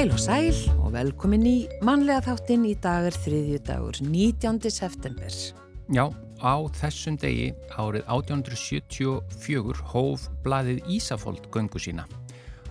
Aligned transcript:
Heil 0.00 0.14
og 0.14 0.20
sæl 0.22 0.56
og 0.80 0.94
velkomin 0.94 1.42
í 1.44 1.56
mannlega 1.84 2.22
þáttinn 2.30 2.62
í 2.64 2.70
dagar 2.80 3.12
þriðju 3.20 3.58
dagur 3.66 3.98
19. 4.00 4.70
september. 4.72 5.34
Já, 5.92 6.06
á 6.40 6.56
þessum 6.80 7.18
degi 7.20 7.50
árið 7.76 8.08
1874 8.08 9.84
hóf 9.92 10.24
blaðið 10.40 10.80
Ísafold 10.96 11.50
göngu 11.52 11.82
sína. 11.84 12.08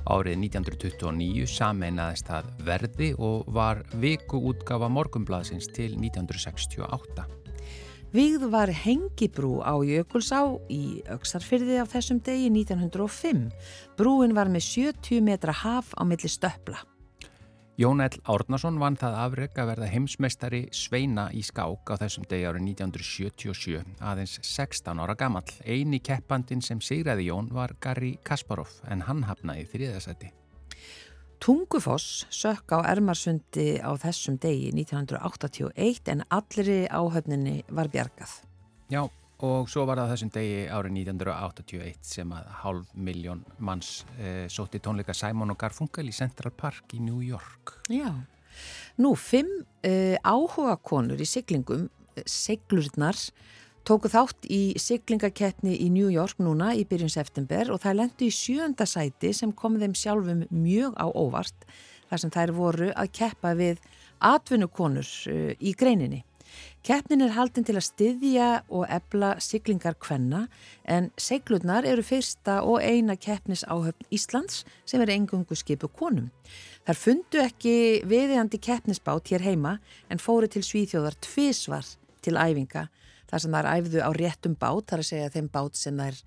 Árið 0.10 0.40
1929 0.42 1.46
sameinaðist 1.54 2.30
það 2.32 2.48
verði 2.66 3.10
og 3.22 3.50
var 3.54 3.84
viku 4.02 4.42
útgafa 4.50 4.90
morgumblaðsins 4.90 5.70
til 5.76 5.92
1968. 6.00 7.28
Vígð 8.10 8.48
var 8.50 8.72
hengibrú 8.74 9.60
á 9.62 9.78
Jökulsá 9.86 10.42
í 10.74 11.04
Öksarfyrði 11.14 11.78
á 11.78 11.86
þessum 11.86 12.18
degi 12.26 12.50
1905. 12.50 13.52
Brúin 14.02 14.34
var 14.34 14.50
með 14.50 14.66
70 14.66 15.22
metra 15.22 15.54
haf 15.54 15.94
á 15.94 16.02
milli 16.02 16.26
stöppla. 16.26 16.89
Jón 17.80 18.02
L. 18.04 18.18
Árnason 18.28 18.76
vann 18.76 18.98
það 19.00 19.14
afreg 19.16 19.60
að 19.62 19.70
verða 19.70 19.88
heimsmeistari 19.88 20.60
Sveina 20.76 21.30
í 21.32 21.40
skák 21.48 21.88
á 21.88 21.96
þessum 22.02 22.26
degi 22.28 22.44
árið 22.50 22.66
1977, 22.74 23.94
aðeins 24.04 24.34
16 24.44 25.00
ára 25.00 25.16
gammal. 25.16 25.46
Eini 25.64 26.02
keppandin 26.04 26.60
sem 26.60 26.82
sigraði 26.84 27.30
Jón 27.30 27.48
var 27.56 27.72
Garri 27.80 28.18
Kasparov 28.28 28.74
en 28.92 29.06
hann 29.08 29.24
hafnaði 29.30 29.64
þriðasæti. 29.72 30.34
Tungufoss 31.40 32.26
sökk 32.28 32.76
á 32.76 32.84
Ermarsundi 32.84 33.80
á 33.80 33.96
þessum 33.96 34.36
degi 34.44 34.74
1981 34.76 36.12
en 36.12 36.26
allri 36.36 36.82
áhöfninni 36.92 37.62
var 37.72 37.88
bjargað. 37.96 38.42
Já, 38.92 39.06
og 39.46 39.70
svo 39.72 39.86
var 39.88 40.02
það 40.02 40.10
þessum 40.14 40.32
degi 40.36 40.64
árið 40.68 40.96
1981 41.06 42.00
sem 42.04 42.32
að 42.36 42.50
hálf 42.60 42.90
miljón 43.08 43.46
manns 43.64 44.02
eh, 44.20 44.48
sótti 44.52 44.82
tónleika 44.84 45.16
Simon 45.16 45.54
og 45.54 45.60
Garfunkel 45.62 46.10
í 46.12 46.16
Central 46.16 46.52
Park 46.52 46.96
í 46.98 47.00
New 47.04 47.22
York. 47.24 47.78
Já, 47.88 48.12
nú 49.00 49.14
fimm 49.16 49.62
eh, 49.86 50.18
áhuga 50.28 50.76
konur 50.84 51.22
í 51.24 51.28
siglingum, 51.30 51.88
eh, 52.18 52.28
seglurnar, 52.28 53.16
tóku 53.88 54.12
þátt 54.12 54.50
í 54.52 54.76
siglingakeppni 54.76 55.78
í 55.86 55.88
New 55.94 56.12
York 56.12 56.44
núna 56.44 56.74
í 56.76 56.84
byrjun 56.90 57.14
september 57.14 57.72
og 57.72 57.80
það 57.86 58.02
lendu 58.02 58.28
í 58.28 58.36
sjönda 58.36 58.86
sæti 58.90 59.32
sem 59.34 59.56
kom 59.56 59.80
þeim 59.80 59.96
sjálfum 59.96 60.44
mjög 60.52 61.00
á 61.00 61.08
óvart 61.08 61.70
þar 62.12 62.26
sem 62.26 62.34
þær 62.36 62.58
voru 62.58 62.92
að 62.92 63.14
keppa 63.16 63.56
við 63.56 63.80
atvinnukonur 64.20 65.08
í 65.64 65.72
greininni. 65.80 66.26
Keppnin 66.84 67.22
er 67.26 67.34
haldin 67.36 67.66
til 67.68 67.76
að 67.76 67.88
styðja 67.90 68.48
og 68.72 68.86
ebla 68.88 69.34
siglingar 69.44 69.98
kvenna 70.00 70.46
en 70.88 71.10
seglurnar 71.20 71.84
eru 71.86 72.06
fyrsta 72.08 72.62
og 72.64 72.80
eina 72.80 73.18
keppnisáhöfn 73.20 74.08
Íslands 74.16 74.64
sem 74.88 75.04
er 75.04 75.12
engungu 75.18 75.58
skipu 75.60 75.90
konum. 75.92 76.30
Þar 76.88 77.02
fundu 77.02 77.42
ekki 77.44 77.76
viðjandi 78.08 78.62
keppnisbát 78.64 79.28
hér 79.34 79.44
heima 79.44 79.76
en 80.10 80.24
fóru 80.24 80.48
til 80.48 80.64
Svíþjóðar 80.64 81.20
tvísvar 81.20 81.86
til 82.24 82.40
æfinga 82.40 82.88
þar 83.30 83.44
sem 83.44 83.60
þær 83.60 83.70
æfðu 83.76 84.02
á 84.02 84.10
réttum 84.16 84.56
bát, 84.58 84.88
þar 84.88 85.04
að 85.04 85.10
segja 85.12 85.34
þeim 85.36 85.52
bát 85.54 85.78
sem 85.78 86.00
þær 86.00 86.24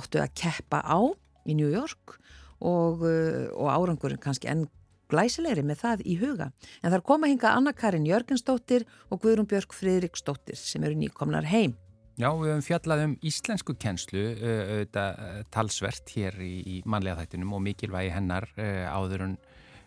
áttu 0.00 0.22
að 0.22 0.34
keppa 0.38 0.80
á 0.86 0.98
í 1.46 1.58
New 1.58 1.68
York 1.72 2.16
og, 2.62 3.02
uh, 3.04 3.50
og 3.52 3.68
árangurinn 3.74 4.22
kannski 4.22 4.48
enn 4.50 4.66
glæsilegri 5.12 5.64
með 5.66 5.82
það 5.82 6.04
í 6.04 6.18
huga. 6.20 6.50
En 6.82 6.94
þar 6.94 7.04
koma 7.06 7.30
hinga 7.30 7.54
Anna-Karin 7.56 8.06
Jörgensdóttir 8.08 8.86
og 9.10 9.22
Guðrún 9.24 9.48
Björk 9.50 9.74
Fridriksdóttir 9.76 10.58
sem 10.60 10.84
eru 10.86 10.98
nýkomnar 10.98 11.48
heim. 11.50 11.76
Já, 12.16 12.30
við 12.32 12.48
höfum 12.48 12.64
fjallað 12.64 13.02
um 13.04 13.14
íslensku 13.28 13.74
kennslu 13.76 14.22
auðvitað 14.40 15.42
talsvert 15.52 16.14
hér 16.16 16.38
í, 16.40 16.54
í 16.64 16.76
manlega 16.88 17.20
þættinum 17.20 17.52
og 17.58 17.60
mikilvægi 17.66 18.14
hennar 18.14 18.48
áður 18.56 19.26
en 19.26 19.34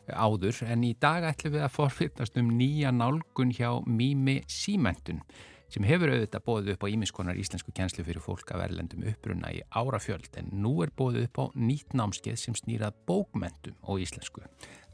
áður 0.09 0.63
en 0.65 0.83
í 0.85 0.95
dag 1.01 1.25
ætlum 1.29 1.55
við 1.55 1.65
að 1.65 1.75
forfyrtast 1.75 2.37
um 2.41 2.51
nýja 2.57 2.91
nálgun 2.95 3.53
hjá 3.53 3.71
Mými 3.85 4.39
Símentun 4.49 5.21
sem 5.69 5.85
hefur 5.85 6.09
auðvitað 6.09 6.45
bóðið 6.47 6.71
upp 6.73 6.85
á 6.85 6.93
ímiskonar 6.93 7.37
íslensku 7.37 7.73
kjenslu 7.77 8.05
fyrir 8.05 8.23
fólk 8.25 8.53
að 8.53 8.63
verðlendum 8.63 9.05
upprunna 9.11 9.51
í 9.53 9.59
árafjöld 9.69 10.39
en 10.41 10.49
nú 10.63 10.79
er 10.85 10.89
bóðið 10.97 11.27
upp 11.27 11.41
á 11.41 11.45
nýtt 11.61 11.93
námskeið 11.93 12.39
sem 12.41 12.57
snýrað 12.57 12.97
bókmentum 13.09 13.77
og 13.85 14.01
íslensku. 14.01 14.41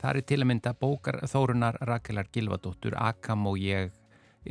Það 0.06 0.20
er 0.20 0.26
til 0.30 0.38
að 0.44 0.46
mynda 0.52 0.72
bókar 0.78 1.16
þórunar 1.26 1.80
Rakelar 1.90 2.28
Gilvadóttur, 2.30 2.94
Akam 3.02 3.48
og 3.50 3.56
ég, 3.58 3.90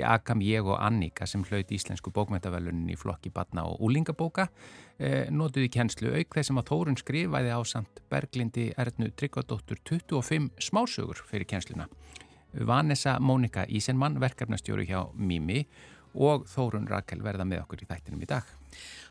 Akam, 0.03 0.41
ég 0.43 0.67
og 0.67 0.81
Annika 0.83 1.29
sem 1.31 1.45
hlaut 1.47 1.71
íslensku 1.71 2.11
bókmentavelunin 2.11 2.91
í 2.91 2.97
flokki 2.99 3.31
batna 3.31 3.63
og 3.71 3.85
úlingabóka 3.87 4.49
e, 4.99 5.29
notuði 5.31 5.69
kjenslu 5.77 6.11
auk 6.11 6.35
þessum 6.35 6.59
að 6.59 6.73
Þórun 6.73 6.99
skrifaði 6.99 7.55
á 7.55 7.61
samt 7.71 8.03
Berglindi 8.11 8.67
Ernu 8.75 9.13
Tryggvadóttur 9.15 9.79
25 9.87 10.51
smásögur 10.59 11.23
fyrir 11.23 11.47
kjensluna. 11.47 11.87
Vanessa 12.67 13.21
Mónika 13.23 13.63
Ísenmann, 13.71 14.19
verkefnastjóru 14.19 14.91
hjá 14.91 15.05
Mimi 15.15 15.63
og 16.19 16.51
Þórun 16.51 16.91
Rakel 16.91 17.23
verða 17.23 17.47
með 17.47 17.63
okkur 17.63 17.87
í 17.87 17.91
þættinum 17.95 18.27
í 18.27 18.33
dag. 18.35 18.51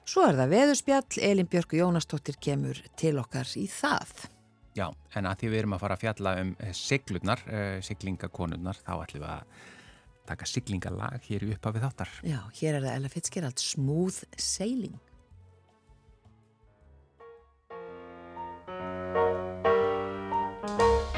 Svo 0.04 0.28
er 0.28 0.44
það 0.44 0.58
veðurspjall, 0.60 1.24
Elin 1.24 1.48
Björk 1.48 1.80
Jónastóttir 1.80 2.36
kemur 2.36 2.84
til 3.00 3.16
okkar 3.24 3.48
í 3.56 3.70
það. 3.72 4.28
Já, 4.74 4.88
en 5.14 5.30
að 5.30 5.40
því 5.44 5.54
við 5.54 5.62
erum 5.62 5.76
að 5.78 5.84
fara 5.84 5.98
að 5.98 6.04
fjalla 6.04 6.36
um 6.42 6.52
eh, 6.58 6.74
siglunar, 6.78 7.46
eh, 7.46 7.78
siglingakonunnar, 7.86 8.82
þá 8.82 8.94
ætlum 8.96 9.26
við 9.26 9.32
að 9.36 9.64
taka 10.34 10.50
siglingalag 10.50 11.26
hér 11.30 11.46
í 11.46 11.54
upphafi 11.54 11.84
þáttar. 11.84 12.14
Já, 12.26 12.40
hér 12.60 12.80
er 12.80 12.86
það 12.88 13.00
Ella 13.00 13.14
Fitzgerald, 13.14 13.66
Smooth 13.72 14.24
Sailing. 14.38 15.00
Smooth 20.64 21.02
Sailing 21.04 21.13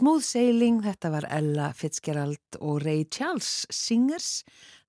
Smooth 0.00 0.24
Sailing, 0.24 0.78
þetta 0.80 1.10
var 1.12 1.26
Ella 1.28 1.66
Fitzgerald 1.76 2.56
og 2.64 2.78
Ray 2.86 3.02
Charles 3.12 3.66
Singers, 3.68 4.46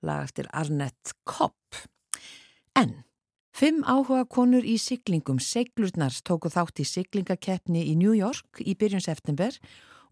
lag 0.07 0.23
eftir 0.23 0.47
Arnett 0.55 1.11
Kopp. 1.27 1.75
En 2.79 2.93
fimm 3.51 3.81
áhuga 3.83 4.21
konur 4.31 4.63
í 4.63 4.77
siglingum 4.79 5.41
seglurnar 5.43 6.15
tóku 6.23 6.47
þátt 6.53 6.79
í 6.79 6.87
siglingakeppni 6.87 7.83
í 7.91 7.97
New 7.99 8.15
York 8.15 8.63
í 8.63 8.77
byrjun 8.79 9.03
september 9.03 9.57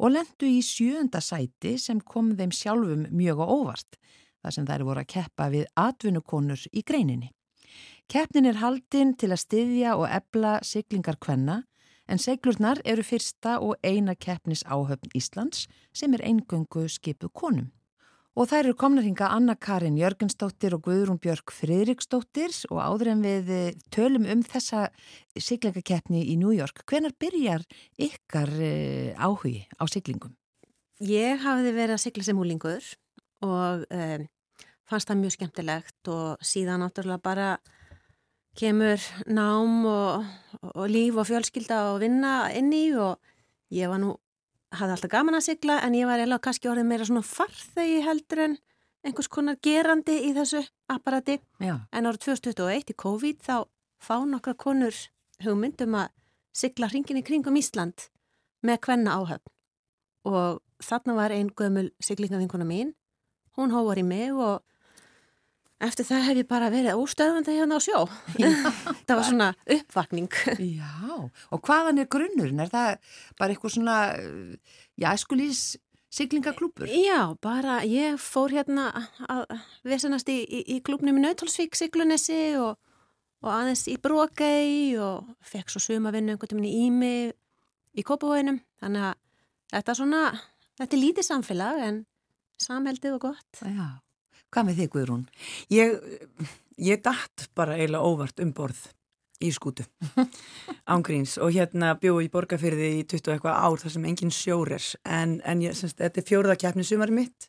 og 0.04 0.18
lendu 0.18 0.52
í 0.52 0.60
sjönda 0.60 1.24
sæti 1.24 1.78
sem 1.80 2.04
kom 2.04 2.34
þeim 2.36 2.52
sjálfum 2.52 3.08
mjög 3.08 3.46
og 3.46 3.56
óvart, 3.56 4.02
þar 4.44 4.58
sem 4.58 4.68
þær 4.68 4.88
voru 4.90 5.06
að 5.06 5.12
keppa 5.16 5.48
við 5.56 5.70
atvinnukonur 5.80 6.68
í 6.76 6.84
greininni. 6.84 7.32
Keppnin 8.12 8.52
er 8.52 8.60
haldinn 8.60 9.16
til 9.16 9.32
að 9.32 9.46
styðja 9.48 9.96
og 9.96 10.10
ebla 10.12 10.58
siglingar 10.60 11.24
kvenna 11.24 11.62
en 12.10 12.22
seglurnar 12.22 12.82
eru 12.86 13.06
fyrsta 13.06 13.60
og 13.64 13.78
eina 13.86 14.16
keppnis 14.16 14.66
áhöfn 14.66 15.14
Íslands 15.16 15.68
sem 15.94 16.14
er 16.18 16.26
eingöngu 16.26 16.88
skipu 16.90 17.30
konum. 17.30 17.70
Og 18.40 18.48
þær 18.48 18.70
eru 18.70 18.76
komnar 18.78 19.04
hinga 19.04 19.28
Anna-Karin 19.36 19.98
Jörgensdóttir 20.00 20.76
og 20.78 20.86
Guðrún 20.86 21.18
Björk 21.20 21.52
Friðriksdóttir 21.52 22.54
og 22.70 22.80
áður 22.80 23.10
en 23.16 23.24
við 23.26 23.50
eh, 23.52 23.80
tölum 23.92 24.28
um 24.30 24.44
þessa 24.46 24.86
siglingakeppni 25.36 26.22
í 26.32 26.38
New 26.40 26.54
York. 26.56 26.86
Hvenar 26.88 27.16
byrjar 27.20 27.66
ykkar 28.00 28.54
eh, 28.64 29.18
áhugi 29.20 29.66
á 29.76 29.84
siglingum? 29.92 30.38
Ég 31.04 31.42
hafiði 31.44 31.74
verið 31.76 31.98
að 31.98 32.04
sigla 32.06 32.28
sem 32.28 32.40
úlingur 32.40 32.88
og 33.44 33.84
um, 33.88 34.26
fannst 34.90 35.12
það 35.12 35.22
mjög 35.22 35.36
skemmtilegt 35.36 36.12
og 36.12 36.42
síðan 36.44 36.84
náttúrulega 36.84 37.24
bara 37.24 37.52
kemur 38.60 39.00
nám 39.28 39.86
og, 39.88 40.26
og 40.76 40.88
líf 40.92 41.16
og 41.16 41.28
fjölskylda 41.30 41.78
og 41.94 42.02
vinna 42.04 42.50
inn 42.56 42.74
í 42.76 42.90
og 43.00 43.20
ég 43.72 43.88
var 43.92 44.02
nú, 44.02 44.16
hafði 44.76 44.96
alltaf 44.96 45.14
gaman 45.14 45.38
að 45.38 45.46
sigla 45.48 45.80
en 45.86 45.96
ég 45.96 46.10
var 46.10 46.20
eða 46.20 46.42
kannski 46.44 46.70
orðið 46.72 46.90
meira 46.90 47.08
svona 47.08 47.24
farþegi 47.26 48.02
heldur 48.06 48.44
en 48.46 48.58
einhvers 49.06 49.32
konar 49.32 49.60
gerandi 49.64 50.18
í 50.28 50.34
þessu 50.36 50.64
apparati 50.92 51.40
Já. 51.64 51.78
en 51.92 52.10
árið 52.10 52.26
2021 52.28 52.92
í 52.92 52.98
COVID 53.00 53.44
þá 53.46 53.56
fá 54.04 54.16
nokkra 54.28 54.56
konur 54.60 54.96
hugmyndum 55.44 55.96
að 55.96 56.12
sigla 56.56 56.90
hringin 56.92 57.22
í 57.22 57.26
kringum 57.26 57.60
Ísland 57.60 58.10
með 58.66 58.82
hvenna 58.88 59.16
áhöfn 59.22 59.56
og 60.28 60.60
þarna 60.84 61.16
var 61.16 61.36
einn 61.36 61.54
gömul 61.56 61.90
siglingavinkona 62.04 62.68
mín 62.68 62.92
hún 63.56 63.72
hóvar 63.72 64.02
í 64.02 64.04
mig 64.04 64.36
og 64.36 64.66
Eftir 65.80 66.04
það 66.10 66.26
hef 66.28 66.40
ég 66.42 66.48
bara 66.50 66.68
verið 66.74 67.00
óstöðvandi 67.00 67.54
hérna 67.56 67.78
á 67.80 67.82
sjó. 67.84 68.00
það 69.08 69.14
var 69.14 69.28
svona 69.28 69.46
uppvakning. 69.64 70.34
Já, 70.60 71.14
og 71.56 71.62
hvaðan 71.64 72.02
er 72.04 72.10
grunnurinn? 72.12 72.60
Er 72.60 72.72
það 72.74 73.14
bara 73.40 73.56
eitthvað 73.56 73.76
svona, 73.78 74.00
já, 75.00 75.08
eskulís 75.14 75.62
siglingaklúpur? 76.12 76.90
Já, 76.92 77.32
bara 77.40 77.80
ég 77.88 78.20
fór 78.20 78.52
hérna 78.58 78.90
að 79.30 79.46
vesenast 79.88 80.28
í, 80.28 80.42
í, 80.44 80.66
í 80.76 80.82
klúpnum 80.84 81.22
í 81.22 81.24
Nautalsvík, 81.24 81.80
Siglunessi 81.80 82.58
og, 82.60 82.76
og 83.46 83.54
aðeins 83.54 83.86
í 83.88 83.96
Brókei 84.04 84.98
og 85.00 85.32
fekk 85.48 85.72
svo 85.72 85.84
sumavinnu 85.86 86.36
einhvern 86.36 86.60
veginn 86.60 86.68
í 86.68 86.90
Ími 86.90 87.14
í 87.96 88.04
Kópavóinum. 88.04 88.60
Þannig 88.84 89.08
að 89.14 89.18
þetta 89.78 89.96
er 89.96 90.02
svona, 90.04 90.22
þetta 90.82 91.00
er 91.00 91.04
lítið 91.06 91.30
samfélag 91.32 91.82
en 91.88 92.04
samheldið 92.60 93.16
og 93.16 93.28
gott. 93.30 93.64
Já. 93.64 94.04
Hvað 94.50 94.66
með 94.70 94.80
þig 94.82 94.94
Guðrún? 94.96 95.26
Ég, 95.74 96.00
ég 96.82 97.04
dætt 97.06 97.50
bara 97.58 97.78
eiginlega 97.78 98.08
óvart 98.10 98.42
um 98.42 98.54
borð 98.56 98.88
í 99.40 99.52
skútu 99.56 99.86
ángríns 100.94 101.38
og 101.40 101.54
hérna 101.56 101.94
bjóð 102.00 102.26
í 102.26 102.32
borgarfyrði 102.34 102.90
í 102.98 103.06
20 103.08 103.36
eitthvað 103.36 103.60
ár 103.62 103.80
þar 103.80 103.94
sem 103.96 104.08
engin 104.10 104.34
sjór 104.36 104.74
er 104.76 104.88
en, 105.08 105.38
en 105.48 105.64
ég, 105.64 105.78
semst, 105.78 106.00
þetta 106.02 106.20
er 106.20 106.28
fjórðakeppni 106.28 106.84
sumari 106.88 107.16
mitt 107.22 107.48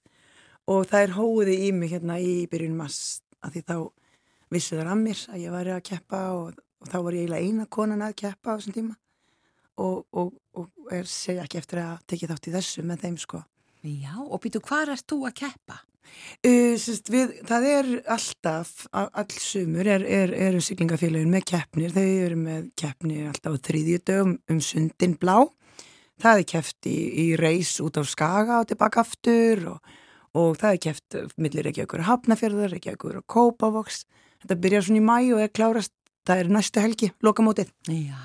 og 0.71 0.87
það 0.91 1.07
er 1.07 1.17
hóði 1.17 1.57
í 1.67 1.73
mig 1.75 1.91
hérna 1.95 2.21
í 2.23 2.45
byrjunum 2.51 2.85
að 2.87 3.57
því 3.57 3.65
þá 3.67 3.77
vissu 4.55 4.79
þar 4.79 4.93
að 4.93 5.03
mér 5.03 5.25
að 5.33 5.43
ég 5.43 5.55
væri 5.57 5.75
að 5.75 5.87
keppa 5.91 6.23
og, 6.37 6.63
og 6.79 6.93
þá 6.93 6.99
var 7.01 7.17
ég 7.17 7.25
eiginlega 7.25 7.49
eina 7.49 7.71
konan 7.79 8.07
að 8.07 8.19
keppa 8.23 8.55
á 8.55 8.57
þessum 8.59 8.77
tíma 8.77 8.97
og, 9.81 10.05
og, 10.13 10.35
og 10.55 10.95
er 10.95 11.11
segja 11.11 11.47
ekki 11.47 11.59
eftir 11.59 11.83
að 11.83 12.03
tekja 12.13 12.31
þátt 12.31 12.51
í 12.51 12.55
þessu 12.55 12.85
með 12.87 13.07
þeim 13.07 13.21
sko. 13.23 13.43
Já, 13.81 14.13
og 14.21 14.43
býtu, 14.45 14.61
hvað 14.61 14.95
er 14.95 15.03
þú 15.09 15.23
að 15.31 15.39
keppa? 15.41 15.81
Uh, 16.41 16.75
sest, 16.81 17.11
við, 17.13 17.35
það 17.49 17.67
er 17.69 17.89
alltaf, 18.11 18.87
allsumur 18.97 19.89
er, 19.89 20.05
er, 20.09 20.33
eru 20.49 20.63
syklingafélagin 20.65 21.33
með 21.33 21.47
keppnir, 21.53 21.93
þau 21.93 22.07
eru 22.07 22.39
með 22.41 22.69
keppnir 22.81 23.27
alltaf 23.31 23.57
á 23.57 23.65
þrýðju 23.69 24.03
dögum 24.09 24.37
um 24.51 24.61
sundin 24.65 25.17
blá. 25.21 25.37
Það 26.21 26.43
er 26.43 26.49
keppt 26.53 26.89
í, 26.89 26.97
í 27.25 27.27
reys 27.41 27.75
út 27.85 28.01
á 28.01 28.05
Skaga 28.05 28.61
og 28.61 28.69
tilbaka 28.69 29.05
aftur 29.05 29.67
og, 29.75 29.95
og 30.37 30.59
það 30.61 30.75
er 30.75 30.83
keppt 30.87 31.19
millir 31.41 31.71
ekki 31.71 31.85
okkur 31.87 32.05
hafnafjörður, 32.09 32.77
ekki 32.77 32.95
okkur 32.97 33.23
kópavoks. 33.29 34.05
Þetta 34.41 34.61
byrjar 34.65 34.87
svona 34.89 35.01
í 35.01 35.07
mæ 35.07 35.17
og 35.37 35.45
er 35.45 35.53
klárast, 35.53 35.95
það 36.29 36.43
er 36.43 36.53
næstu 36.57 36.85
helgi, 36.85 37.13
lokamótið. 37.25 37.73
Já, 37.89 38.17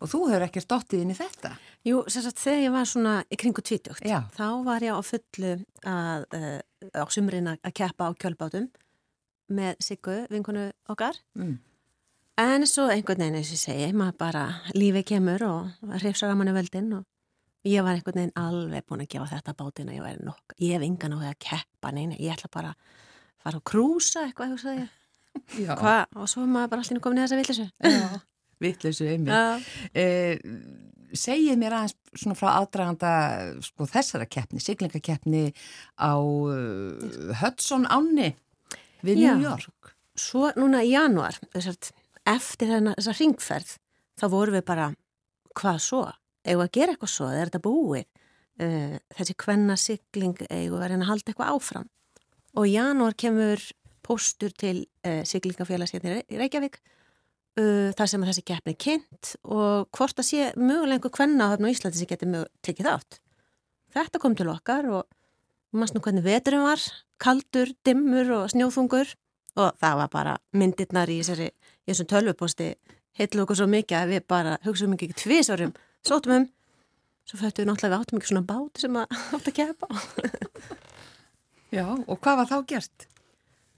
og 0.00 0.10
þú 0.10 0.20
hefur 0.30 0.46
ekki 0.48 0.62
stóttið 0.64 1.04
inn 1.04 1.14
í 1.14 1.18
þetta? 1.18 1.54
Jú, 1.86 2.02
sérstaklega 2.06 2.44
þegar 2.44 2.64
ég 2.64 2.74
var 2.74 2.90
svona 2.90 3.14
í 3.28 3.38
kringu 3.40 3.64
tvítugt, 3.64 4.04
Já. 4.06 4.20
þá 4.34 4.48
var 4.66 4.84
ég 4.84 4.98
á 4.98 5.00
fullu 5.06 5.54
að, 5.84 6.26
uh, 6.34 6.58
á 6.98 7.04
sumrin 7.12 7.52
að 7.54 7.72
keppa 7.74 8.10
á 8.10 8.18
kjölbátum 8.18 8.68
með 9.48 9.78
Siggu, 9.84 10.18
vinkonu 10.32 10.68
okkar. 10.92 11.16
Mm. 11.38 11.58
En 12.38 12.66
svo 12.70 12.86
einhvern 12.86 13.18
veginn, 13.18 13.38
eins 13.40 13.48
og 13.50 13.56
ég 13.56 13.62
segi, 13.64 13.86
maður 13.96 14.18
bara 14.20 14.42
lífið 14.76 15.06
kemur 15.10 15.42
og 15.48 15.88
hrifsar 15.98 16.30
að 16.30 16.38
manni 16.38 16.54
völdin 16.54 16.92
og 17.00 17.06
ég 17.66 17.82
var 17.82 17.96
einhvern 17.96 18.20
veginn 18.20 18.38
alveg 18.38 18.86
búin 18.86 19.02
að 19.02 19.10
gefa 19.14 19.26
þetta 19.32 19.56
bátinn 19.58 19.90
að 19.90 19.98
ég 19.98 20.06
væri 20.06 20.26
nokk. 20.28 20.54
Ég 20.62 20.76
hef 20.76 20.86
engan 20.86 21.16
á 21.16 21.18
því 21.18 21.32
að 21.32 21.40
keppa, 21.48 21.92
neina, 21.96 22.20
ég 22.20 22.36
ætla 22.36 22.52
bara 22.54 22.70
að 22.76 22.94
fara 23.42 23.58
að 23.58 23.66
krúsa 23.72 24.22
eitthvað, 24.22 24.54
eitthvað, 24.54 24.62
sagði 24.62 24.84
ég. 24.84 24.94
Já. 25.64 25.72
Hvað? 25.78 26.04
Og 26.14 26.30
svo 26.30 26.46
maður 26.46 26.72
bara 26.74 26.84
allir 26.86 27.02
komin 27.02 27.18
í 27.18 27.24
þessa 27.24 27.40
villisu. 27.40 27.66
Vitleysu 28.62 29.06
einmitt. 29.08 29.34
Já. 29.34 29.58
Eh, 29.94 30.38
segið 31.16 31.56
mér 31.60 31.76
aðeins 31.76 31.96
svona 32.12 32.36
frá 32.38 32.48
aðdraganda 32.54 33.12
sko, 33.64 33.86
þessara 33.88 34.26
keppni, 34.28 34.60
siglingakeppni 34.62 35.44
á 35.96 36.14
uh, 36.18 37.32
Hudson 37.40 37.86
Ánni 37.88 38.32
við 39.06 39.22
Já. 39.22 39.32
New 39.32 39.46
York. 39.46 39.94
Svo 40.18 40.50
núna 40.58 40.82
í 40.84 40.92
januar, 40.92 41.38
þessart, 41.54 41.92
eftir 42.28 42.74
þessa 42.74 43.14
ringferð, 43.14 43.74
þá 44.18 44.26
vorum 44.32 44.58
við 44.58 44.64
bara, 44.68 44.88
hvað 45.58 45.82
svo? 45.84 46.04
Eða 46.48 46.66
að 46.66 46.74
gera 46.74 46.94
eitthvað 46.94 47.14
svo, 47.14 47.30
er 47.30 47.50
þetta 47.50 47.64
búið? 47.64 48.08
Uh, 48.58 48.96
þessi 49.14 49.36
kvenna 49.38 49.76
sigling 49.78 50.34
við 50.42 50.74
að 50.74 50.88
reyna 50.90 51.04
að 51.04 51.12
halda 51.12 51.30
eitthvað 51.32 51.52
áfram. 51.54 51.90
Og 52.58 52.66
í 52.66 52.74
janúar 52.74 53.14
kemur 53.14 53.62
póstur 54.02 54.50
til 54.56 54.80
uh, 55.06 55.22
siglingafélags 55.28 55.94
hérna 55.94 56.18
í 56.26 56.40
Reykjavík 56.40 56.80
uh, 57.58 57.90
þar 57.96 58.10
sem 58.10 58.26
þessi 58.28 58.44
keppni 58.46 58.74
er 58.74 58.80
kynnt 58.84 59.32
og 59.44 59.88
hvort 59.96 60.20
að 60.20 60.28
sé 60.28 60.50
mögulega 60.58 60.98
einhver 60.98 61.14
kvenna 61.14 61.50
á 61.50 61.56
Íslandi 61.56 62.00
sem 62.00 62.10
getur 62.10 62.48
tekið 62.66 62.90
þátt. 62.90 63.20
Þetta 63.96 64.20
kom 64.22 64.36
til 64.36 64.50
okkar 64.52 64.90
og 64.92 65.08
mannst 65.72 65.96
nú 65.96 66.02
hvernig 66.04 66.26
veturinn 66.26 66.66
var, 66.66 66.82
kaldur, 67.20 67.72
dimmur 67.84 68.30
og 68.36 68.52
snjóþungur. 68.52 69.14
Og 69.58 69.74
það 69.80 69.98
var 70.02 70.10
bara 70.12 70.36
myndirnar 70.54 71.10
í 71.10 71.18
þessum 71.24 72.06
tölvuposti 72.06 72.74
heitlu 73.18 73.42
okkur 73.42 73.58
svo 73.58 73.66
mikið 73.70 73.98
að 73.98 74.12
við 74.12 74.26
bara 74.30 74.58
hugsaðum 74.62 74.94
ekki 74.94 75.16
tvisarum, 75.18 75.72
sótum 76.06 76.36
um. 76.36 76.48
Svo 77.26 77.40
fættum 77.40 77.64
við 77.64 77.70
náttúrulega 77.72 77.96
við 77.96 78.04
áttum 78.04 78.20
ekki 78.20 78.30
svona 78.30 78.48
bát 78.48 78.80
sem 78.80 78.98
að 79.00 79.16
átt 79.36 79.50
að 79.50 79.56
kepa 79.58 79.88
Já, 81.76 81.84
og 81.84 82.16
hvað 82.22 82.38
var 82.38 82.48
þá 82.48 82.58
gert? 82.70 83.08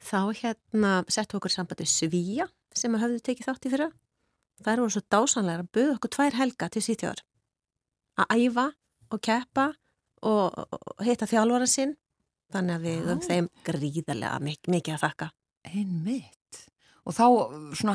þá 0.01 0.33
hérna 0.35 0.93
settum 1.09 1.37
við 1.37 1.41
okkur 1.41 1.55
sambandi 1.55 1.87
Svíja 1.89 2.49
sem 2.77 2.95
að 2.95 3.05
höfðu 3.05 3.23
tekið 3.27 3.49
þátt 3.51 3.67
í 3.67 3.73
fyrra 3.75 3.91
það 4.61 4.73
eru 4.75 4.91
svo 4.95 5.03
dásanlega 5.15 5.65
að 5.65 5.73
buða 5.77 5.97
okkur 5.97 6.15
tvær 6.17 6.39
helga 6.41 6.69
til 6.69 6.83
sítjóðar 6.85 7.25
að 8.21 8.35
æfa 8.37 8.67
og 9.11 9.21
keppa 9.27 9.67
og, 10.23 10.59
og 10.71 11.05
hitta 11.07 11.29
þjálfara 11.31 11.69
sinn 11.71 11.97
þannig 12.53 12.77
að 12.77 12.87
við 12.87 12.99
höfum 13.01 13.23
þeim 13.27 13.49
gríðarlega 13.67 14.41
mik 14.45 14.71
mikið 14.71 14.97
að 14.99 15.05
þakka 15.07 15.31
Einmitt. 15.71 16.61
Og 17.05 17.13
þá 17.17 17.25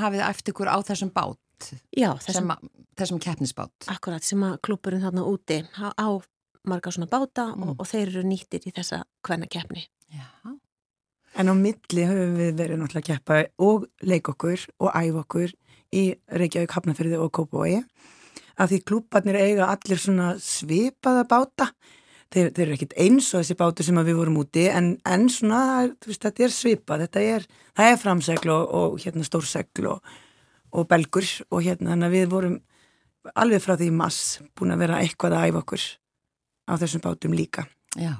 hafið 0.03 0.22
eftir 0.27 0.53
ykkur 0.53 0.70
á 0.70 0.77
þessum 0.86 1.10
bát, 1.13 1.70
Já, 1.96 2.12
þessum 2.22 2.51
sem, 2.51 2.70
þessum 3.00 3.22
keppnisbát. 3.24 3.88
Akkurat 3.89 4.25
sem 4.25 4.44
að 4.46 4.60
klúpurinn 4.65 5.01
þarna 5.01 5.24
úti 5.29 5.62
á 5.74 6.08
marga 6.65 6.91
svona 6.94 7.10
báta 7.10 7.48
Mm. 7.55 7.63
og, 7.70 7.79
og 7.79 7.88
þeir 7.89 8.12
eru 8.12 8.24
nýttir 8.27 8.65
í 8.70 8.74
þessa 8.75 9.03
hvenna 9.25 9.48
keppni. 9.50 9.86
Já. 10.13 10.25
En 11.35 11.51
á 11.51 11.53
milli 11.53 12.05
höfum 12.07 12.37
við 12.39 12.53
verið 12.55 12.79
náttúrulega 12.79 13.03
að 13.03 13.09
keppa 13.09 13.39
og 13.59 13.87
leik 14.07 14.29
okkur 14.31 14.61
og 14.79 14.91
æfa 14.95 15.23
okkur 15.25 15.51
í 15.95 16.03
Reykjavík, 16.31 16.71
Hafnafyrði 16.71 17.19
og 17.19 17.33
Kópavogi. 17.35 17.81
Af 18.55 18.71
því 18.71 18.79
klúbarnir 18.87 19.37
eiga 19.41 19.67
allir 19.67 19.99
svona 19.99 20.35
svipaða 20.39 21.25
báta. 21.27 21.73
þeir, 22.33 22.51
þeir 22.55 22.65
eru 22.65 22.75
ekkit 22.75 22.95
eins 22.99 23.31
og 23.33 23.41
þessi 23.41 23.57
bátur 23.59 23.87
sem 23.87 23.99
við 24.07 24.19
vorum 24.19 24.39
úti 24.41 24.65
en, 24.71 24.95
en 25.07 25.27
svona, 25.31 25.59
veist, 26.05 26.23
þetta 26.23 26.45
er 26.45 26.53
svipa 26.53 26.97
þetta 27.01 27.25
er, 27.35 27.45
það 27.77 27.91
er 27.91 27.99
framsegl 28.01 28.53
og, 28.53 28.63
og 28.79 28.97
hérna 29.03 29.27
stórsegl 29.27 29.89
og, 29.93 30.15
og 30.75 30.87
belgur 30.91 31.27
og 31.49 31.61
hérna 31.65 31.93
þannig 31.93 32.09
að 32.09 32.17
við 32.17 32.31
vorum 32.33 32.57
alveg 33.35 33.63
frá 33.63 33.75
því 33.79 33.91
mass 33.95 34.39
búin 34.57 34.75
að 34.75 34.83
vera 34.85 35.01
eitthvað 35.03 35.37
að 35.37 35.47
æfa 35.49 35.63
okkur 35.63 35.85
á 36.65 36.73
þessum 36.81 37.05
bátum 37.05 37.37
líka 37.37 37.67
Já, 37.95 38.17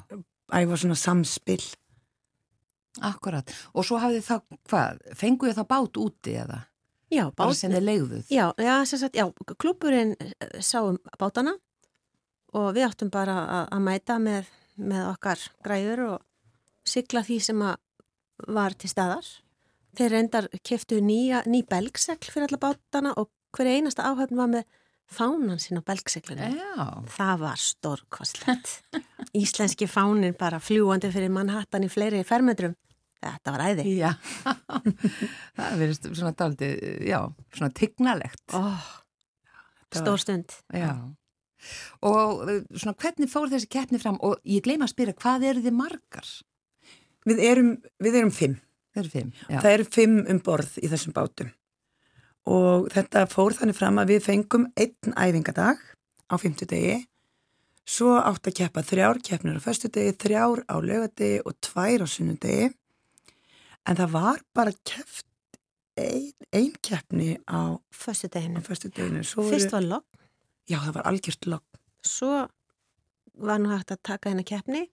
æfa 0.54 0.80
svona 0.80 1.00
samspil 1.00 1.62
akkurat. 3.02 3.52
Og 3.74 3.86
svo 3.86 3.98
hafið 4.00 4.24
þá, 4.28 4.36
hvað, 4.70 5.00
fenguðu 5.20 5.54
þá 5.58 5.64
bát 5.68 5.98
úti 6.02 6.36
eða? 6.42 6.62
Já, 7.12 7.26
Bara 7.32 7.50
bát, 7.52 7.58
sem 7.60 7.72
þið 7.72 7.84
leiðuð? 7.86 8.26
já, 8.34 8.46
já, 8.58 8.76
sem 8.86 9.00
sagt, 9.00 9.16
já, 9.16 9.26
klúburinn 9.62 10.16
eh, 10.20 10.62
sá 10.62 10.82
um 10.84 10.98
bátana 11.22 11.54
og 12.56 12.72
við 12.76 12.88
áttum 12.90 13.12
bara 13.14 13.36
að, 13.46 13.66
að 13.78 13.84
mæta 13.86 14.18
með, 14.20 14.48
með 14.78 15.10
okkar 15.12 15.44
græður 15.64 16.06
og 16.10 16.24
sigla 16.88 17.22
því 17.26 17.40
sem 17.42 17.62
að 17.62 17.76
var 18.52 18.74
til 18.76 18.90
staðar. 18.92 19.28
Þeir 19.96 20.12
reyndar 20.12 20.48
keftu 20.66 20.98
nýja, 21.04 21.44
ný 21.48 21.62
belgsegl 21.68 22.28
fyrir 22.32 22.50
alla 22.50 22.60
bátana 22.66 23.14
og 23.16 23.30
hver 23.56 23.70
einasta 23.72 24.04
áhöfn 24.10 24.36
var 24.36 24.50
með 24.52 24.66
fánan 25.08 25.62
sín 25.62 25.80
á 25.80 25.84
belgseglinu. 25.86 26.50
Já, 26.58 26.88
Það 27.16 27.40
var 27.46 27.62
stórkostlegt. 27.62 28.74
Íslenski 29.40 29.88
fánin 29.88 30.36
bara 30.38 30.60
fljúandi 30.60 31.12
fyrir 31.14 31.32
Manhattan 31.32 31.86
í 31.86 31.92
fleiri 31.92 32.24
fermetrum. 32.28 32.74
Þetta 33.26 33.54
var 33.56 33.64
æði. 33.72 33.86
já. 33.98 34.12
það 35.58 35.78
verður 35.82 36.16
svona 36.20 36.34
daldið, 36.38 36.74
já, 37.10 37.20
svona 37.58 37.72
tignalegt. 37.82 38.44
Oh, 38.58 38.90
Það 39.96 40.02
stór 40.02 40.22
stund. 40.22 40.56
Já. 40.76 40.92
Og 42.06 42.42
uh, 42.46 42.58
svona 42.78 42.94
hvernig 43.02 43.30
fór 43.32 43.50
þessi 43.50 43.70
keppni 43.72 43.98
fram 44.02 44.18
og 44.26 44.38
ég 44.46 44.62
gleyma 44.66 44.86
að 44.86 44.92
spyrja 44.94 45.16
hvað 45.24 45.46
eru 45.52 45.64
þið 45.66 45.78
margar? 45.80 46.28
við 47.26 47.40
erum, 47.42 47.70
við 48.06 48.20
erum 48.20 48.32
fimm 48.34 48.58
Þið 48.94 49.02
eru 49.02 49.12
fimm. 49.16 49.32
Já. 49.50 49.58
það 49.64 49.72
eru 49.72 49.86
fimm 49.96 50.18
um 50.30 50.40
borð 50.46 50.76
í 50.78 50.90
þessum 50.92 51.16
bátum 51.16 51.50
og 52.46 52.86
þetta 52.94 53.24
fór 53.32 53.56
þannig 53.58 53.78
fram 53.80 53.98
að 53.98 54.12
við 54.14 54.20
fengum 54.28 54.68
einn 54.78 55.16
æfingadag 55.18 55.82
á 56.30 56.36
fymtudegi 56.38 57.00
svo 57.90 58.14
átt 58.22 58.46
að 58.52 58.58
keppa 58.62 58.84
þrjár 58.86 59.20
keppnir 59.26 59.58
á 59.58 59.66
föstudegi, 59.66 60.14
þrjár 60.22 60.62
á 60.70 60.76
lögadegi 60.78 61.42
og 61.42 61.58
tvær 61.66 62.06
á 62.06 62.08
sunnudegi 62.14 62.70
en 63.88 63.96
það 64.00 64.12
var 64.16 64.42
bara 64.56 64.72
keppt 64.84 65.26
ein, 65.98 66.32
ein 66.54 66.74
keppni 66.84 67.38
á, 67.48 67.78
Föstu 67.94 68.28
á 68.28 68.34
deginu. 68.36 68.62
föstudeginu 68.66 69.24
Svo 69.24 69.44
Fyrst 69.50 69.70
voru- 69.72 69.78
var 69.78 69.82
logg, 69.82 70.06
já 70.70 70.78
það 70.82 70.94
var 70.98 71.04
algjört 71.12 71.46
logg 71.48 71.64
svo 72.06 72.48
var 73.38 73.60
nú 73.60 73.70
hægt 73.74 73.92
að 73.92 74.02
taka 74.04 74.30
hennar 74.30 74.46
keppni. 74.48 74.86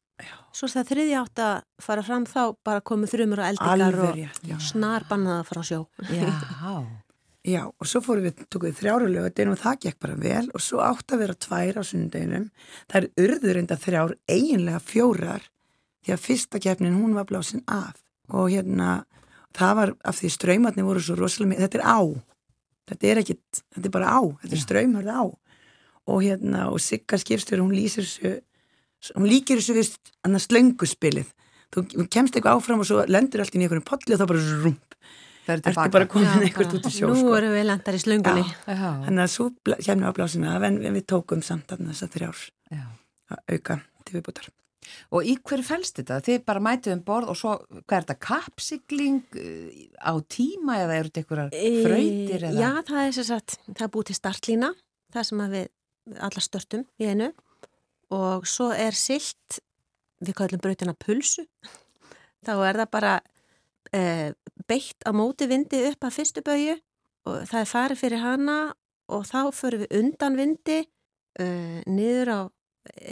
Svo 0.52 0.68
þegar 0.68 0.86
þriðja 0.88 1.20
átt 1.24 1.38
að 1.42 1.62
fara 1.82 2.02
fram 2.02 2.24
þá 2.26 2.56
bara 2.64 2.80
komu 2.80 3.06
þrjumur 3.06 3.38
og 3.42 3.46
eldingar 3.50 3.82
alveg 3.86 4.26
og 4.30 4.46
já. 4.46 4.56
snar 4.60 5.04
bannaða 5.08 5.44
frá 5.48 5.62
sjó. 5.66 5.86
Já. 6.10 6.26
Já, 7.42 7.64
og 7.66 7.86
svo 7.90 7.98
fórum 8.00 8.22
við, 8.28 8.44
tókum 8.46 8.70
við 8.70 8.76
þrjára 8.78 9.06
lögadeginu 9.10 9.52
og 9.56 9.58
það 9.58 9.78
gekk 9.82 9.96
bara 9.98 10.14
vel 10.14 10.44
og 10.54 10.62
svo 10.62 10.78
átt 10.78 11.10
að 11.10 11.18
vera 11.24 11.34
tvær 11.34 11.78
á 11.78 11.82
sunnudeginum. 11.82 12.44
Það 12.86 12.98
er 13.02 13.24
urður 13.24 13.58
enda 13.58 13.76
þrjár, 13.82 14.12
eiginlega 14.30 14.78
fjórar, 14.86 15.48
því 16.06 16.12
að 16.14 16.22
fyrsta 16.22 16.60
keppnin 16.62 16.94
hún 17.00 17.16
var 17.18 17.26
blásin 17.26 17.64
af 17.66 17.98
og 18.32 18.48
hérna, 18.52 19.02
það 19.56 19.74
var 19.78 19.92
af 20.08 20.18
því 20.20 20.30
ströymatni 20.36 20.84
voru 20.86 21.02
svo 21.04 21.16
rosalega 21.18 21.60
þetta 21.66 21.80
er 21.80 21.84
á, 21.84 22.00
þetta 22.90 23.10
er 23.12 23.20
ekkit, 23.22 23.62
þetta 23.76 23.88
er 23.90 23.94
bara 23.98 24.12
á, 24.16 24.20
þetta 24.42 24.56
er 24.56 24.62
ströymharð 24.64 25.12
á. 25.12 25.22
Og 26.10 26.22
hérna, 26.24 26.64
og 26.72 26.80
Sigga 26.82 27.18
skipstjóri, 27.20 27.62
hún 27.62 27.76
lýsir 27.76 28.02
þessu, 28.08 28.32
hún 29.14 29.28
líkir 29.30 29.60
þessu 29.60 29.76
við 29.76 29.92
annars 30.26 30.48
slönguspilið. 30.50 31.28
Þú 31.72 32.06
kemst 32.12 32.34
eitthvað 32.36 32.58
áfram 32.58 32.82
og 32.82 32.88
svo 32.88 33.04
lendur 33.08 33.40
allt 33.44 33.54
í 33.54 33.60
einhverjum 33.62 33.84
polli 33.86 34.16
og 34.16 34.20
þá 34.20 34.26
bara 34.32 34.42
rúmp, 34.64 34.96
Það 35.42 35.52
eru 35.56 35.70
ertu 35.72 35.92
bara 35.94 36.06
komin 36.06 36.42
eitthvað 36.46 36.74
út 36.78 36.84
í 36.86 36.90
sjó, 36.94 37.08
Nú 37.10 37.16
sko. 37.18 37.30
erum 37.38 37.54
við 37.56 37.64
lendar 37.66 37.96
í 37.96 38.00
slöngunni. 38.02 38.44
Þannig 38.66 39.22
að 39.24 39.30
svo 39.32 39.46
kemur 39.82 40.10
á 40.10 40.16
blásinu 40.18 40.50
af 40.52 40.66
en 40.68 40.76
við 40.84 41.06
tókum 41.10 41.42
samt 41.42 41.66
þarna 41.70 41.90
þess 41.90 42.04
að 42.06 42.12
þrjár 42.18 42.42
auka 43.50 43.78
til 44.06 44.18
viðbútar. 44.18 44.50
Og 45.14 45.26
í 45.28 45.36
hverju 45.38 45.64
fælst 45.66 46.00
þetta? 46.00 46.18
Þið 46.26 46.44
bara 46.48 46.62
mætið 46.64 46.96
um 46.96 47.02
borð 47.06 47.32
og 47.32 47.38
svo, 47.38 47.54
hvað 47.84 47.96
er 47.96 48.06
þetta, 48.06 48.16
kappsigling 48.26 49.38
uh, 49.38 49.82
á 50.02 50.12
tíma 50.32 50.78
eða 50.82 50.98
eru 50.98 51.12
þetta 51.12 51.22
einhverjar 51.22 51.52
fröytir 51.86 52.46
eða? 52.48 52.62
Já, 52.64 52.70
það 52.88 53.02
er 53.04 53.16
sem 53.18 53.28
sagt, 53.28 53.58
það 53.68 53.84
er 53.86 53.92
búið 53.96 54.08
til 54.10 54.18
startlína, 54.18 54.72
það 55.14 55.28
sem 55.28 55.44
við 55.54 55.68
alla 56.28 56.42
störtum 56.42 56.86
í 56.98 57.10
einu 57.12 57.30
og 58.12 58.48
svo 58.50 58.72
er 58.74 58.96
silt, 58.98 59.60
við 60.22 60.36
kallum 60.38 60.62
brautina 60.62 60.96
pulsu, 60.98 61.46
þá 62.46 62.54
er 62.58 62.82
það 62.82 62.90
bara 62.98 63.14
e, 63.94 64.32
beitt 64.68 65.06
á 65.06 65.10
móti 65.16 65.48
vindi 65.50 65.84
upp 65.90 66.08
að 66.08 66.16
fyrstu 66.18 66.44
baugju 66.46 66.76
og 67.28 67.44
það 67.48 67.60
er 67.60 67.70
farið 67.70 68.02
fyrir 68.02 68.22
hana 68.22 68.58
og 69.12 69.24
þá 69.28 69.40
förum 69.54 69.84
við 69.84 69.96
undan 70.00 70.38
vindi 70.38 70.80
e, 70.82 71.46
niður 71.86 72.32
á 72.34 72.40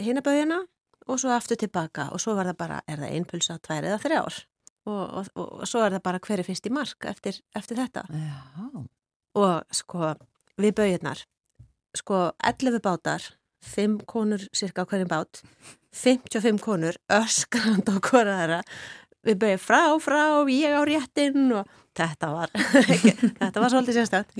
hinabaugina 0.03 0.61
og 1.07 1.19
svo 1.21 1.33
aftur 1.33 1.59
tilbaka 1.59 2.09
og 2.13 2.21
svo 2.21 2.35
var 2.37 2.51
það 2.51 2.57
bara, 2.61 2.79
er 2.87 3.01
það 3.01 3.15
ein 3.15 3.27
pulsa, 3.29 3.57
tvær 3.63 3.87
eða 3.89 3.99
þrjár 4.03 4.39
og, 4.85 5.01
og, 5.01 5.27
og, 5.35 5.47
og 5.61 5.67
svo 5.69 5.83
er 5.85 5.95
það 5.95 6.05
bara 6.07 6.21
hverju 6.23 6.47
fyrst 6.47 6.69
í 6.69 6.73
mark 6.73 7.09
eftir, 7.09 7.41
eftir 7.57 7.81
þetta 7.81 8.05
Já. 8.09 8.39
og 9.41 9.75
sko 9.75 10.13
við 10.61 10.75
bauðirnar 10.79 11.25
sko 11.97 12.23
11 12.47 12.81
bátar 12.83 13.31
5 13.65 14.01
konur 14.09 14.47
cirka 14.57 14.85
á 14.85 14.89
hverjum 14.89 15.11
bát 15.11 15.43
55 15.93 16.61
konur 16.63 16.97
öskrand 17.11 17.89
á 17.91 17.95
hvora 17.99 18.37
þeirra 18.39 18.61
við 19.27 19.37
bauðum 19.41 19.61
frá, 19.61 19.81
frá, 20.01 20.21
ég 20.49 20.73
á 20.73 20.81
réttin 20.87 21.51
og 21.59 21.69
þetta 21.97 22.29
var 22.33 22.53
þetta 23.41 23.61
var 23.61 23.73
svolítið 23.73 23.97
sérstætt 23.99 24.31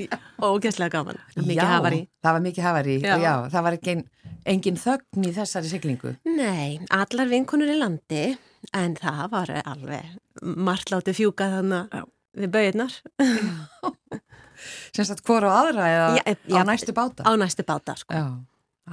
og 0.42 0.56
ógeðslega 0.56 0.94
gaman 0.96 1.20
mikið 1.38 1.68
hafari 1.70 2.00
það 2.24 2.38
var 2.38 2.46
mikið 2.48 2.66
hafari 2.68 2.96
Já. 3.04 3.12
og 3.18 3.26
já, 3.26 3.34
það 3.54 3.66
var 3.68 3.78
engin, 3.78 4.04
engin 4.56 4.80
þögn 4.82 5.28
í 5.28 5.34
þessari 5.36 5.72
siglingu. 5.74 6.16
Nei, 6.26 6.80
allar 6.96 7.30
vinkonur 7.32 7.74
í 7.74 7.78
landi 7.78 8.24
en 8.78 8.96
það 8.98 9.22
var 9.36 9.54
alveg 9.66 10.18
margt 10.42 10.94
látið 10.94 11.20
fjúka 11.20 11.50
þannig 11.58 12.02
við 12.42 12.54
bauðirnar 12.56 12.98
Sem 14.94 15.06
sagt, 15.08 15.24
hvora 15.26 15.50
á 15.50 15.54
aðra 15.64 15.86
eða 15.90 16.36
Já, 16.46 16.62
á 16.62 16.64
næstu 16.70 16.94
báta? 16.94 17.26
á 17.26 17.32
næstu 17.40 17.64
bátar 17.66 17.98
sko. 17.98 18.14
Já. 18.14 18.28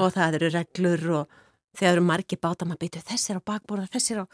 og 0.01 0.13
það 0.15 0.37
eru 0.39 0.49
reglur 0.55 1.03
og 1.21 1.37
þegar 1.77 1.93
eru 1.99 2.05
margir 2.09 2.41
báta 2.41 2.65
maður 2.69 2.81
býtu 2.87 3.03
þessir 3.05 3.37
á 3.37 3.43
bakborða, 3.45 3.89
þessir 3.93 4.23
á 4.23 4.27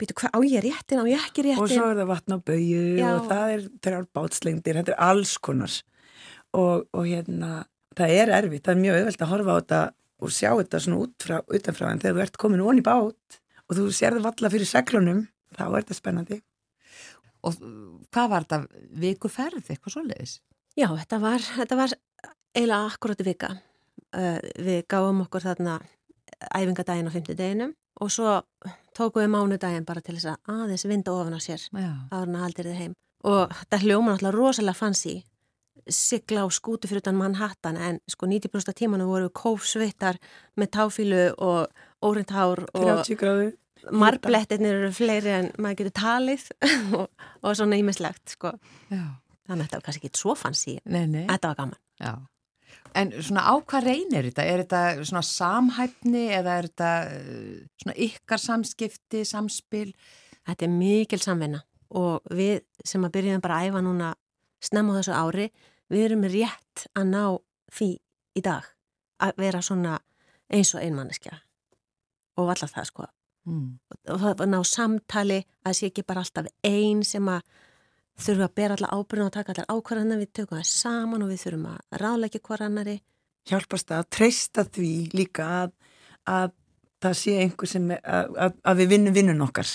býtu 0.00 0.16
hvað 0.18 0.34
á 0.34 0.38
ég 0.46 0.64
réttin, 0.64 1.02
á 1.02 1.04
ég 1.08 1.20
ekki 1.20 1.44
Og 1.44 1.48
réttin 1.48 1.74
svo 1.78 1.90
er 1.90 2.00
það 2.00 2.10
vatn 2.10 2.36
á 2.36 2.38
baugju 2.50 2.84
Já. 2.98 3.08
og 3.10 3.28
það 3.30 3.52
er 3.54 3.66
þrjár 3.86 4.08
bátslengdir, 4.18 4.78
þetta 4.80 4.94
er 4.94 5.04
alls 5.08 5.34
konar. 5.38 5.76
Og, 6.54 6.86
og 6.94 7.04
hérna, 7.08 7.50
það 7.98 8.14
er 8.14 8.32
erfitt, 8.38 8.64
það 8.64 8.74
er 8.74 8.82
mjög 8.82 8.98
auðvelt 8.98 9.24
að 9.24 9.32
horfa 9.34 9.54
á 9.54 9.58
þetta 9.60 9.82
og 10.24 10.34
sjá 10.34 10.50
þetta 10.52 10.80
svona 10.84 11.00
út 11.04 11.26
frá, 11.26 11.36
utanfrá 11.58 11.90
en 11.90 12.02
þegar 12.02 12.16
þú 12.16 12.24
ert 12.24 12.40
komin 12.40 12.64
onni 12.64 12.82
í 12.84 12.86
bát 12.86 13.38
og 13.64 13.78
þú 13.78 13.86
sér 13.94 14.18
það 14.18 14.26
valla 14.28 14.50
fyrir 14.54 14.70
seglunum, 14.70 15.22
þá 15.56 15.64
er 15.66 15.76
þetta 15.80 15.98
spennandi. 15.98 16.40
Og 17.44 17.58
hvað 18.14 18.30
var 18.32 18.46
þetta 18.46 18.82
vikuferð, 19.04 19.68
eitthvað 19.68 19.96
svoleiðis? 19.96 20.38
Já, 20.78 20.88
þetta 20.88 21.20
var, 21.22 21.44
þetta 21.58 21.78
var 21.78 21.96
eiginlega 22.54 22.90
akkurat 22.90 23.20
í 23.20 23.26
vika 23.26 23.50
uh, 23.54 24.38
við 24.64 24.84
gáum 24.90 25.22
okkur 25.24 25.44
þarna 25.44 25.78
æfingadaginn 26.54 27.10
á 27.10 27.14
fymtudeginum 27.14 27.74
og 28.00 28.10
svo 28.10 28.40
tókum 28.96 29.22
við 29.22 29.32
mánudaginn 29.34 29.86
bara 29.86 30.02
til 30.04 30.16
þess 30.16 30.32
að 30.32 30.54
aðeins 30.54 30.86
vinda 30.88 31.14
ofan 31.14 31.38
á 31.38 31.40
sér 31.42 31.62
Já. 31.70 31.92
áður 32.10 32.28
en 32.28 32.36
að 32.38 32.44
haldir 32.46 32.70
þið 32.70 32.80
heim 32.82 32.96
og 33.24 33.54
þetta 33.60 33.80
hljóma 33.84 34.14
náttúrulega 34.14 34.36
rosalega 34.38 34.78
fancy 34.78 35.14
sigla 35.90 36.44
á 36.44 36.48
skútu 36.48 36.88
fyrir 36.88 37.02
utan 37.02 37.18
Manhattan 37.18 37.76
en 37.76 37.98
sko 38.08 38.26
90% 38.26 38.72
af 38.72 38.78
tímanu 38.78 39.08
voru 39.08 39.28
kófsvittar 39.28 40.16
með 40.56 40.70
táfílu 40.76 41.24
og 41.38 41.68
órindhár 42.04 42.64
og 42.72 43.04
30 43.04 43.18
gráðu. 43.20 43.50
marblettirnir 43.92 44.78
eru 44.80 44.92
fleiri 44.92 45.34
en 45.34 45.50
maður 45.58 45.82
getur 45.82 45.96
talið 46.00 46.46
og, 46.98 47.08
og 47.42 47.56
svona 47.56 47.76
ímislegt 47.80 48.36
sko. 48.36 48.54
Já. 48.88 49.20
þannig 49.44 49.60
að 49.60 49.64
þetta 49.66 49.80
var 49.80 49.86
kannski 49.88 50.08
ekki 50.10 50.22
svo 50.22 50.36
nei. 50.86 51.26
þetta 51.28 51.50
var 51.50 51.58
gaman 51.60 51.80
Já. 52.00 52.14
En 52.94 53.10
svona 53.18 53.42
á 53.50 53.54
hvað 53.58 53.88
reynir 53.88 54.28
þetta? 54.28 54.44
Er 54.46 54.62
þetta 54.62 54.82
svona 55.02 55.24
samhæfni 55.26 56.24
eða 56.36 56.58
er 56.60 56.68
þetta 56.70 56.90
uh, 57.10 57.56
svona 57.82 57.96
ykkar 58.06 58.42
samskipti, 58.42 59.24
samspil? 59.26 59.88
Þetta 60.44 60.66
er 60.66 60.74
mikil 60.74 61.20
samvinna 61.22 61.64
og 61.94 62.24
við 62.34 62.62
sem 62.84 63.04
að 63.06 63.14
byrjum 63.16 63.42
bara 63.44 63.60
að 63.60 63.70
æfa 63.70 63.82
núna 63.86 64.12
snemma 64.64 64.96
þessu 64.98 65.14
ári, 65.14 65.48
við 65.92 66.06
erum 66.08 66.24
rétt 66.30 66.86
að 66.96 67.10
ná 67.10 67.24
því 67.74 67.90
í 68.34 68.42
dag 68.44 68.70
að 69.22 69.36
vera 69.42 69.60
svona 69.62 69.98
eins 70.52 70.72
og 70.74 70.82
einmanneskja 70.82 71.36
og 72.40 72.50
allar 72.50 72.72
það 72.72 72.90
sko 72.90 73.10
Mm. 73.44 73.76
og 74.08 74.22
það 74.22 74.46
ná 74.48 74.62
samtali 74.64 75.42
að 75.42 75.66
það 75.66 75.74
sé 75.76 75.88
ekki 75.90 76.02
bara 76.08 76.22
alltaf 76.24 76.46
ein 76.64 77.02
sem 77.04 77.26
að 77.28 77.42
þurfa 78.20 78.46
að 78.46 78.54
bera 78.60 78.76
allar 78.78 78.94
ábyrðin 78.94 79.26
og 79.26 79.34
taka 79.34 79.54
allar 79.54 79.70
ákvarðanir. 79.72 80.22
Við 80.22 80.32
tökum 80.38 80.60
það 80.60 80.70
saman 80.70 81.24
og 81.24 81.32
við 81.32 81.42
þurfum 81.44 81.66
að 81.72 82.00
ráðleggja 82.04 82.44
hver 82.44 82.64
annari 82.68 82.98
hjálpast 83.48 83.92
að 83.92 84.06
treysta 84.12 84.64
því 84.64 84.92
líka 85.16 85.46
að, 85.62 85.72
að 86.28 86.54
það 87.04 87.16
sé 87.20 87.34
einhver 87.42 87.70
sem 87.70 87.90
að, 87.96 88.30
að, 88.46 88.54
að 88.64 88.80
við 88.80 88.94
vinnum 88.94 89.16
vinnun 89.16 89.44
okkar. 89.44 89.72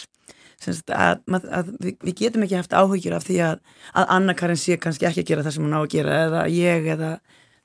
Semst, 0.59 0.91
að, 0.91 1.21
að, 1.31 1.45
að 1.55 1.69
við, 1.79 1.93
við 2.03 2.15
getum 2.23 2.43
ekki 2.43 2.57
haft 2.59 2.75
áhugjur 2.75 3.15
af 3.15 3.27
því 3.27 3.37
að, 3.45 3.61
að 4.01 4.09
Anna 4.17 4.35
Karin 4.35 4.59
sé 4.59 4.79
kannski 4.81 5.07
ekki 5.07 5.23
að 5.23 5.29
gera 5.29 5.45
það 5.45 5.55
sem 5.55 5.67
hún 5.67 5.77
á 5.77 5.81
að 5.81 5.91
gera 5.93 6.17
eða 6.25 6.41
ég 6.51 6.89
eða 6.95 7.11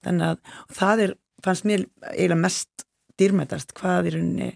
þannig 0.04 0.26
að 0.28 0.61
það 0.78 1.02
er, 1.07 1.14
fannst 1.45 1.66
mér 1.66 1.87
eiginlega 2.12 2.43
mest 2.45 2.85
dýrmætast 3.19 3.75
hvað 3.78 4.11
í 4.11 4.14
rauninni 4.14 4.50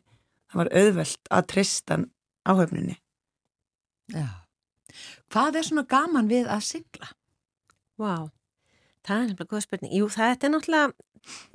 það 0.49 0.61
var 0.61 0.71
auðvelt 0.83 1.33
að 1.35 1.49
trista 1.55 1.99
áhöfninni. 2.49 2.99
Já. 4.15 4.29
Hvað 5.33 5.61
er 5.61 5.69
svona 5.69 5.87
gaman 5.89 6.31
við 6.31 6.49
að 6.51 6.65
sigla? 6.69 7.11
Vá, 7.99 8.05
wow. 8.05 8.29
það 9.07 9.17
er 9.17 9.27
nefnilega 9.27 9.53
góð 9.53 9.65
spurning. 9.67 9.95
Jú, 9.99 10.09
það 10.15 10.31
er 10.33 10.53
náttúrulega, 10.55 10.93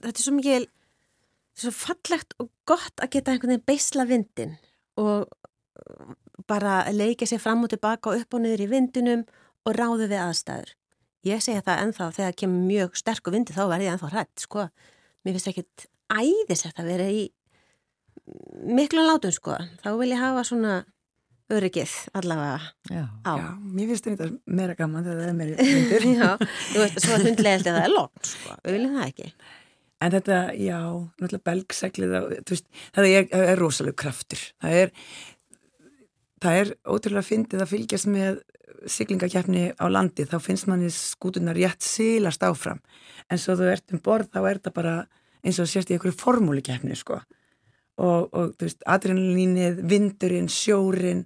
þetta 0.03 0.13
er 0.13 0.25
svo 0.25 0.35
mikið, 0.37 0.67
þetta 0.67 1.61
er 1.61 1.65
svo 1.65 1.73
fallegt 1.77 2.37
og 2.43 2.51
gott 2.69 3.03
að 3.03 3.13
geta 3.15 3.33
einhvern 3.33 3.55
veginn 3.55 3.67
beisla 3.69 4.07
vindin 4.09 4.57
og 4.99 5.31
bara 6.47 6.83
leika 6.91 7.25
sér 7.29 7.41
fram 7.41 7.63
og 7.65 7.71
tilbaka 7.73 8.11
og 8.11 8.23
upp 8.23 8.35
og 8.35 8.43
niður 8.43 8.65
í 8.65 8.71
vindunum 8.71 9.23
og 9.63 9.77
ráðu 9.77 10.09
við 10.11 10.19
aðstæður. 10.19 10.73
Ég 11.23 11.43
segja 11.43 11.63
það 11.63 11.85
ennþá 11.85 12.09
þegar 12.17 12.37
kemur 12.41 12.65
mjög 12.67 12.97
sterku 12.99 13.31
vindi 13.31 13.55
þá 13.55 13.63
verði 13.71 13.87
ég 13.87 13.95
ennþá 13.95 14.09
hrætt, 14.11 14.43
sko. 14.43 14.65
Mér 15.23 15.37
finnst 15.37 15.51
ekkit 15.53 15.85
æðisett 16.11 16.81
að 16.81 16.89
vera 16.91 17.05
í 17.07 17.21
miklu 18.67 19.05
látum, 19.07 19.31
sko. 19.31 19.55
Þá 19.79 19.89
vil 20.01 20.09
ég 20.11 20.19
hafa 20.19 20.43
svona 20.47 20.73
öryggið 21.57 21.95
allavega 22.19 22.59
Já. 22.91 23.03
á. 23.25 23.33
Já, 23.39 23.49
mér 23.73 23.91
finnst 23.91 24.07
þetta 24.09 24.29
meira 24.59 24.77
gaman 24.79 25.05
þegar 25.05 25.19
það 25.21 25.31
er 25.31 25.35
meira 25.39 25.67
vindur 25.73 26.07
Já, 26.09 26.29
þú 26.69 26.79
veist, 26.83 27.01
svo 27.03 27.19
hundlegildi 27.23 27.73
að 27.73 27.77
það 27.77 27.83
er 27.87 27.93
lótt, 27.93 28.31
sko. 28.31 28.57
Við 28.63 28.77
viljum 28.77 28.97
það 28.97 29.11
ekki. 29.11 29.29
En 30.03 30.11
þetta, 30.11 30.39
já, 30.59 30.79
náttúrulega 31.21 31.47
belgseglið, 31.47 32.15
þú 32.43 32.55
veist, 32.57 32.65
það 32.95 33.09
er, 33.09 33.27
er 33.39 33.61
rosalega 33.61 33.99
kraftur. 34.03 34.41
Það 34.59 34.79
er, 34.81 34.91
það 36.43 36.59
er 36.63 36.73
ótrúlega 36.91 37.27
fyndið 37.29 37.63
að 37.63 37.71
fylgjast 37.71 38.09
með 38.11 38.41
siglingakefni 38.91 39.69
á 39.79 39.85
landi, 39.87 40.25
þá 40.27 40.37
finnst 40.43 40.67
manni 40.67 40.89
skútunar 40.91 41.55
rétt 41.55 41.85
sílast 41.85 42.43
áfram. 42.43 42.81
En 43.31 43.39
svo 43.39 43.55
þú 43.59 43.69
ert 43.71 43.95
um 43.95 44.01
borð, 44.03 44.33
þá 44.33 44.41
er 44.41 44.59
þetta 44.59 44.73
bara 44.75 44.95
eins 45.43 45.59
og 45.63 45.69
sérst 45.71 45.91
í 45.91 45.95
einhverju 45.95 46.17
formúlikefni, 46.19 46.97
sko. 46.99 47.21
Og, 48.01 48.27
og 48.33 48.55
þú 48.57 48.67
veist, 48.67 48.83
adrenalínið, 48.89 49.83
vindurinn, 49.87 50.49
sjórin 50.51 51.23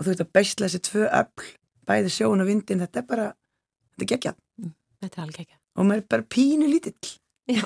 og 0.00 0.06
þú 0.06 0.12
veist 0.14 0.22
að 0.24 0.32
bestla 0.32 0.68
þessi 0.70 0.80
tvö 0.88 1.06
öll, 1.20 1.50
bæði 1.90 2.12
sjóun 2.14 2.40
og 2.40 2.48
vindin, 2.48 2.80
þetta 2.80 3.02
er 3.02 3.06
bara, 3.10 3.26
þetta 3.92 4.06
er 4.06 4.10
geggjað. 4.14 4.40
Þetta 5.04 5.20
er 5.20 5.24
alveg 5.26 5.42
ekki. 5.44 5.58
Og 5.76 5.86
maður 5.88 6.02
er 6.02 6.08
bara 6.16 6.26
pínu 6.34 6.70
lítill. 6.70 7.12
Já, 7.50 7.62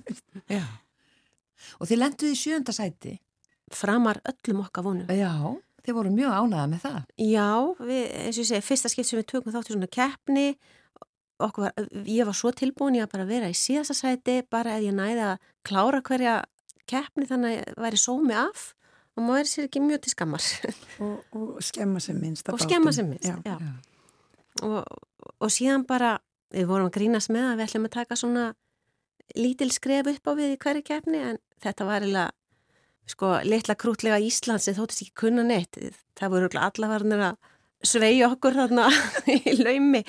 Já. 0.56 0.62
Og 1.80 1.88
þið 1.90 1.98
lenduði 1.98 2.34
í 2.36 2.38
sjönda 2.38 2.74
sæti. 2.74 3.18
framar 3.72 4.18
öllum 4.28 4.60
okkar 4.66 4.84
vonum. 4.84 5.08
Já. 5.08 5.32
Þið 5.82 5.94
voru 5.96 6.10
mjög 6.14 6.34
ánæða 6.36 6.66
með 6.70 6.82
það. 6.84 6.98
Já, 7.18 7.46
við, 7.80 8.02
eins 8.22 8.36
og 8.36 8.42
ég 8.42 8.48
segi, 8.50 8.64
fyrsta 8.66 8.90
skipt 8.92 9.08
sem 9.08 9.18
við 9.18 9.26
tökum 9.32 9.54
þátt 9.54 9.70
í 9.70 9.74
svona 9.74 9.88
keppni, 9.96 10.44
okkur 11.42 11.64
var, 11.64 11.88
ég 12.06 12.28
var 12.28 12.36
svo 12.38 12.52
tilbúin 12.54 12.98
ég 13.00 13.06
að 13.08 13.14
bara 13.16 13.26
vera 13.26 13.48
í 13.50 13.56
síðasta 13.58 13.96
sæti, 13.98 14.36
bara 14.52 14.76
ef 14.76 14.84
ég 14.84 14.94
næði 14.94 15.24
að 15.32 15.48
klára 15.66 16.02
hverja 16.06 16.36
keppni 16.86 17.26
þannig 17.26 17.64
að 17.64 17.80
væri 17.82 17.98
sómi 17.98 18.36
af 18.38 18.68
og 19.16 19.24
maður 19.26 19.44
er 19.44 19.50
sér 19.52 19.68
ekki 19.68 19.82
mjög 19.84 20.02
til 20.06 20.12
skammar 20.14 20.44
Og, 21.04 21.16
og 21.36 21.62
skemma 21.64 22.00
sem 22.00 22.18
minnst. 22.20 22.48
og 22.48 22.60
skemma 22.62 22.92
sem 22.96 23.08
minnst. 23.10 23.28
Já. 23.28 23.36
Já. 23.44 23.72
Og, 24.62 24.84
og 25.40 25.50
síðan 25.52 25.86
bara, 25.88 26.16
við 26.52 26.66
vorum 26.68 26.88
að 26.90 26.96
grínast 26.98 27.32
með 27.32 27.50
að 27.50 27.56
við 27.60 27.66
ætlum 27.68 27.88
að 27.88 27.94
taka 27.98 28.18
svona 28.20 28.46
lítil 29.38 29.70
skref 29.72 30.10
upp 30.12 30.28
á 30.28 30.32
við 30.36 30.54
í 30.54 30.60
hverju 30.60 30.84
keppni 30.84 31.20
en 31.30 31.38
þetta 31.64 31.86
var 31.88 32.04
eiginlega 32.04 32.32
sko, 33.12 33.30
litla 33.48 33.74
krútlega 33.80 34.18
Íslands 34.22 34.66
sem 34.68 34.76
þóttist 34.76 35.04
ekki 35.06 35.14
kunna 35.24 35.44
neitt. 35.46 35.78
Það 36.18 36.32
voru 36.34 36.50
allafarnir 36.60 37.24
að 37.30 37.38
sveigja 37.82 38.28
okkur 38.32 38.54
þarna 38.60 38.88
í 39.36 39.56
laumi. 39.58 40.02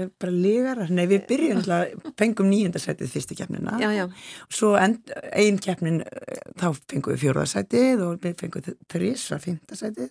Eh, 0.00 0.08
Bara 0.20 0.32
lígarar. 0.32 0.90
Nei, 0.94 1.06
við 1.10 1.26
byrjum 1.30 1.60
alltaf, 1.62 2.12
fengum 2.20 2.48
nýjöndarsætið 2.52 3.12
fyrstu 3.14 3.36
keppnina. 3.38 3.76
Já. 3.80 4.06
Svo 4.48 4.74
end, 4.80 5.10
ein 5.32 5.58
keppnin, 5.58 6.00
eh, 6.02 6.40
þá 6.60 6.68
fengum 6.88 7.14
við 7.14 7.22
fjórðarsætið 7.26 8.04
og 8.06 8.20
við 8.24 8.36
fengum 8.44 8.62
þrís 8.88 9.26
að 9.36 9.44
fymtasætið. 9.48 10.10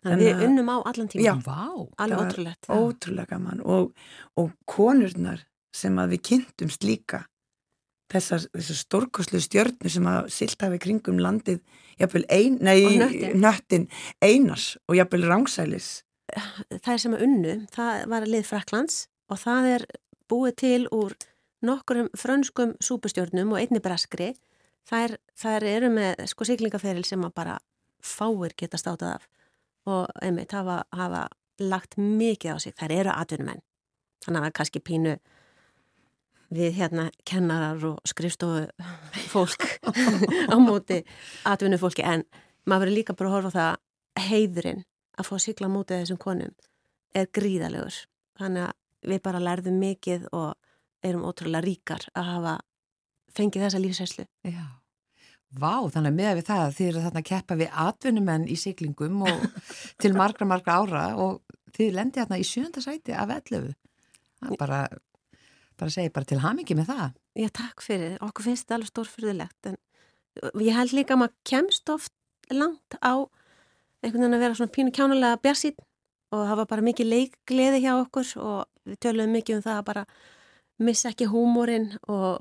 Þannig 0.00 0.30
að 0.30 0.38
við 0.40 0.44
unnum 0.48 0.68
á 0.72 0.76
allan 0.88 1.08
tíma. 1.12 1.24
Já. 1.26 1.34
Vá. 1.44 1.88
Alveg 2.00 2.20
ótrúlegt. 2.24 2.68
Ótrúlega 2.72 3.28
gaman. 3.34 3.60
Og, 3.64 3.90
og 4.40 4.52
konurnar 4.66 5.42
sem 5.76 5.94
að 6.00 6.14
við 6.16 6.22
kynntumst 6.30 6.82
líka, 6.88 7.26
þessar, 8.10 8.46
þessar 8.56 8.78
stórkoslu 8.80 9.38
stjörnur 9.44 9.92
sem 9.92 10.06
að 10.10 10.30
silt 10.34 10.60
hafi 10.64 10.78
kringum 10.82 11.20
landið, 11.22 11.60
jafnvel 12.00 12.24
ein, 12.32 12.56
nei, 12.64 12.78
Og 12.86 12.96
hnöttinn. 12.96 13.36
nöttin 13.44 13.84
einars 14.24 14.76
og 14.88 14.96
jafnvel 14.96 15.28
rángsælis. 15.30 15.90
Er 16.80 17.00
sem 17.00 17.16
að 17.16 17.24
unnu, 17.26 17.56
það 17.74 18.04
var 18.10 18.26
að 18.26 18.32
lið 18.34 18.46
Fraklands 18.48 19.00
og 19.30 19.40
það 19.42 19.68
er 19.74 19.86
búið 20.30 20.56
til 20.62 20.82
úr 20.94 21.16
nokkurum 21.66 22.08
frönskum 22.18 22.76
súpustjörnum 22.82 23.52
og 23.54 23.60
einni 23.60 23.82
braskri. 23.82 24.32
Er, 24.90 25.18
það 25.38 25.66
eru 25.70 25.90
með 25.94 26.24
sko 26.30 26.46
siglingaferil 26.48 27.04
sem 27.06 27.22
að 27.22 27.34
bara 27.36 27.58
fáir 28.02 28.56
geta 28.58 28.80
státað 28.80 29.18
af 29.18 29.28
og 29.90 30.08
einmitt 30.22 30.52
hafa, 30.52 30.82
hafa 30.92 31.26
lagt 31.60 31.96
mikið 31.98 32.56
á 32.56 32.58
sig. 32.58 32.74
Það 32.78 32.96
eru 32.96 33.12
atvinnumenn. 33.14 33.62
Þannig 34.24 34.38
að 34.38 34.42
það 34.42 34.50
er 34.50 34.56
kannski 34.58 34.82
pínu 34.84 35.14
við 36.50 36.76
hérna 36.80 37.06
kennarar 37.28 37.84
og 37.86 38.00
skrifstofu 38.08 38.66
fólk 39.30 39.66
á 40.52 40.56
móti 40.58 41.00
atvinnufólki 41.46 42.02
en 42.02 42.24
maður 42.66 42.88
verður 42.88 42.96
líka 42.98 43.16
bara 43.16 43.30
að 43.30 43.36
horfa 43.36 43.52
það 43.54 44.26
heiðurinn 44.26 44.82
að 45.20 45.28
fá 45.28 45.34
að 45.36 45.44
sigla 45.46 45.70
á 45.70 45.74
móti 45.74 45.98
þessum 45.98 46.20
konum 46.20 46.52
er 47.16 47.30
gríðalegur. 47.36 47.96
Þannig 48.40 48.66
að 48.68 49.10
við 49.10 49.22
bara 49.24 49.42
lærðum 49.42 49.78
mikið 49.80 50.26
og 50.36 50.54
erum 51.06 51.24
ótrúlega 51.28 51.64
ríkar 51.64 52.04
að 52.14 52.30
hafa 52.34 52.54
fengið 53.36 53.66
þessa 53.66 53.82
lífsæslu. 53.82 54.26
Já. 54.48 54.64
Vá, 55.50 55.82
þannig 55.90 56.12
að 56.12 56.18
með 56.20 56.34
við 56.38 56.46
það 56.46 56.64
að 56.64 56.74
þið 56.76 56.88
eru 56.88 57.04
þarna 57.04 57.20
að 57.20 57.28
keppa 57.30 57.56
við 57.58 57.78
atvinnumenn 57.84 58.44
í 58.46 58.56
siglingum 58.60 59.22
og 59.26 59.46
til 60.02 60.12
margra, 60.14 60.46
margra 60.46 60.76
ára 60.78 61.04
og 61.18 61.40
þið 61.74 61.96
lendi 61.96 62.20
þarna 62.22 62.38
í 62.38 62.46
sjönda 62.46 62.82
sæti 62.84 63.16
af 63.16 63.32
11. 63.34 63.72
Það 64.40 64.54
er 64.54 64.60
bara, 64.60 64.80
bara 65.80 65.94
segi 65.94 66.12
bara 66.14 66.30
til 66.30 66.40
hamingi 66.44 66.76
með 66.78 66.92
það. 66.92 67.18
Já, 67.40 67.48
takk 67.60 67.82
fyrir. 67.82 68.14
Okkur 68.22 68.46
finnst 68.46 68.66
þetta 68.66 68.78
alveg 68.78 68.92
stórfyrðilegt 68.92 69.70
en 69.72 69.80
ég 70.62 70.76
held 70.76 70.94
líka 70.94 71.16
að 71.16 71.22
maður 71.24 71.36
kemst 71.50 71.92
oft 71.92 72.14
langt 72.54 72.98
á 73.02 73.26
einhvern 74.02 74.22
veginn 74.24 74.36
að 74.38 74.44
vera 74.44 74.58
svona 74.58 74.74
pínu 74.76 74.92
kjánulega 74.96 75.40
bjarsýn 75.44 75.76
og 76.30 76.44
það 76.46 76.56
var 76.60 76.68
bara 76.70 76.86
mikið 76.86 77.10
leikgleði 77.10 77.80
hjá 77.84 77.92
okkur 78.00 78.28
og 78.40 78.60
við 78.86 79.00
töluðum 79.04 79.34
mikið 79.38 79.56
um 79.58 79.64
það 79.66 79.80
að 79.80 79.88
bara 79.90 80.04
missa 80.80 81.10
ekki 81.10 81.26
húmórin 81.28 81.90
og 82.08 82.38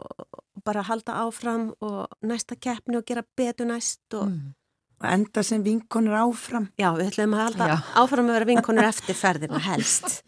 bara 0.63 0.85
halda 0.87 1.17
áfram 1.25 1.73
og 1.83 2.07
næsta 2.23 2.55
keppni 2.55 2.99
og 2.99 3.05
gera 3.07 3.23
betur 3.37 3.67
næst 3.67 4.01
og 4.13 4.29
Mm. 4.29 4.53
Og 4.99 5.07
enda 5.07 5.41
sem 5.43 5.63
vinkonur 5.63 6.11
áfram. 6.11 6.65
já, 6.77 6.91
við 6.91 7.07
ætlum 7.07 7.33
að 7.33 7.43
halda 7.45 7.67
Já. 7.69 7.75
áfram 7.95 8.27
að 8.27 8.33
vera 8.35 8.45
vinkonur 8.49 8.83
eftir 8.83 9.15
ferðina 9.15 9.59
helst. 9.63 10.23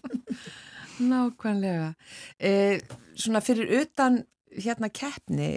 Nákvæmlega. 1.12 1.94
E, 2.40 2.80
svona 3.16 3.42
fyrir 3.44 3.68
utan 3.82 4.24
hérna 4.56 4.88
keppni, 4.88 5.50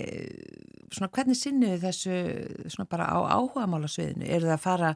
svona 0.96 1.10
hvernig 1.14 1.38
sinniðu 1.38 1.80
þessu 1.82 2.18
svona 2.72 2.90
bara 2.90 3.08
á 3.10 3.18
áhugamála 3.36 3.90
sviðinu? 3.90 4.28
Eru 4.28 4.48
það 4.48 4.56
að 4.56 4.64
fara 4.64 4.92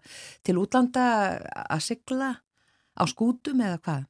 til 0.47 0.57
útlanda 0.61 1.05
að 1.65 1.85
sigla 1.89 2.31
á 2.99 3.05
skútum 3.11 3.63
eða 3.65 3.83
hvað? 3.83 4.07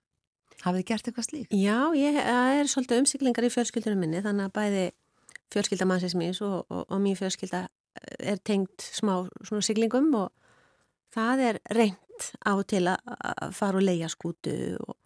Hafið 0.65 0.81
þið 0.81 0.89
gert 0.91 1.09
eitthvað 1.09 1.29
slíkt? 1.29 1.55
Já, 1.55 1.79
ég 1.95 2.17
er 2.19 2.71
svolítið 2.71 3.03
umsiklingar 3.05 3.47
í 3.47 3.53
fjölskyldunum 3.55 4.03
minni 4.03 4.23
þannig 4.25 4.49
að 4.49 4.57
bæði 4.59 4.87
fjölskyldamannsins 5.55 6.17
míns 6.19 6.41
og, 6.45 6.65
og, 6.67 6.85
og 6.89 7.03
mín 7.03 7.19
fjölskylda 7.19 7.67
er 8.19 8.41
tengt 8.45 8.85
smá 8.85 9.21
svona 9.47 9.65
siglingum 9.65 10.11
og 10.19 10.33
það 11.15 11.45
er 11.47 11.61
reynd 11.75 12.27
á 12.43 12.53
til 12.69 12.85
að 12.91 13.55
fara 13.55 13.79
og 13.79 13.87
leia 13.87 14.11
skútu 14.11 14.55
og, 14.83 14.97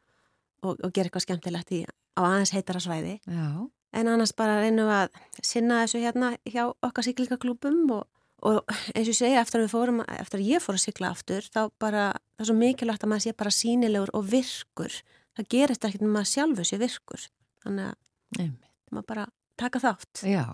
og, 0.64 0.74
og 0.80 0.88
gera 0.90 1.08
eitthvað 1.08 1.26
skemmtilegt 1.26 1.74
í, 1.76 1.82
á 1.86 2.20
aðeins 2.24 2.54
heitara 2.56 2.82
svæði 2.82 3.18
Já. 3.26 3.68
En 3.92 4.08
annars 4.08 4.32
bara 4.36 4.60
reynum 4.62 4.88
við 4.88 4.98
að 4.98 5.20
sinna 5.44 5.82
þessu 5.82 6.02
hérna 6.02 6.32
hjá 6.48 6.64
okkar 6.70 7.06
siglingaklúbum 7.06 7.84
og, 7.98 8.06
og 8.48 8.62
eins 8.94 9.06
og 9.06 9.12
ég 9.12 9.18
segja 9.18 9.44
eftir 9.44 9.60
að 9.60 9.66
við 9.66 9.74
fórum, 9.74 10.02
eftir 10.16 10.40
að 10.40 10.50
ég 10.54 10.64
fór 10.64 10.78
að 10.78 10.84
sigla 10.86 11.12
aftur 11.12 11.46
þá 11.46 11.62
bara, 11.82 12.08
það 12.36 12.44
er 12.46 12.50
svo 12.50 12.58
mikilvægt 12.58 13.06
að 13.06 13.12
maður 13.12 13.26
sé 13.26 13.36
bara 13.44 13.54
sínilegur 13.58 14.12
og 14.16 14.26
virkur. 14.32 14.98
Það 15.36 15.48
gerist 15.54 15.86
ekkert 15.88 16.04
með 16.04 16.16
maður 16.16 16.32
sjálfu 16.32 16.68
sé 16.68 16.80
virkur. 16.80 17.30
Þannig 17.64 17.88
að 17.88 18.42
Einmitt. 18.42 18.68
maður 18.92 19.08
bara 19.14 19.26
taka 19.60 19.82
þátt. 19.82 20.24
Já. 20.28 20.44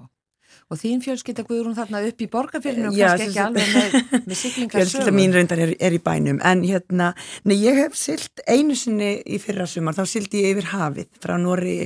Og 0.73 0.79
þín 0.81 1.03
fjölskylda 1.05 1.45
Guðrún 1.45 1.77
þarna 1.77 2.01
upp 2.09 2.23
í 2.25 2.29
borgarfyrinu 2.33 2.89
og 2.89 2.95
kannski 2.97 3.27
ekki 3.29 3.41
alveg 3.43 3.73
með, 3.75 3.97
með 4.25 4.39
siglingar 4.43 4.81
Fjölskylda 4.81 5.13
mín 5.13 5.35
reyndar 5.37 5.61
er, 5.61 5.75
er 5.77 5.97
í 5.97 6.01
bænum. 6.01 6.39
En 6.41 6.63
hérna, 6.65 7.11
nei 7.45 7.59
ég 7.61 7.77
hef 7.83 7.99
silt 8.01 8.41
einu 8.49 8.77
sinni 8.79 9.19
í 9.29 9.41
fyrra 9.43 9.69
sumar, 9.69 9.97
þá 9.99 10.09
sildi 10.09 10.47
ég 10.47 10.57
yfir 10.57 10.71
hafið 10.73 11.11
frá 11.21 11.37
Nóri 11.41 11.77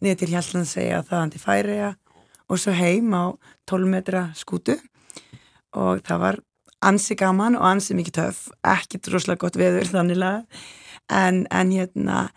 niður 0.00 0.20
til 0.20 0.30
Hjallandsegja 0.34 1.02
þaðan 1.08 1.34
til 1.34 1.42
Færiða 1.42 1.90
og 2.50 2.58
svo 2.58 2.74
heim 2.74 3.14
á 3.14 3.24
12 3.70 3.90
metra 3.90 4.28
skútu. 4.38 4.76
Og 5.78 6.02
það 6.06 6.22
var 6.24 6.40
ansi 6.86 7.16
gaman 7.18 7.58
og 7.58 7.66
ansi 7.68 7.94
mikið 7.96 8.16
töf 8.16 8.44
ekki 8.66 9.00
droslega 9.04 9.44
gott 9.44 9.58
veður 9.60 9.90
þannilega 9.90 10.44
en, 11.12 11.44
en 11.50 11.72
hérna 11.74 12.28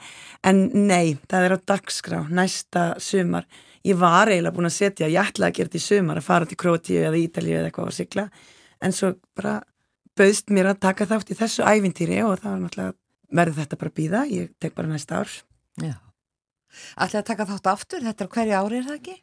en 0.44 0.66
nei, 0.88 1.16
það 1.32 1.48
er 1.48 1.56
á 1.56 1.60
dagskrá 1.74 2.24
næsta 2.30 2.94
sumar. 3.02 3.48
Ég 3.84 3.98
var 4.00 4.32
eiginlega 4.32 4.56
búin 4.56 4.70
að 4.70 4.78
setja, 4.78 5.10
ég 5.12 5.20
ætlaði 5.20 5.50
að 5.50 5.58
gera 5.58 5.72
þetta 5.72 5.80
í 5.80 5.88
sumar 5.88 6.20
að 6.20 6.28
fara 6.28 6.48
til 6.48 6.60
Krótíu 6.60 7.04
eða 7.04 7.20
Ítalíu 7.20 7.58
eða 7.58 7.70
eitthvað 7.70 7.92
á 7.92 7.98
sigla. 7.98 8.28
En 8.84 8.96
svo 8.96 9.14
bara 9.36 9.58
bauðst 10.20 10.54
mér 10.54 10.72
að 10.72 10.84
taka 10.86 11.08
þátt 11.10 11.34
í 11.34 11.40
þessu 11.40 11.66
ævintýri 11.68 12.22
og 12.24 12.38
það 12.44 12.52
var 12.52 12.62
náttúrulega 12.64 12.98
verði 13.34 13.60
þetta 13.60 13.80
bara 13.82 13.96
býða, 13.98 14.26
ég 14.30 14.52
tek 14.62 14.76
bara 14.78 14.92
næsta 14.92 15.24
ár. 15.24 15.38
Já. 15.82 15.96
Ætlaði 16.98 17.22
að 17.22 17.28
taka 17.30 17.46
þátt 17.52 17.70
aftur, 17.74 18.04
þetta 18.08 18.26
er 18.28 18.32
hverju 18.38 18.58
ári 18.60 18.78
er 18.82 18.88
það 18.90 18.98
ekki? 19.00 19.16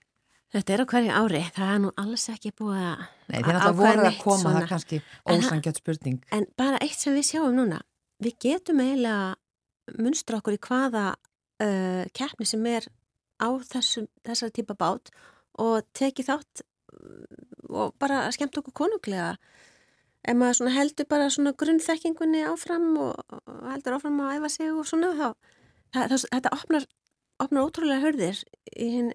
Þetta 0.50 0.74
er 0.74 0.80
á 0.82 0.86
hverju 0.90 1.10
ári, 1.14 1.40
það 1.54 1.68
er 1.74 1.80
nú 1.84 1.90
alls 2.02 2.24
ekki 2.32 2.50
búið 2.58 2.80
að 2.82 3.02
Nei, 3.30 3.36
þið 3.38 3.46
náttúrulega 3.46 3.60
ákveða 3.70 3.76
voru 3.80 4.00
að 4.00 4.06
neitt 4.08 4.22
koma 4.24 4.40
svona. 4.42 4.60
það 4.60 4.68
kannski 4.72 4.98
það- 5.04 5.44
ósangjöld 5.44 5.78
spurning. 5.82 6.16
En 6.34 6.46
bara 6.58 6.78
eitt 6.82 6.98
sem 6.98 7.14
við 7.14 7.28
sjáum 7.30 7.54
núna, 7.54 7.78
við 8.22 8.34
getum 8.46 8.80
eiginlega 8.82 9.36
munstra 9.98 10.40
okkur 10.40 10.56
í 10.58 10.62
hvaða 10.66 11.04
uh, 11.14 12.04
keppni 12.14 12.46
sem 12.46 12.66
er 12.66 12.88
á 13.40 13.48
þessum, 13.62 14.08
þessari 14.26 14.52
típa 14.58 14.74
bát 14.78 15.10
og 15.58 15.86
tekið 15.94 16.26
þátt 16.32 16.62
uh, 16.64 17.40
og 17.70 17.94
bara 18.02 18.26
skemmt 18.34 18.58
okkur 18.58 18.74
konunglega. 18.82 19.36
Ef 20.26 20.34
maður 20.36 20.58
svona 20.58 20.74
heldur 20.74 21.06
bara 21.08 21.30
svona 21.32 21.54
grunnþekkingunni 21.56 22.42
áfram 22.44 22.90
og 23.00 23.14
heldur 23.70 23.96
áfram 23.96 24.18
að 24.20 24.34
æfa 24.40 24.50
sig 24.52 24.68
og 24.74 24.82
svona 24.84 25.14
þá, 25.16 25.28
það, 25.94 26.10
það, 26.10 26.24
þetta 26.34 26.52
opnar, 26.58 26.84
opnar 27.44 27.66
ótrúlega 27.68 28.02
hörðir 28.04 28.40
í 28.76 28.88
hinn 28.96 29.12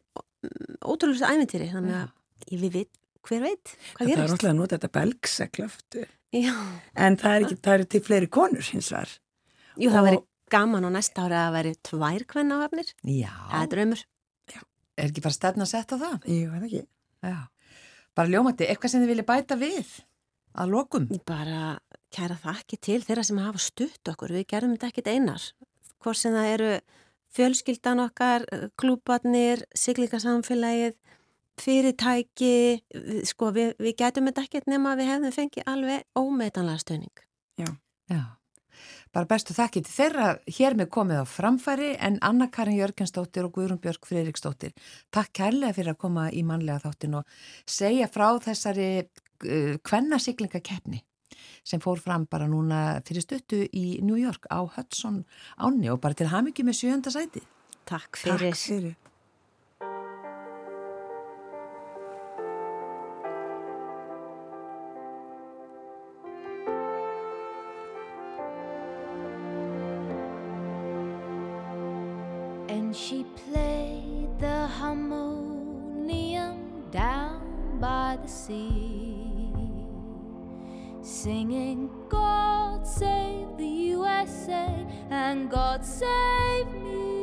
ótrúlega 0.86 1.32
æventýri 1.34 1.70
þannig 1.74 1.98
að 2.00 2.54
ég 2.54 2.62
við 2.66 2.74
veit, 2.80 2.92
hver 3.26 3.42
veit 3.46 3.72
hvað 3.72 4.00
þetta 4.00 4.06
er 4.06 4.16
gerist. 4.16 4.34
náttúrulega 4.36 4.54
að 4.54 4.60
nota 4.62 4.78
þetta 4.78 4.94
belgseglöft 5.00 6.00
Já, 6.36 6.54
en 7.00 7.16
það 7.22 7.36
er 7.38 7.46
ekki, 7.46 7.58
það 7.64 7.74
eru 7.80 7.86
til 7.96 8.02
fleiri 8.04 8.28
konur 8.38 8.68
hins 8.74 8.90
vegar 8.92 9.14
jú 9.80 9.90
það 9.94 10.02
Og- 10.02 10.08
væri 10.10 10.20
gaman 10.56 10.86
á 10.86 10.90
næsta 10.94 11.24
ári 11.26 11.34
að 11.40 11.46
það 11.48 11.56
væri 11.56 11.72
tvær 11.90 12.24
kvenna 12.30 12.58
áhafnir. 12.62 12.90
Já, 13.02 13.32
Það 13.50 13.64
er 13.64 13.70
draumur. 13.72 14.02
er 14.96 15.08
ekki 15.10 15.24
bara 15.26 15.34
stefna 15.34 15.66
að 15.66 15.72
setja 15.72 15.98
það? 15.98 16.28
ég 16.30 16.52
veit 16.52 16.66
ekki 16.68 16.84
Já. 17.26 17.38
Bara 18.16 18.30
ljómandi, 18.32 18.68
eitthvað 18.70 18.90
sem 18.94 19.02
þið 19.02 19.10
vilja 19.12 19.26
bæta 19.28 19.56
við 19.60 19.90
að 20.56 20.70
lokum? 20.72 21.08
Bara 21.26 21.80
kæra 22.14 22.38
þakki 22.40 22.78
til 22.80 23.02
þeirra 23.04 23.24
sem 23.26 23.38
hafa 23.42 23.60
stutt 23.60 24.08
okkur. 24.08 24.32
Við 24.38 24.46
gerum 24.54 24.76
þetta 24.78 24.88
ekkit 24.94 25.08
einar. 25.12 25.42
Hvort 26.00 26.16
sem 26.22 26.32
það 26.32 26.52
eru 26.54 26.70
fjölskyldan 27.36 28.02
okkar, 28.06 28.45
klúbarnir, 28.80 29.65
siglingasamfélagið, 29.76 30.95
fyrirtæki, 31.62 32.56
við- 32.93 33.26
sko 33.30 33.52
við, 33.56 33.76
við 33.80 33.95
getum 34.02 34.28
þetta 34.30 34.43
ekkit 34.48 34.67
nema 34.71 34.93
að 34.93 35.02
við 35.02 35.12
hefðum 35.13 35.36
fengið 35.36 35.69
alveg 35.71 36.04
ómetanlega 36.19 36.84
stöning. 36.84 37.24
Já. 38.12 38.21
Bara 39.15 39.30
bestu 39.32 39.54
þakki 39.56 39.82
til 39.86 39.93
þeirra 39.95 40.26
hér 40.58 40.76
með 40.76 40.89
komið 40.91 41.21
á 41.24 41.26
framfæri 41.26 41.93
en 42.04 42.17
Anna 42.21 42.50
Karin 42.52 42.76
Jörgensdóttir 42.76 43.45
og 43.48 43.54
Guðrún 43.56 43.80
Björg 43.80 44.04
Friðriksdóttir. 44.04 44.74
Takk 45.15 45.32
kærlega 45.39 45.71
fyrir 45.78 45.93
að 45.93 46.02
koma 46.04 46.26
í 46.36 46.43
mannlega 46.43 46.84
þáttin 46.84 47.15
og 47.21 47.38
segja 47.65 48.10
frá 48.12 48.28
þessari 48.43 48.89
uh, 49.06 49.78
kvennasiglingakeppni 49.88 51.00
sem 51.66 51.82
fór 51.84 52.00
fram 52.02 52.28
bara 52.30 52.48
núna 52.50 53.02
fyrir 53.08 53.26
stuttu 53.26 53.64
í 53.72 54.02
New 54.06 54.20
York 54.20 54.48
á 54.52 54.62
Hudson 54.64 55.24
áni 55.58 55.90
og 55.94 56.02
bara 56.04 56.18
til 56.18 56.32
hamingju 56.34 56.68
með 56.68 56.80
sjönda 56.82 57.14
sæti. 57.14 57.44
Takk 57.86 58.18
fyrir. 58.18 58.50
Takk 58.50 58.62
fyrir 58.62 58.96
And 72.68 72.96
she 72.96 73.26
played 73.36 74.40
the 74.40 74.68
harmonium 74.68 76.58
down 76.92 77.78
by 77.80 78.18
the 78.22 78.28
sea, 78.28 79.35
singing, 81.26 81.90
God 82.08 82.86
save 82.86 83.58
the 83.58 83.66
USA 83.66 84.86
and 85.10 85.50
God 85.50 85.84
save 85.84 86.72
me. 86.84 87.14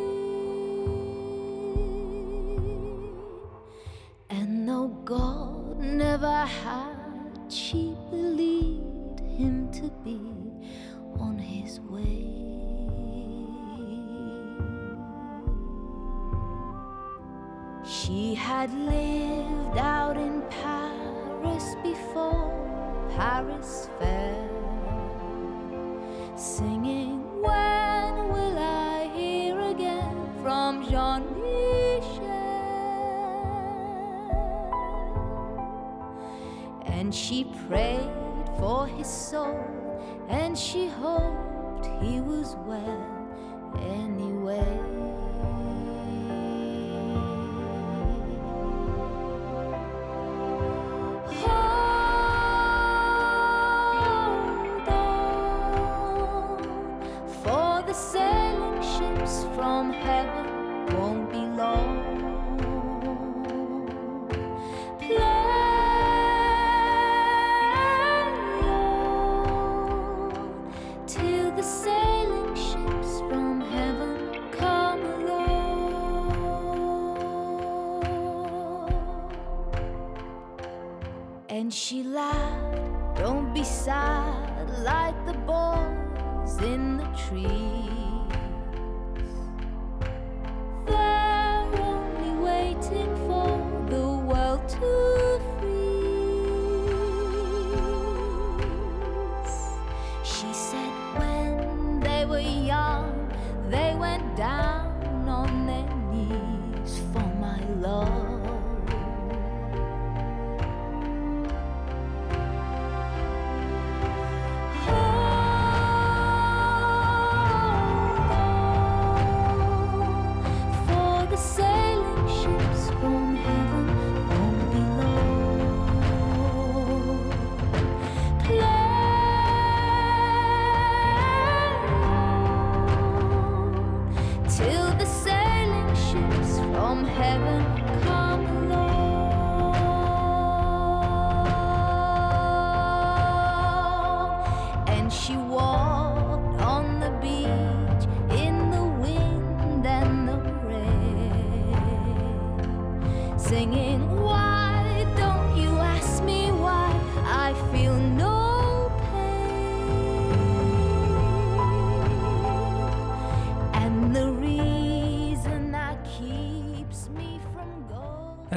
And 81.53 81.71
she 81.71 82.03
laughed, 82.03 83.19
don't 83.19 83.53
be 83.53 83.63
sad 83.63 84.71
like 84.83 85.27
the 85.27 85.35
boys 85.45 86.57
in 86.63 86.97
the 86.97 87.05
trees. 87.29 88.22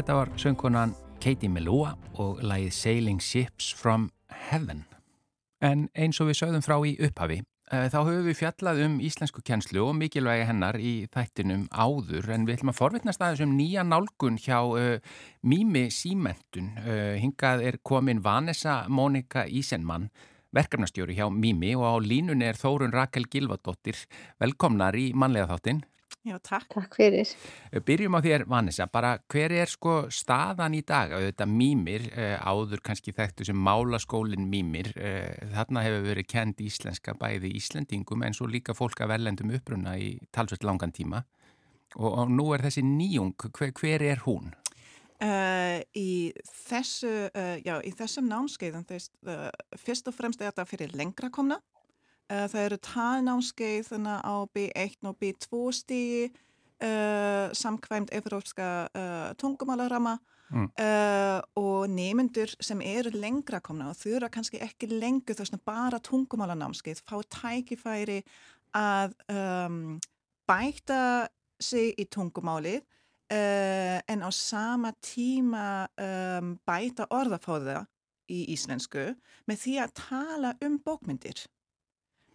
Þetta 0.05 0.19
var 0.19 0.29
söngkonan 0.37 0.91
Katie 1.17 1.49
Melua 1.49 1.95
og 2.21 2.43
lagið 2.45 2.75
Sailing 2.77 3.17
Ships 3.17 3.71
from 3.73 4.03
Heaven. 4.29 4.83
En 5.65 5.87
eins 5.97 6.19
og 6.21 6.27
við 6.29 6.37
sögðum 6.37 6.61
frá 6.61 6.75
í 6.85 6.91
upphafi, 7.07 7.39
eh, 7.71 7.87
þá 7.89 7.95
höfum 8.03 8.27
við 8.27 8.37
fjallað 8.37 8.81
um 8.83 8.99
íslensku 9.01 9.41
kjenslu 9.41 9.81
og 9.81 9.95
mikilvægi 9.97 10.45
hennar 10.45 10.77
í 10.77 11.07
þættinum 11.09 11.63
áður 11.73 12.29
en 12.35 12.45
við 12.45 12.59
ætlum 12.59 12.73
að 12.75 12.77
forvitnast 12.83 13.25
aðeins 13.25 13.41
um 13.47 13.57
nýja 13.57 13.81
nálgun 13.81 14.37
hjá 14.37 14.59
uh, 14.61 14.99
Mými 15.41 15.87
Símentun. 15.89 16.69
Uh, 16.85 17.17
hingað 17.17 17.65
er 17.65 17.81
komin 17.81 18.21
Vanessa 18.21 18.83
Mónika 18.85 19.47
Ísenmann, 19.49 20.11
verkefnastjóri 20.53 21.17
hjá 21.17 21.31
Mými 21.33 21.73
og 21.73 21.89
á 21.89 21.93
línunni 21.97 22.45
er 22.45 22.61
Þórun 22.61 22.93
Rakel 22.93 23.25
Gilvardóttir. 23.25 24.05
Velkomnar 24.37 24.93
í 24.93 25.15
manlega 25.17 25.49
þáttinn. 25.55 25.81
Já, 26.25 26.39
takk. 26.41 26.65
Takk 26.73 26.95
fyrir. 26.97 27.29
Eh, 27.71 27.81
Byrjum 27.85 28.17
á 28.17 28.19
þér, 28.25 28.47
Vanessa, 28.49 28.88
bara 28.89 29.19
hver 29.29 29.53
er 29.53 29.69
sko 29.69 30.07
staðan 30.09 30.73
í 30.73 30.81
dag? 30.81 31.11
Þetta 31.13 31.45
mýmir, 31.45 32.07
eh, 32.17 32.39
áður 32.41 32.81
kannski 32.81 33.13
þekktu 33.13 33.45
sem 33.45 33.55
málaskólinn 33.55 34.49
mýmir, 34.49 34.89
eh, 34.97 35.38
þarna 35.53 35.83
hefur 35.85 36.01
verið 36.09 36.27
kend 36.27 36.55
íslenska 36.57 37.13
bæði 37.13 37.53
íslendingum 37.53 38.25
en 38.25 38.33
svo 38.33 38.47
líka 38.47 38.73
fólk 38.73 39.01
af 39.01 39.09
verlendum 39.09 39.53
uppruna 39.53 39.93
í 40.01 40.17
talsveit 40.33 40.63
langan 40.63 40.91
tíma 40.91 41.25
og, 41.95 42.17
og 42.17 42.29
nú 42.29 42.53
er 42.55 42.59
þessi 42.65 42.81
nýjung, 42.81 43.35
hver, 43.35 43.71
hver 43.71 44.01
er 44.01 44.17
hún? 44.25 44.53
Uh, 45.21 45.79
í, 45.95 46.33
þessu, 46.67 47.29
uh, 47.31 47.55
já, 47.63 47.79
í 47.85 47.93
þessum 47.95 48.27
námskeiðum, 48.27 48.83
þess, 48.83 49.11
uh, 49.27 49.49
fyrst 49.77 50.09
og 50.09 50.15
fremst 50.17 50.41
er 50.41 50.51
þetta 50.51 50.65
fyrir 50.67 50.91
lengra 50.97 51.29
komna. 51.29 51.61
Uh, 52.25 52.45
það 52.49 52.61
eru 52.63 52.77
talnámskeið 52.81 53.91
á 54.01 54.35
B1 54.49 55.05
og 55.05 55.17
B2 55.21 55.59
stígi 55.77 56.23
uh, 56.29 57.51
samkvæmt 57.53 58.09
Evrópska 58.17 58.69
uh, 58.89 59.29
tungumálarama 59.38 60.17
mm. 60.49 60.67
og 61.55 61.89
nefnendur 61.89 62.51
sem 62.61 62.81
eru 62.81 63.13
lengra 63.13 63.59
komna 63.59 63.91
og 63.91 63.99
þurfa 63.99 64.31
kannski 64.33 64.61
ekki 64.61 64.89
lengur 64.89 65.38
þess 65.38 65.53
að 65.53 65.63
bara 65.65 66.01
tungumálanámskeið 66.01 67.01
fá 67.05 67.17
tækifæri 67.38 68.19
að 68.77 69.15
um, 69.29 69.95
bæta 70.49 71.27
sig 71.61 71.93
í 71.97 72.05
tungumálið 72.09 72.83
Uh, 73.25 73.97
en 74.05 74.21
á 74.21 74.29
sama 74.29 74.91
tíma 75.01 75.88
um, 75.97 76.51
bæta 76.61 77.07
orðafóða 77.09 77.79
í 78.29 78.43
íslensku 78.53 79.15
með 79.49 79.61
því 79.63 79.73
að 79.81 79.93
tala 79.97 80.51
um 80.61 80.75
bókmyndir 80.85 81.41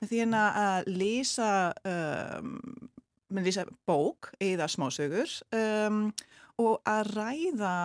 með 0.01 0.13
því 0.13 0.23
að 0.41 0.91
lesa 1.01 1.51
um, 1.87 2.55
með 3.31 3.51
lesa 3.51 3.67
bók 3.87 4.33
eða 4.43 4.69
smásögur 4.71 5.37
um, 5.55 6.09
og 6.61 6.81
að 6.89 7.13
ræða 7.15 7.77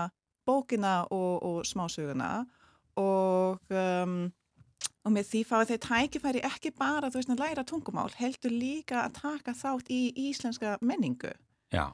bókina 0.47 0.95
og, 1.13 1.43
og 1.43 1.59
smásöguna 1.67 2.31
og 2.99 3.61
og 5.05 5.13
með 5.13 5.27
því 5.29 5.41
fáið 5.45 5.71
þeir 5.71 5.81
tækifæri 5.83 6.41
ekki 6.47 6.71
bara 6.73 7.11
þú 7.11 7.19
veist 7.19 7.33
að 7.35 7.43
læra 7.43 7.65
tungumál 7.67 8.09
heldur 8.17 8.53
líka 8.53 9.03
að 9.03 9.19
taka 9.19 9.53
þátt 9.53 9.91
í 9.93 10.01
íslenska 10.29 10.79
menningu 10.81 11.33
Já 11.73 11.91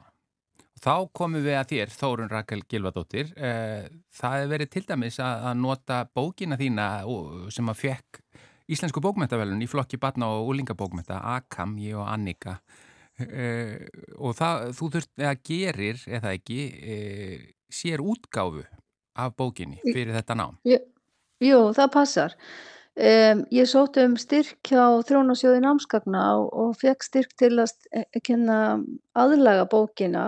Þá 0.82 0.94
komum 1.14 1.44
við 1.44 1.54
að 1.54 1.68
þér, 1.70 1.92
Þórun 1.94 2.30
Rakel 2.32 2.62
Gilvardóttir. 2.66 3.28
Það 3.38 4.32
hefur 4.34 4.48
verið 4.50 4.70
til 4.72 4.82
dæmis 4.88 5.18
að 5.22 5.52
nota 5.60 6.00
bókina 6.10 6.58
þína 6.58 6.86
sem 7.54 7.70
að 7.70 7.78
fekk 7.78 8.21
Íslensku 8.72 9.02
bókmentavelun 9.04 9.62
í 9.64 9.68
flokki 9.68 9.98
batna 10.00 10.30
og 10.32 10.52
úlingabókmenta, 10.52 11.20
Akam, 11.36 11.76
ég 11.82 11.98
og 11.98 12.08
Annika. 12.08 12.58
Og 14.18 14.36
það, 14.38 14.70
þú 14.78 14.88
þurft, 14.96 15.10
eða 15.20 15.34
gerir, 15.44 16.04
eða 16.08 16.32
ekki, 16.38 16.60
sér 17.72 18.02
útgáfu 18.04 18.64
af 19.18 19.34
bókinni 19.36 19.80
fyrir 19.84 20.14
þetta 20.16 20.36
nám. 20.38 20.60
Jú, 20.68 20.78
jú 21.44 21.58
það 21.76 21.90
passar. 21.96 22.36
Um, 22.92 23.46
ég 23.48 23.68
sóti 23.70 24.02
um 24.04 24.18
styrk 24.20 24.68
hjá 24.68 25.00
Þrónasjóði 25.08 25.62
námskagna 25.64 26.24
og, 26.36 26.50
og 26.52 26.72
fekk 26.76 27.06
styrk 27.06 27.30
til 27.40 27.54
að 27.62 27.72
kenna 28.20 28.56
aðlaga 29.16 29.64
bókina 29.72 30.24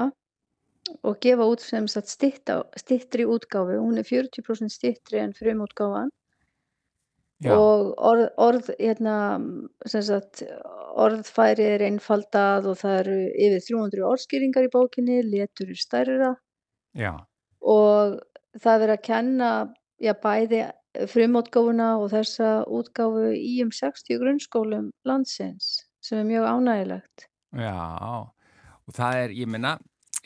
og 1.05 1.19
gefa 1.21 1.45
út 1.45 1.61
sem 1.61 1.85
sagt 1.89 2.09
stittri 2.09 3.27
útgáfu, 3.29 3.77
hún 3.81 4.01
er 4.01 4.09
40% 4.09 4.73
stittri 4.73 5.21
en 5.21 5.37
frumútgáfan 5.37 6.09
Já. 7.45 7.53
og 7.53 7.93
orð, 8.01 8.29
orð 8.41 8.71
hérna, 8.79 9.17
sagt, 9.85 10.45
orðfæri 10.97 11.67
er 11.75 11.85
einfaldað 11.85 12.71
og 12.71 12.79
það 12.81 12.99
eru 13.03 13.17
yfir 13.47 13.67
300 13.69 14.07
orðskýringar 14.09 14.69
í 14.69 14.73
bókinni, 14.73 15.19
letur 15.27 15.75
er 15.75 15.81
stærra 15.81 16.31
Já. 16.97 17.13
og 17.61 18.21
það 18.57 18.81
verður 18.81 18.95
að 18.97 19.05
kenna 19.11 19.51
já, 20.01 20.15
bæði 20.23 20.63
frumútgáfuna 21.11 21.89
og 22.01 22.13
þessa 22.13 22.51
útgáfu 22.71 23.33
í 23.35 23.57
um 23.65 23.73
60 23.75 24.21
grunnskólum 24.23 24.91
landsins 25.09 25.83
sem 26.05 26.21
er 26.21 26.29
mjög 26.29 26.47
ánægilegt. 26.53 27.27
Já, 27.59 28.29
og 28.85 28.95
það 28.95 29.21
er, 29.23 29.35
ég 29.35 29.51
menna, 29.51 29.77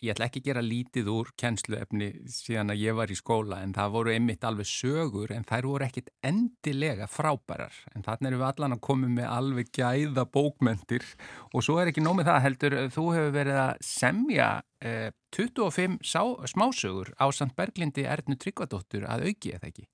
ég 0.02 0.12
ætla 0.14 0.28
ekki 0.28 0.42
að 0.42 0.48
gera 0.48 0.62
lítið 0.64 1.10
úr 1.12 1.32
kennsluefni 1.40 2.08
síðan 2.30 2.72
að 2.74 2.82
ég 2.84 2.96
var 2.98 3.10
í 3.10 3.18
skóla 3.18 3.60
en 3.64 3.74
það 3.76 3.92
voru 3.96 4.14
einmitt 4.14 4.46
alveg 4.46 4.68
sögur 4.70 5.34
en 5.34 5.46
þær 5.48 5.68
voru 5.70 5.86
ekkit 5.88 6.12
endilega 6.26 7.08
frábærar 7.10 7.74
en 7.94 8.06
þannig 8.06 8.30
erum 8.30 8.42
við 8.42 8.48
allan 8.52 8.76
að 8.76 8.84
koma 8.88 9.10
með 9.18 9.28
alveg 9.34 9.70
gæða 9.74 10.24
bókmentir 10.34 11.06
og 11.52 11.66
svo 11.66 11.78
er 11.82 11.92
ekki 11.92 12.04
nómið 12.04 12.30
það 12.30 12.42
heldur, 12.46 12.78
þú 12.94 13.06
hefur 13.16 13.36
verið 13.36 13.60
að 13.64 13.84
semja 13.88 14.48
eh, 14.84 15.10
25 15.36 16.00
sá, 16.06 16.22
smásögur 16.48 17.12
á 17.18 17.26
Sant 17.34 17.56
Berglindi 17.58 18.06
Ernu 18.06 18.38
Tryggvadóttur 18.38 19.08
að 19.08 19.28
auki 19.28 19.54
eða 19.56 19.72
ekki? 19.72 19.88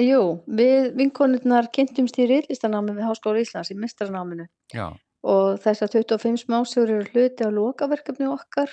Jú, 0.00 0.22
við 0.48 0.92
vinkonurnar 0.96 1.68
kynntumst 1.74 2.16
í 2.20 2.28
riðlistanámi 2.30 2.94
við 2.96 3.08
Háskóla 3.10 3.42
Íslands 3.42 3.72
í 3.72 3.76
mistranáminu 3.76 4.46
Já. 4.72 4.88
og 5.24 5.60
þessar 5.60 5.92
25 5.92 6.46
smásögur 6.46 6.94
eru 6.96 7.10
hluti 7.12 7.44
á 7.44 7.50
lokaverkefni 7.52 8.30
okkar 8.32 8.72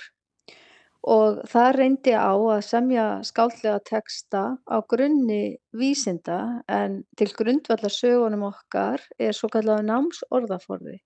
og 1.02 1.38
það 1.48 1.70
reyndi 1.78 2.12
á 2.12 2.32
að 2.36 2.60
semja 2.66 3.04
skáldlega 3.24 3.80
texta 3.88 4.42
á 4.68 4.76
grunni 4.90 5.56
vísinda 5.72 6.60
en 6.68 7.04
til 7.16 7.30
grundvallar 7.38 7.92
sögunum 7.94 8.44
okkar 8.50 9.00
er 9.18 9.32
svo 9.32 9.48
kallega 9.48 9.80
námsorðaforði 9.88 10.98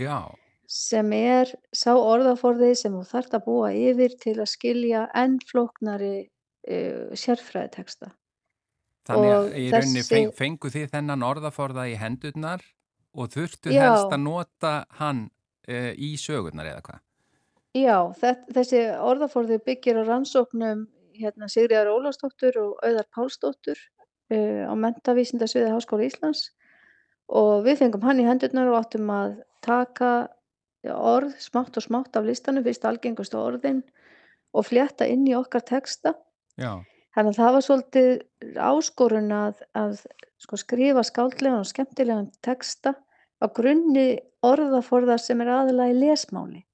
Já. 0.00 0.32
sem 0.66 1.12
er 1.12 1.52
sá 1.76 1.92
orðaforði 1.92 2.72
sem 2.80 2.92
þú 2.96 3.04
þarft 3.12 3.36
að 3.36 3.44
búa 3.44 3.72
yfir 3.76 4.16
til 4.22 4.38
að 4.40 4.48
skilja 4.54 5.06
enn 5.14 5.36
flóknari 5.50 6.14
uh, 6.24 7.12
sérfræðiteksta. 7.12 8.14
Þannig 9.04 9.28
Og 9.28 9.36
að 9.36 9.56
í 9.60 9.66
rauninni 9.70 10.00
þessi- 10.00 10.14
feng, 10.16 10.30
fengu 10.32 10.70
þið 10.72 10.88
þennan 10.96 11.22
orðaforða 11.28 11.84
í 11.92 11.98
hendurnar 12.00 12.62
og 13.14 13.28
þurftu 13.36 13.74
Já. 13.76 13.82
helst 13.90 14.14
að 14.16 14.22
nota 14.24 14.72
hann 14.96 15.26
uh, 15.68 15.92
í 15.92 16.14
sögurnar 16.16 16.70
eða 16.72 16.80
hvað? 16.88 17.02
Já, 17.74 18.12
þett, 18.20 18.44
þessi 18.54 18.82
orðaforði 19.02 19.58
byggir 19.66 19.98
á 19.98 20.02
rannsóknum 20.06 20.84
hérna, 21.18 21.48
Sigriðar 21.50 21.90
Ólafsdóttur 21.90 22.58
og 22.62 22.76
Auðar 22.86 23.08
Pálsdóttur 23.14 23.80
uh, 24.30 24.62
á 24.70 24.72
mentavísindasviði 24.78 25.72
Háskóla 25.72 26.06
Íslands 26.06 26.48
og 27.34 27.64
við 27.66 27.80
fengum 27.82 28.04
hann 28.06 28.20
í 28.22 28.26
hendurnar 28.28 28.70
og 28.70 28.78
áttum 28.82 29.10
að 29.10 29.36
taka 29.64 30.12
orð 30.84 31.32
smátt 31.40 31.78
og 31.80 31.86
smátt 31.86 32.16
af 32.18 32.26
listanum, 32.28 32.64
fyrst 32.66 32.84
algengustu 32.84 33.38
orðin 33.40 33.80
og 34.54 34.66
flétta 34.68 35.08
inn 35.08 35.24
í 35.26 35.34
okkar 35.34 35.64
texta. 35.66 36.14
Já. 36.60 36.84
Þannig 37.14 37.32
að 37.32 37.40
það 37.40 37.54
var 37.54 37.64
svolítið 37.64 38.58
áskorun 38.68 39.32
að, 39.34 39.64
að 39.78 39.98
sko, 40.42 40.58
skrifa 40.60 41.04
skáldlegan 41.06 41.62
og 41.62 41.70
skemmtilegan 41.70 42.30
texta 42.44 42.94
á 43.38 43.46
grunni 43.54 44.18
orðaforða 44.44 45.18
sem 45.22 45.42
er 45.42 45.52
aðalega 45.54 45.94
í 45.94 45.98
lesmáli. 46.02 46.64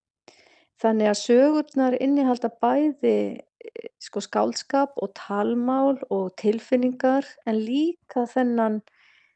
Þannig 0.80 1.10
að 1.10 1.18
sögurnar 1.20 1.96
innihalda 2.00 2.48
bæði 2.62 3.16
eh, 3.36 3.90
sko, 4.00 4.22
skáldskap 4.24 4.96
og 4.96 5.12
talmál 5.18 5.98
og 6.08 6.30
tilfinningar 6.40 7.26
en 7.46 7.60
líka 7.60 8.24
þennan 8.30 8.80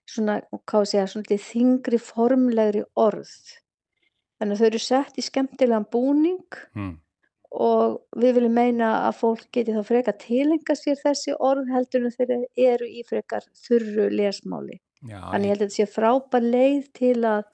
svona, 0.08 0.38
hvað 0.68 0.88
sé 0.88 0.98
ég, 1.02 1.12
svona 1.12 1.38
þingri 1.50 2.00
formlegri 2.00 2.84
orð. 3.00 3.32
Þannig 4.40 4.56
að 4.56 4.60
þau 4.60 4.68
eru 4.70 4.82
sett 4.82 5.18
í 5.20 5.24
skemmtilegan 5.24 5.86
búning 5.92 6.60
Mm. 6.74 6.96
og 7.54 8.00
við 8.18 8.34
viljum 8.34 8.56
meina 8.56 8.88
að 9.06 9.18
fólk 9.20 9.44
geti 9.54 9.72
þá 9.76 9.84
frekar 9.86 10.16
tilenga 10.18 10.74
sér 10.74 10.98
þessi 10.98 11.36
orð 11.38 11.68
heldur 11.70 12.08
en 12.08 12.14
þeir 12.16 12.32
eru 12.56 12.88
í 12.88 13.04
frekar 13.06 13.44
þurru 13.54 14.08
lesmáli. 14.10 14.80
Já, 15.04 15.20
Þannig 15.30 15.44
ég 15.44 15.52
held 15.52 15.62
að 15.62 15.68
þetta 15.68 15.76
sé 15.76 15.86
frábær 15.92 16.48
leið 16.48 16.88
til 16.98 17.18
að 17.28 17.44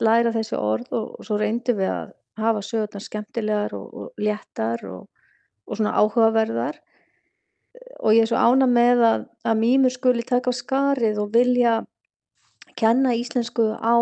læra 0.00 0.32
þessi 0.34 0.56
orð 0.58 0.92
og, 0.92 1.06
og 1.18 1.24
svo 1.24 1.38
reyndum 1.40 1.78
við 1.78 1.92
að 1.94 2.12
hafa 2.38 2.62
sögurnar 2.64 3.04
skemmtilegar 3.04 3.74
og, 3.74 3.94
og 3.94 4.22
léttar 4.22 4.84
og, 4.88 5.08
og 5.66 5.78
svona 5.78 5.96
áhugaverðar. 5.98 6.78
Og 8.02 8.16
ég 8.16 8.24
er 8.24 8.30
svo 8.30 8.40
ána 8.40 8.66
með 8.66 9.04
að, 9.06 9.26
að 9.46 9.60
mýmur 9.60 9.94
skuli 9.94 10.26
taka 10.26 10.50
á 10.50 10.54
skarið 10.54 11.20
og 11.22 11.34
vilja 11.34 11.80
kenna 12.78 13.14
íslensku 13.18 13.72
á 13.78 13.94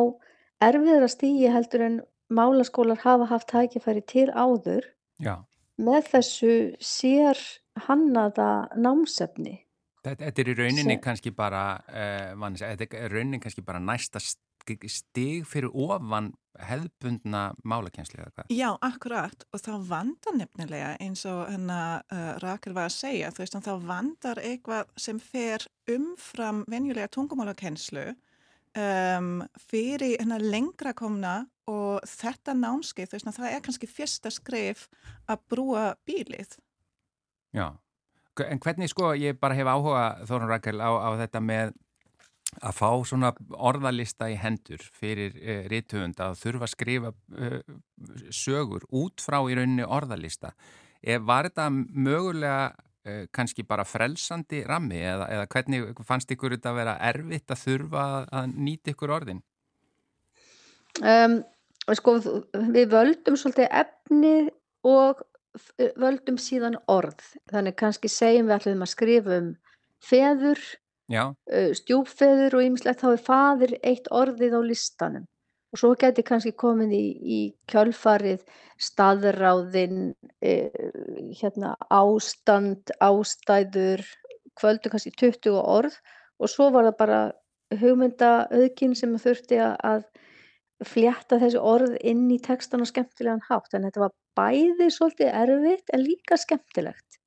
erfiðara 0.64 1.08
stígi 1.10 1.50
heldur 1.52 1.84
en 1.84 2.00
málaskólar 2.32 3.00
hafa 3.04 3.28
haft 3.28 3.48
tækifæri 3.52 4.04
til 4.08 4.28
áður. 4.32 4.84
Já, 5.20 5.44
með 5.78 6.10
þessu 6.12 6.54
sér 6.82 7.38
hannaða 7.86 8.68
námsefni. 8.76 9.62
Þetta, 10.04 10.30
er 10.30 10.50
í 10.50 10.56
rauninni 10.56 10.96
Sem- 10.96 11.02
kannski 11.02 11.32
bara, 11.34 11.80
uh, 11.90 12.34
Vanessa, 12.40 12.70
þetta 12.74 12.98
er 12.98 13.12
rauninni 13.12 13.40
kannski 13.42 13.64
bara 13.66 13.80
næsta 13.82 14.20
stig 14.22 15.46
fyrir 15.48 15.70
ofan 15.72 16.32
hefðbundna 16.66 17.42
málakensli 17.68 18.20
eða 18.20 18.32
hvað? 18.34 18.52
Já, 18.54 18.68
akkurat 18.84 19.44
og 19.52 19.62
þá 19.62 19.72
vandar 19.88 20.38
nefnilega 20.38 20.94
eins 21.02 21.24
og 21.28 21.44
hennar 21.50 22.04
uh, 22.12 22.30
Rakel 22.42 22.76
var 22.76 22.88
að 22.90 22.96
segja, 22.96 23.32
þú 23.34 23.44
veist, 23.44 23.58
þá 23.66 23.74
vandar 23.88 24.40
eitthvað 24.42 24.94
sem 25.00 25.20
fer 25.22 25.66
umfram 25.90 26.64
venjulega 26.70 27.10
tungumálakenslu 27.14 28.06
um, 28.10 29.42
fyrir 29.70 30.16
hennar 30.18 30.44
lengra 30.44 30.94
komna 30.96 31.40
og 31.68 32.00
þetta 32.08 32.54
námskeið, 32.56 33.10
þú 33.10 33.18
veist, 33.18 33.34
það 33.36 33.52
er 33.52 33.66
kannski 33.66 33.90
fyrsta 33.90 34.32
skrif 34.32 34.86
að 35.28 35.44
brúa 35.52 35.84
bílið. 36.08 36.56
Já, 37.56 37.72
en 38.46 38.62
hvernig 38.62 38.90
sko, 38.92 39.12
ég 39.18 39.38
bara 39.40 39.56
hef 39.56 39.68
áhuga 39.68 40.06
Þórun 40.28 40.50
Rakel 40.52 40.80
á, 40.80 40.90
á 40.90 41.08
þetta 41.20 41.42
með 41.44 41.76
að 42.58 42.74
fá 42.74 42.90
svona 43.06 43.32
orðalista 43.52 44.28
í 44.32 44.36
hendur 44.40 44.82
fyrir 44.96 45.36
uh, 45.36 45.62
rítuðund 45.70 46.20
að 46.24 46.38
þurfa 46.42 46.66
að 46.68 46.74
skrifa 46.74 47.12
uh, 47.12 47.58
sögur 48.34 48.86
út 48.88 49.22
frá 49.22 49.40
í 49.44 49.56
rauninni 49.58 49.86
orðalista. 49.86 50.54
E, 50.98 51.18
var 51.22 51.48
þetta 51.48 51.68
mögulega 51.70 52.70
uh, 52.72 53.26
kannski 53.34 53.66
bara 53.68 53.86
frelsandi 53.86 54.64
rammi 54.66 54.98
eða, 55.02 55.28
eða 55.36 55.46
hvernig 55.54 56.02
fannst 56.08 56.32
ykkur 56.34 56.56
þetta 56.56 56.72
að 56.72 56.80
vera 56.80 56.98
erfitt 57.12 57.54
að 57.54 57.62
þurfa 57.66 58.08
að, 58.24 58.50
nýta 58.56 58.94
ykkur 58.94 59.14
orðin? 59.20 59.44
Um, 60.98 61.40
sko, 61.94 62.18
við 62.74 62.90
völdum 62.90 63.36
svolítið 63.38 63.68
efni 63.84 64.36
og 64.88 65.22
völdum 65.98 66.38
síðan 66.40 66.78
orð. 66.90 67.22
Þannig 67.50 67.76
kannski 67.78 68.10
segjum 68.12 68.48
við 68.48 68.58
ætlum 68.58 68.84
að 68.84 68.92
skrifa 68.92 69.38
um 69.38 69.48
feður, 70.04 70.60
Já, 71.08 71.24
uh, 71.32 71.72
stjúpfeður 71.76 72.58
og 72.58 72.64
ýmislegt 72.66 73.02
þá 73.02 73.10
er 73.14 73.24
faðir 73.24 73.74
eitt 73.82 74.08
orðið 74.12 74.58
á 74.58 74.60
listanum. 74.64 75.26
Og 75.72 75.80
svo 75.80 75.90
geti 76.00 76.24
kannski 76.24 76.54
komið 76.56 76.94
í, 76.96 77.04
í 77.20 77.40
kjölfarið 77.68 78.44
staðráðin, 78.80 80.14
uh, 80.44 80.86
hérna, 81.40 81.74
ástand, 81.92 82.92
ástæður, 83.04 84.04
kvöldu 84.58 84.92
kannski 84.92 85.12
20 85.16 85.58
orð 85.60 85.98
og 86.38 86.50
svo 86.50 86.70
var 86.74 86.88
það 86.88 86.96
bara 86.98 87.20
hugmyndaauðkin 87.78 88.96
sem 88.96 89.16
þurfti 89.20 89.60
að- 89.60 90.08
flétta 90.86 91.38
þessi 91.42 91.58
orð 91.58 91.96
inn 92.06 92.28
í 92.30 92.38
textan 92.38 92.84
á 92.84 92.86
skemmtilegan 92.86 93.42
hátt. 93.48 93.72
Að 93.74 93.88
þetta 93.88 94.02
var 94.04 94.12
bæði 94.38 94.90
svolítið 94.94 95.32
erfitt 95.34 95.90
en 95.92 96.04
líka 96.04 96.38
skemmtilegt. 96.38 97.18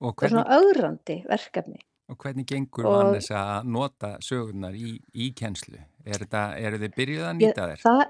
og 0.00 0.14
er 0.14 0.30
hvernig, 0.30 0.30
svona 0.30 0.56
augrandi 0.56 1.16
verkefni. 1.28 1.80
Og 2.10 2.18
hvernig 2.18 2.46
gengur 2.50 2.86
Og- 2.86 2.96
Vanessa 2.98 3.42
að 3.60 3.68
nota 3.76 4.14
sögurnar 4.24 4.74
í, 4.74 4.96
í 5.14 5.30
kenslu? 5.36 5.78
Er 6.04 6.24
þetta, 6.24 6.46
eru 6.58 6.80
þið 6.82 6.96
byrjuð 6.96 7.26
að 7.28 7.36
nýta 7.40 7.68
þér? 7.70 7.82
það, 7.84 8.02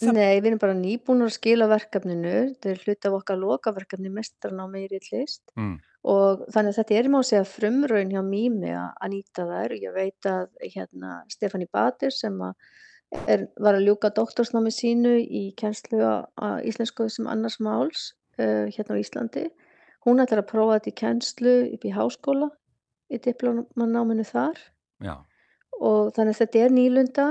Það- 0.00 0.14
nei, 0.16 0.40
við 0.40 0.46
erum 0.50 0.58
bara 0.58 0.74
nýbúin 0.74 1.22
að 1.26 1.32
skila 1.36 1.68
verkefninu. 1.68 2.34
Þetta 2.54 2.70
er 2.70 2.78
hluti 2.84 3.08
af 3.08 3.16
okkar 3.18 3.36
lokaverkefni 3.36 4.10
mestranámi 4.10 4.84
í 4.86 4.88
Ríllist. 4.88 5.42
Mm. 5.58 5.78
Og 6.08 6.46
þannig 6.48 6.72
að 6.72 6.78
þetta 6.80 6.96
er 6.96 7.08
má 7.12 7.18
að 7.20 7.28
segja 7.28 7.44
frumraun 7.44 8.12
hjá 8.14 8.22
Mými 8.24 8.70
að 8.72 9.10
nýta 9.12 9.44
þær. 9.44 9.74
Ég 9.76 9.92
veit 9.92 10.20
að 10.24 10.48
hérna, 10.64 11.22
Stefani 11.28 11.68
Batir 11.70 12.10
sem 12.16 12.38
að 12.40 12.54
er, 13.28 13.48
var 13.58 13.74
að 13.76 13.84
ljúka 13.88 14.10
doktorsnámi 14.14 14.72
sínu 14.72 15.18
í 15.20 15.54
kjenslu 15.60 16.00
á, 16.00 16.24
á 16.40 16.48
íslensku 16.64 17.10
sem 17.10 17.26
annars 17.26 17.58
máls 17.60 18.14
uh, 18.38 18.70
hérna 18.72 18.96
á 18.96 19.00
Íslandi. 19.02 19.50
Hún 20.06 20.22
ætlar 20.24 20.40
að 20.40 20.48
prófa 20.54 20.78
þetta 20.78 20.90
í 20.90 20.98
kjenslu 21.02 21.54
upp 21.74 21.84
í 21.84 21.92
háskóla 21.92 22.50
í 23.10 23.18
diplomanáminu 23.18 24.24
þar. 24.26 24.58
Já, 25.02 25.16
og 25.80 26.12
þannig 26.16 26.36
að 26.36 26.40
þetta 26.42 26.62
er 26.62 26.74
nýlunda 26.74 27.26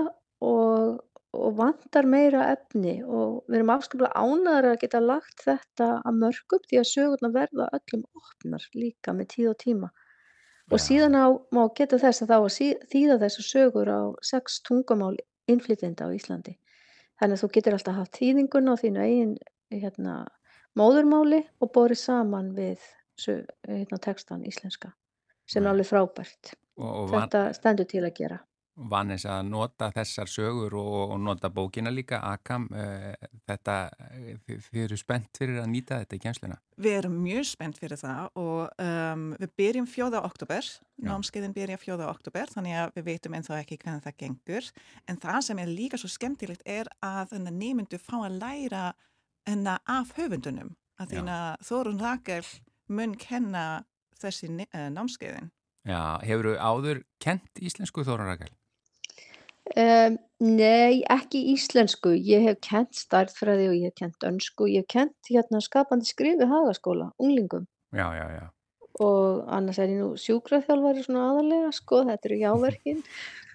og, 0.45 0.99
og 1.37 1.49
vantar 1.59 2.07
meira 2.09 2.47
efni 2.53 2.99
og 3.05 3.43
við 3.47 3.59
erum 3.59 3.73
afskaplega 3.75 4.23
ánæður 4.23 4.69
að 4.71 4.79
geta 4.83 5.01
lagt 5.03 5.43
þetta 5.45 5.89
að 5.99 6.21
mörgum 6.23 6.63
því 6.65 6.81
að 6.81 6.89
sögurnar 6.91 7.35
verða 7.35 7.69
öllum 7.77 8.05
opnar 8.17 8.65
líka 8.73 9.13
með 9.15 9.31
tíð 9.35 9.51
og 9.53 9.59
tíma. 9.65 9.91
Og 10.69 10.77
Já. 10.77 10.85
síðan 10.85 11.17
á, 11.17 11.27
má 11.53 11.63
geta 11.77 11.97
þess 12.01 12.23
að 12.23 12.31
þá 12.31 12.37
að 12.39 12.81
þýða 12.93 13.19
þessu 13.23 13.45
sögur 13.45 13.89
á 13.89 14.01
sex 14.25 14.59
tungumál 14.65 15.15
innflytjenda 15.49 16.09
á 16.09 16.13
Íslandi. 16.13 16.59
Þannig 17.19 17.37
að 17.37 17.41
þú 17.43 17.49
getur 17.55 17.77
alltaf 17.77 17.97
haft 17.97 18.19
þýðinguna 18.19 18.75
á 18.77 18.81
þínu 18.81 19.01
eigin 19.05 19.33
hérna, 19.73 20.13
móðurmáli 20.77 21.41
og 21.59 21.73
borið 21.73 22.01
saman 22.01 22.53
við 22.57 22.85
hérna, 23.67 23.97
textan 23.99 24.45
íslenska 24.47 24.93
sem 25.49 25.65
er 25.65 25.73
alveg 25.73 25.89
frábært 25.89 26.53
og, 26.79 26.89
og 26.89 27.09
van, 27.13 27.25
þetta 27.25 27.43
stendur 27.57 27.89
til 27.89 28.05
að 28.05 28.15
gera 28.21 28.39
Vanessa 28.79 29.39
að 29.39 29.49
nota 29.49 29.89
þessar 29.91 30.29
sögur 30.31 30.75
og, 30.79 31.13
og 31.13 31.17
nota 31.19 31.49
bókina 31.51 31.91
líka, 31.91 32.21
Akam, 32.23 32.67
uh, 32.71 33.11
þetta, 33.49 33.75
eh, 34.07 34.37
þið, 34.47 34.69
eru 34.85 34.99
spennt 34.99 35.39
fyrir 35.39 35.59
að 35.59 35.67
nýta 35.73 35.99
þetta 35.99 36.15
í 36.15 36.21
kjensluna? 36.23 36.59
Við 36.79 36.97
erum 37.01 37.17
mjög 37.25 37.49
spennt 37.49 37.79
fyrir 37.81 37.99
það 37.99 38.39
og 38.39 38.85
um, 38.85 39.25
við 39.41 39.53
byrjum 39.59 39.89
4. 39.91 40.21
oktober, 40.29 40.71
námskeiðin 41.09 41.55
byrja 41.57 41.79
4. 41.81 41.99
oktober 42.07 42.53
þannig 42.53 42.79
að 42.79 42.95
við 42.95 43.07
veitum 43.09 43.35
ennþá 43.35 43.59
ekki 43.59 43.79
hvernig 43.83 44.05
það 44.07 44.17
gengur 44.23 44.71
en 45.11 45.21
það 45.25 45.39
sem 45.49 45.63
er 45.63 45.73
líka 45.73 45.99
svo 45.99 46.11
skemmtilegt 46.13 46.63
er 46.63 46.91
að 47.03 47.35
nefndu 47.49 47.99
fá 47.99 48.17
að 48.21 48.39
læra 48.39 48.85
enna 49.49 49.79
af 49.89 50.15
höfundunum 50.15 50.75
að 50.99 51.13
því 51.13 51.21
að 51.33 51.67
Þórun 51.67 52.01
Rakel 52.03 52.43
mun 52.91 53.15
kenna 53.19 53.65
þessi 54.21 54.51
uh, 54.51 54.87
námskeiðin. 54.93 55.49
Já, 55.87 56.19
hefur 56.27 56.55
áður 56.59 57.03
kent 57.23 57.61
íslensku 57.63 58.03
Þórun 58.05 58.29
Rakel? 58.33 58.51
Um, 59.77 60.15
nei, 60.41 61.01
ekki 61.13 61.41
íslensku. 61.53 62.15
Ég 62.17 62.47
hef 62.47 62.61
kent 62.65 62.95
stærðfræði 62.97 63.67
og 63.69 63.75
ég 63.77 63.91
hef 63.91 63.99
kent 64.01 64.25
önsku. 64.25 64.69
Ég 64.71 64.85
hef 64.85 64.89
kent 64.95 65.29
hérna 65.29 65.61
skapandi 65.61 66.09
skrifi 66.09 66.47
hagaskóla, 66.49 67.11
unglingum. 67.21 67.67
Já, 67.93 68.07
já, 68.17 68.25
já. 68.33 68.47
Og 68.99 69.45
annars 69.47 69.79
er 69.79 69.93
ég 69.93 70.01
nú 70.01 70.15
sjúkraþjálfari 70.19 71.05
svona 71.05 71.27
aðalega, 71.29 71.69
sko, 71.75 72.01
þetta 72.09 72.29
eru 72.29 72.39
jáverkin, 72.41 73.03
er 73.05 73.37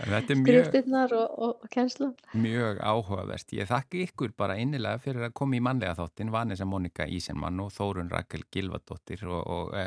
skriftirnar 0.00 1.12
og, 1.12 1.38
og, 1.38 1.62
og 1.62 1.70
kennslan. 1.70 2.14
mjög 2.32 2.80
áhugavert. 2.80 3.52
Ég 3.52 3.68
þakki 3.68 4.04
ykkur 4.08 4.34
bara 4.36 4.56
innilega 4.60 5.00
fyrir 5.02 5.28
að 5.28 5.36
koma 5.36 5.56
í 5.56 5.62
mannlega 5.64 5.96
þáttin, 5.98 6.32
Vanessa 6.32 6.66
Monika 6.68 7.06
Ísenmann 7.06 7.60
og 7.60 7.72
Þórun 7.74 8.10
Rakel 8.12 8.44
Gilvadóttir 8.52 9.24
og, 9.28 9.40
og 9.46 9.74
e, 9.76 9.84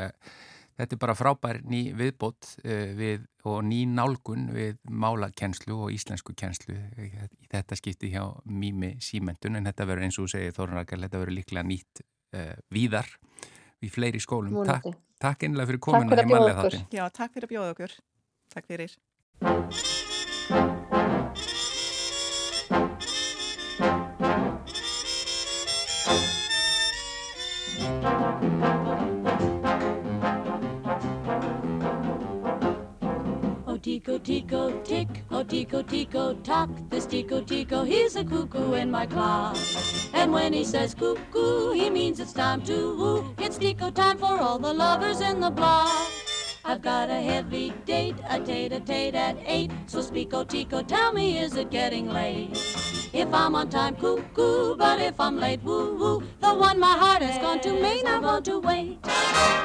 þetta 0.78 0.96
er 0.96 1.02
bara 1.02 1.16
frábær 1.18 1.60
ný 1.66 1.82
viðbót 1.98 2.56
e, 2.62 2.78
við, 2.98 3.26
og 3.44 3.62
ný 3.66 3.84
nálgun 3.90 4.48
við 4.54 4.78
málakennslu 4.90 5.78
og 5.86 5.94
íslensku 5.94 6.36
kennslu 6.38 6.76
í 6.76 7.10
þetta 7.50 7.78
skipti 7.78 8.12
hjá 8.14 8.24
Mými 8.44 8.96
Símentun 9.02 9.58
en 9.58 9.70
þetta 9.70 9.88
verður 9.90 10.08
eins 10.08 10.20
og 10.22 10.30
segir 10.32 10.54
Þórun 10.56 10.80
Rakel, 10.80 11.02
þetta 11.06 11.22
verður 11.22 11.40
líklega 11.40 11.66
nýtt 11.68 12.04
e, 12.34 12.52
víðar 12.74 13.10
í 13.84 13.90
fleiri 13.92 14.22
skólum. 14.22 14.62
Takk, 14.66 14.94
takk 15.20 15.48
innilega 15.48 15.72
fyrir 15.72 15.82
að 15.82 16.06
í 16.22 16.30
mannlega 16.30 16.62
þáttin. 16.62 16.86
Já, 16.94 17.04
takk 17.12 17.34
fyrir 17.34 17.50
að 17.50 17.56
bjóða 17.56 17.74
okkur. 17.74 17.98
Takk 18.54 18.70
fyrir. 18.70 18.94
Tico, 33.84 34.18
Tico, 34.18 34.70
tick, 34.82 35.08
oh, 35.30 35.42
Tico, 35.42 35.82
Tico, 35.82 36.34
tock. 36.42 36.70
This 36.88 37.04
Tico, 37.04 37.42
Tico, 37.42 37.84
he's 37.84 38.16
a 38.16 38.24
cuckoo 38.24 38.72
in 38.72 38.90
my 38.90 39.04
clock. 39.04 39.58
And 40.14 40.32
when 40.32 40.54
he 40.54 40.64
says 40.64 40.94
cuckoo, 40.94 41.72
he 41.72 41.90
means 41.90 42.18
it's 42.18 42.32
time 42.32 42.62
to 42.62 42.96
woo. 42.96 43.34
It's 43.38 43.58
Tico 43.58 43.90
time 43.90 44.16
for 44.16 44.38
all 44.38 44.58
the 44.58 44.72
lovers 44.72 45.20
in 45.20 45.38
the 45.38 45.50
block. 45.50 46.10
I've 46.66 46.80
got 46.80 47.10
a 47.10 47.20
heavy 47.20 47.74
date, 47.84 48.16
a 48.28 48.40
tate-a-tate 48.40 49.14
at 49.14 49.36
eight. 49.44 49.70
So 49.86 50.00
speak, 50.00 50.32
oh, 50.32 50.44
Tico, 50.44 50.82
tell 50.82 51.12
me, 51.12 51.38
is 51.38 51.56
it 51.56 51.70
getting 51.70 52.08
late? 52.08 52.73
If 53.14 53.32
I'm 53.32 53.54
on 53.54 53.70
time, 53.70 53.94
cuckoo, 53.94 54.74
but 54.74 55.00
if 55.00 55.20
I'm 55.20 55.38
late, 55.38 55.62
woo-woo. 55.62 56.24
The 56.40 56.52
one 56.52 56.80
my 56.80 56.98
heart 56.98 57.22
has 57.22 57.38
gone 57.38 57.60
to 57.60 57.72
Maine, 57.80 58.08
I 58.08 58.18
want 58.18 58.44
to 58.46 58.58
wait 58.58 58.98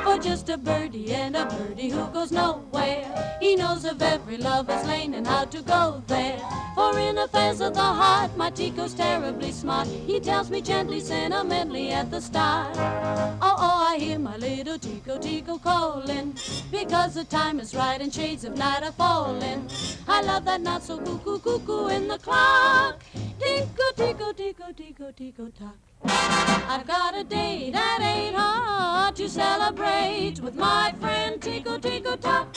for 0.04 0.20
just 0.20 0.50
a 0.50 0.58
birdie 0.58 1.12
and 1.14 1.36
a 1.36 1.46
birdie 1.48 1.90
who 1.90 2.06
goes 2.14 2.32
nowhere. 2.32 3.38
He 3.42 3.56
knows 3.56 3.86
of 3.86 4.04
every 4.04 4.38
lover's 4.38 4.86
lane 4.86 5.16
and 5.16 5.26
how 5.26 5.46
to 5.46 5.64
go 5.64 6.04
there. 6.06 6.40
For 6.76 7.00
in 7.00 7.18
affairs 7.18 7.60
of 7.60 7.74
the 7.74 7.82
heart, 7.82 8.38
my 8.38 8.52
Tico's 8.52 8.94
terribly 8.94 9.52
smart. 9.52 9.88
He 9.88 10.20
tells 10.20 10.52
me 10.52 10.62
gently, 10.62 11.00
sentimentally 11.00 11.92
at 11.92 12.12
the 12.12 12.22
start. 12.22 12.78
Oh, 12.78 13.56
oh, 13.58 13.88
I 13.90 13.98
hear 13.98 14.20
my 14.20 14.38
little 14.38 14.78
Tico, 14.78 15.18
Tico 15.18 15.58
calling. 15.58 16.38
Because 16.72 17.16
the 17.16 17.24
time 17.24 17.60
is 17.60 17.74
right 17.74 18.00
and 18.00 18.14
shades 18.14 18.46
of 18.46 18.56
night 18.56 18.84
are 18.84 18.92
falling. 18.92 19.68
I 20.08 20.22
love 20.22 20.46
that 20.46 20.62
not 20.62 20.84
so 20.84 21.00
cuckoo, 21.00 21.40
cuckoo 21.40 21.88
in 21.88 22.08
the 22.08 22.20
clock. 22.20 23.02
Tinkle, 23.40 23.94
tinkle, 23.96 24.34
tinkle, 24.34 24.74
tinkle, 24.74 25.14
tinkle, 25.14 25.52
tock. 25.58 25.78
I've 26.04 26.86
got 26.86 27.18
a 27.18 27.24
date 27.24 27.72
that 27.72 28.00
ain't 28.02 28.36
hard 28.36 29.16
to 29.16 29.30
celebrate 29.30 30.40
with 30.42 30.56
my 30.56 30.94
friend 31.00 31.42
Tinkle, 31.42 31.80
tinkle, 31.80 32.18
tock. 32.18 32.56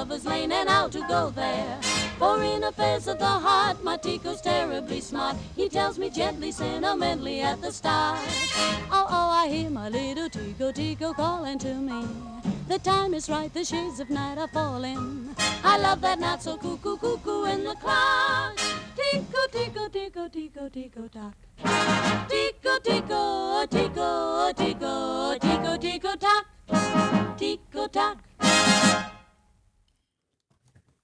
Lover's 0.00 0.24
lane 0.24 0.50
and 0.50 0.66
how 0.66 0.88
to 0.88 1.00
go 1.08 1.28
there. 1.28 1.78
For 2.18 2.42
in 2.42 2.64
affairs 2.64 3.06
of 3.06 3.18
the 3.18 3.34
heart, 3.46 3.84
my 3.84 3.98
Tico's 3.98 4.40
terribly 4.40 5.00
smart. 5.00 5.36
He 5.54 5.68
tells 5.68 5.98
me 5.98 6.08
gently, 6.08 6.52
sentimentally 6.52 7.42
at 7.42 7.60
the 7.60 7.70
start. 7.70 8.18
Oh, 8.90 9.06
oh, 9.16 9.30
I 9.42 9.48
hear 9.48 9.68
my 9.68 9.90
little 9.90 10.30
Tico 10.30 10.72
Tico 10.72 11.12
calling 11.12 11.58
to 11.58 11.74
me. 11.74 12.06
The 12.66 12.78
time 12.78 13.12
is 13.12 13.28
right, 13.28 13.52
the 13.52 13.62
shades 13.62 14.00
of 14.00 14.08
night 14.08 14.38
are 14.38 14.48
falling. 14.48 15.34
I 15.62 15.76
love 15.76 16.00
that 16.00 16.18
not 16.18 16.42
so 16.42 16.56
cuckoo 16.56 16.96
cuckoo 16.96 17.44
in 17.44 17.64
the 17.64 17.74
clock. 17.74 18.56
Tico, 18.96 19.42
tico, 19.52 19.88
tico, 19.88 20.28
tico, 20.28 20.68
tico, 20.70 21.08
tock. 21.08 21.34
Tico, 22.30 22.78
tico, 22.88 23.66
tico, 23.66 24.52
tico, 24.56 25.36
tico, 25.38 25.76
tico, 25.76 26.16
tock. 26.16 26.46
Tico, 27.36 27.86
tock. 27.88 28.29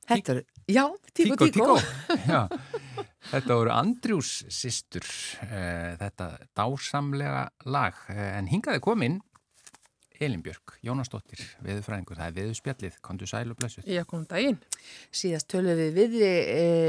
Þetta 0.06 0.36
er, 0.36 0.42
já, 0.70 0.84
tíko, 1.12 1.48
tíko. 1.50 1.78
Já, 2.30 2.44
þetta 3.32 3.56
voru 3.58 3.72
Andrjús 3.74 4.32
systur, 4.54 5.06
uh, 5.42 5.96
þetta 5.98 6.28
dásamlega 6.54 7.48
lag, 7.66 7.98
uh, 8.12 8.28
en 8.38 8.50
hingaði 8.52 8.84
komin 8.84 9.18
Elin 10.20 10.42
Björk, 10.42 10.76
Jónasdóttir, 10.84 11.42
veðurfræðingur, 11.64 12.16
það 12.16 12.28
er 12.30 12.36
veðurspjallið, 12.38 12.98
kontu 13.04 13.28
sæl 13.28 13.50
og 13.52 13.58
blessuð. 13.58 13.88
Já, 13.90 14.02
komum 14.08 14.24
daginn. 14.30 14.58
Síðast 15.14 15.48
tölum 15.52 15.76
við 15.76 15.98
við 15.98 16.16
e, 16.24 16.32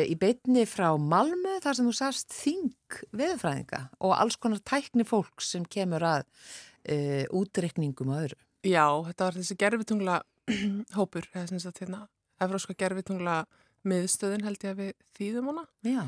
í 0.07 0.15
beitni 0.19 0.63
frá 0.69 0.89
Malmö 1.01 1.57
þar 1.63 1.79
sem 1.79 1.89
þú 1.89 1.95
sast 1.97 2.35
þing 2.35 2.99
veðurfræðinga 3.11 3.81
og 3.99 4.15
alls 4.15 4.39
konar 4.39 4.63
tækni 4.63 5.07
fólk 5.07 5.43
sem 5.43 5.65
kemur 5.67 6.05
að 6.07 6.27
e, 6.83 7.25
útreikningum 7.35 8.13
og 8.13 8.21
öðru. 8.23 8.39
Já, 8.67 8.85
þetta 9.09 9.27
var 9.27 9.39
þessi 9.41 9.59
gerfitungla 9.63 10.19
hópur, 10.97 11.27
eða 11.33 11.49
sem 11.51 11.63
sagt 11.63 11.83
hérna, 11.83 12.05
Evróska 12.43 12.75
gerfitungla 12.77 13.43
miðstöðin 13.87 14.45
held 14.47 14.63
ég 14.63 14.73
að 14.73 14.81
við 14.81 14.95
þýðum 15.17 15.51
hana. 15.51 15.67
Já. 15.85 16.01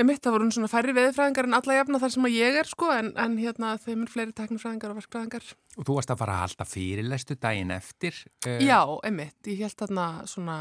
Emitt, 0.00 0.22
það 0.24 0.32
voru 0.32 0.46
svona 0.54 0.70
færri 0.72 0.92
veðurfræðingar 0.96 1.46
en 1.50 1.56
alla 1.58 1.74
jafna 1.76 1.98
þar 2.00 2.12
sem 2.14 2.26
að 2.26 2.36
ég 2.38 2.54
er 2.62 2.68
sko, 2.70 2.86
en, 2.96 3.10
en 3.20 3.34
hérna 3.36 3.74
þeim 3.82 4.06
er 4.06 4.12
fleiri 4.12 4.32
teknifræðingar 4.38 4.94
og 4.94 5.00
verkfræðingar. 5.02 5.48
Og 5.76 5.84
þú 5.84 5.96
varst 5.98 6.12
að 6.14 6.22
fara 6.22 6.36
að 6.36 6.44
halda 6.46 6.66
fyrirlestu 6.70 7.36
daginn 7.42 7.74
eftir. 7.74 8.20
Uh, 8.46 8.56
Já, 8.64 8.78
emitt, 9.04 9.36
ég 9.50 9.60
held 9.66 9.76
þarna 9.82 10.06
svona 10.30 10.56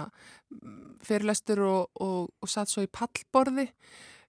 mm, 0.52 0.82
fyrirlestur 1.08 1.64
og, 1.64 2.02
og, 2.04 2.34
og 2.44 2.52
satt 2.52 2.74
svo 2.74 2.84
í 2.84 2.92
pallborði. 2.92 3.70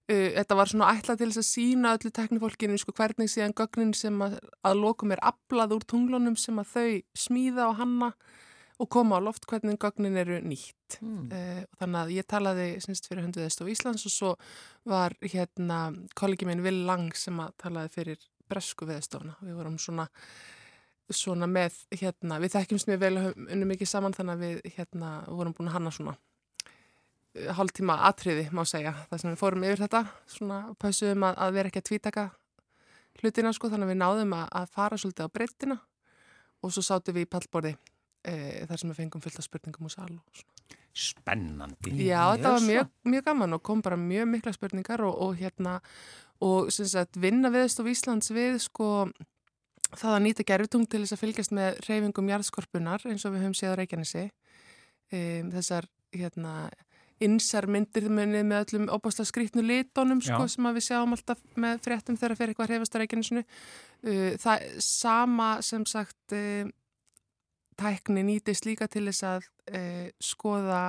Uh, 0.07 0.29
þetta 0.37 0.59
var 0.61 0.71
svona 0.71 0.93
ætlað 0.95 1.19
til 1.19 1.29
þess 1.33 1.43
að 1.43 1.49
sína 1.49 1.93
öllu 1.97 2.13
teknifólkinu 2.15 2.79
sko 2.79 2.95
hvernig 2.95 3.33
síðan 3.33 3.57
gögnin 3.59 3.91
sem 3.99 4.23
að, 4.23 4.39
að 4.63 4.85
lokum 4.85 5.11
er 5.11 5.23
aflað 5.33 5.75
úr 5.81 5.83
tunglunum 5.83 6.39
sem 6.39 6.63
að 6.63 6.71
þau 6.77 6.87
smíða 7.25 7.67
og 7.73 7.75
hanna 7.83 8.13
og 8.83 8.89
koma 8.91 9.19
á 9.19 9.23
loft 9.23 9.45
hvernig 9.47 9.79
gögnin 9.79 10.17
eru 10.19 10.39
nýtt. 10.43 10.97
Mm. 10.99 11.29
Uh, 11.31 11.61
þannig 11.79 11.99
að 12.01 12.11
ég 12.17 12.27
talaði 12.29 12.67
semst 12.83 13.07
fyrir 13.07 13.25
hönduðist 13.25 13.63
á 13.63 13.65
Íslands 13.71 14.03
og 14.09 14.13
svo 14.13 14.33
var 14.89 15.15
hérna 15.21 15.93
kollegi 16.19 16.47
minn 16.49 16.63
Will 16.65 16.83
Lang 16.87 17.15
sem 17.17 17.39
að 17.39 17.55
talaði 17.63 17.93
fyrir 17.93 18.27
bresku 18.51 18.87
veðstofna. 18.89 19.37
Við 19.41 19.55
vorum 19.57 19.79
svona, 19.79 20.09
svona 21.09 21.47
með 21.49 21.79
hérna, 21.95 22.41
við 22.43 22.57
þekkjumst 22.57 22.91
mjög 22.91 23.01
vel 23.05 23.15
unnum 23.23 23.71
mikið 23.71 23.91
saman 23.93 24.15
þannig 24.17 24.35
að 24.35 24.45
við 24.45 24.77
hérna 24.77 25.15
vorum 25.31 25.55
búin 25.55 25.71
að 25.71 25.77
hanna 25.79 25.95
svona 25.95 26.17
uh, 26.17 27.49
hálftíma 27.57 27.97
atriði 28.11 28.49
má 28.51 28.65
segja. 28.67 28.97
Það 29.09 29.23
sem 29.23 29.33
við 29.33 29.41
fórum 29.45 29.67
yfir 29.69 29.85
þetta 29.87 30.05
svona 30.35 30.61
pausuðum 30.83 31.29
að, 31.29 31.39
að 31.47 31.59
vera 31.59 31.71
ekki 31.71 31.83
að 31.85 31.89
tvítaka 31.93 32.27
hlutina 33.21 33.55
sko 33.55 33.71
þannig 33.71 33.87
að 33.87 33.95
við 33.95 34.03
náðum 34.03 34.37
að, 34.37 34.45
að 34.59 34.69
fara 34.73 34.99
svolítið 34.99 35.29
á 35.29 35.35
breyttina 35.37 35.81
og 36.63 36.71
svo 36.73 36.83
sátum 36.83 37.15
við 37.15 37.27
í 37.27 37.29
pallborði 37.29 37.75
e, 38.23 38.65
þar 38.69 38.81
sem 38.81 38.91
við 38.91 38.99
fengum 39.01 39.23
fullt 39.23 39.39
af 39.39 39.47
spurningum 39.47 39.89
úr 39.89 39.93
sal 39.93 40.09
og 40.09 40.39
svona. 40.39 40.79
Spennandi. 40.93 41.91
Já, 42.05 42.21
þetta 42.35 42.49
var 42.53 42.65
mjög, 42.67 42.89
mjög 43.09 43.23
gaman 43.25 43.55
og 43.57 43.63
kom 43.65 43.79
bara 43.81 43.97
mjög 43.97 44.27
mikla 44.29 44.53
spurningar 44.53 45.01
og, 45.01 45.15
og 45.25 45.39
hérna 45.39 45.79
og 46.43 46.69
sem 46.73 46.89
sagt 46.89 47.17
vinna 47.21 47.49
viðstof 47.53 47.89
Íslands 47.89 48.29
við 48.33 48.59
sko 48.61 48.89
það 49.93 50.15
að 50.15 50.23
nýta 50.27 50.45
gerfitung 50.47 50.85
til 50.89 51.03
þess 51.03 51.15
að 51.15 51.23
fylgjast 51.23 51.53
með 51.55 51.81
reyfingum 51.87 52.31
jarðskorpunar 52.31 53.05
eins 53.09 53.25
og 53.25 53.35
við 53.35 53.45
höfum 53.45 53.57
séð 53.57 53.75
á 53.75 53.79
Reykjanesi 53.79 54.23
um, 54.25 55.51
þessar 55.53 55.89
hérna 56.13 56.53
insar 57.23 57.67
myndir 57.71 58.09
munið 58.11 58.45
með 58.49 58.63
öllum 58.65 58.87
óbáslega 58.91 59.29
skrítnu 59.29 59.63
litónum 59.63 60.21
sko, 60.23 60.47
sem 60.51 60.69
við 60.75 60.87
sjáum 60.87 61.13
alltaf 61.15 61.41
með 61.55 61.83
fréttum 61.85 62.17
þegar 62.19 62.39
fyrir 62.39 62.53
eitthvað 62.53 62.71
hrefast 62.71 62.97
á 62.97 62.99
Reykjanesinu 63.01 63.43
uh, 63.43 64.31
það 64.41 64.65
sama 64.83 65.49
sem 65.65 65.85
sagt 65.89 66.35
uh, 66.35 66.65
tækni 67.79 68.23
nýtist 68.27 68.67
líka 68.67 68.87
til 68.91 69.05
þess 69.09 69.25
að 69.27 69.47
uh, 69.73 70.07
skoða 70.23 70.83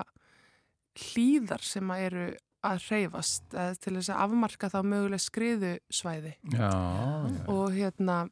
hlýðar 0.95 1.65
sem 1.67 1.91
að 1.91 2.07
eru 2.09 2.27
að 2.65 2.87
hreyfast 2.89 3.53
eða 3.53 3.75
til 3.83 3.97
þess 3.99 4.13
að 4.15 4.23
afmarka 4.25 4.71
þá 4.73 4.79
möguleg 4.89 5.21
skriðusvæði 5.21 6.33
Já, 6.55 6.71
já. 6.71 7.45
og 7.53 7.67
hérna 7.75 8.23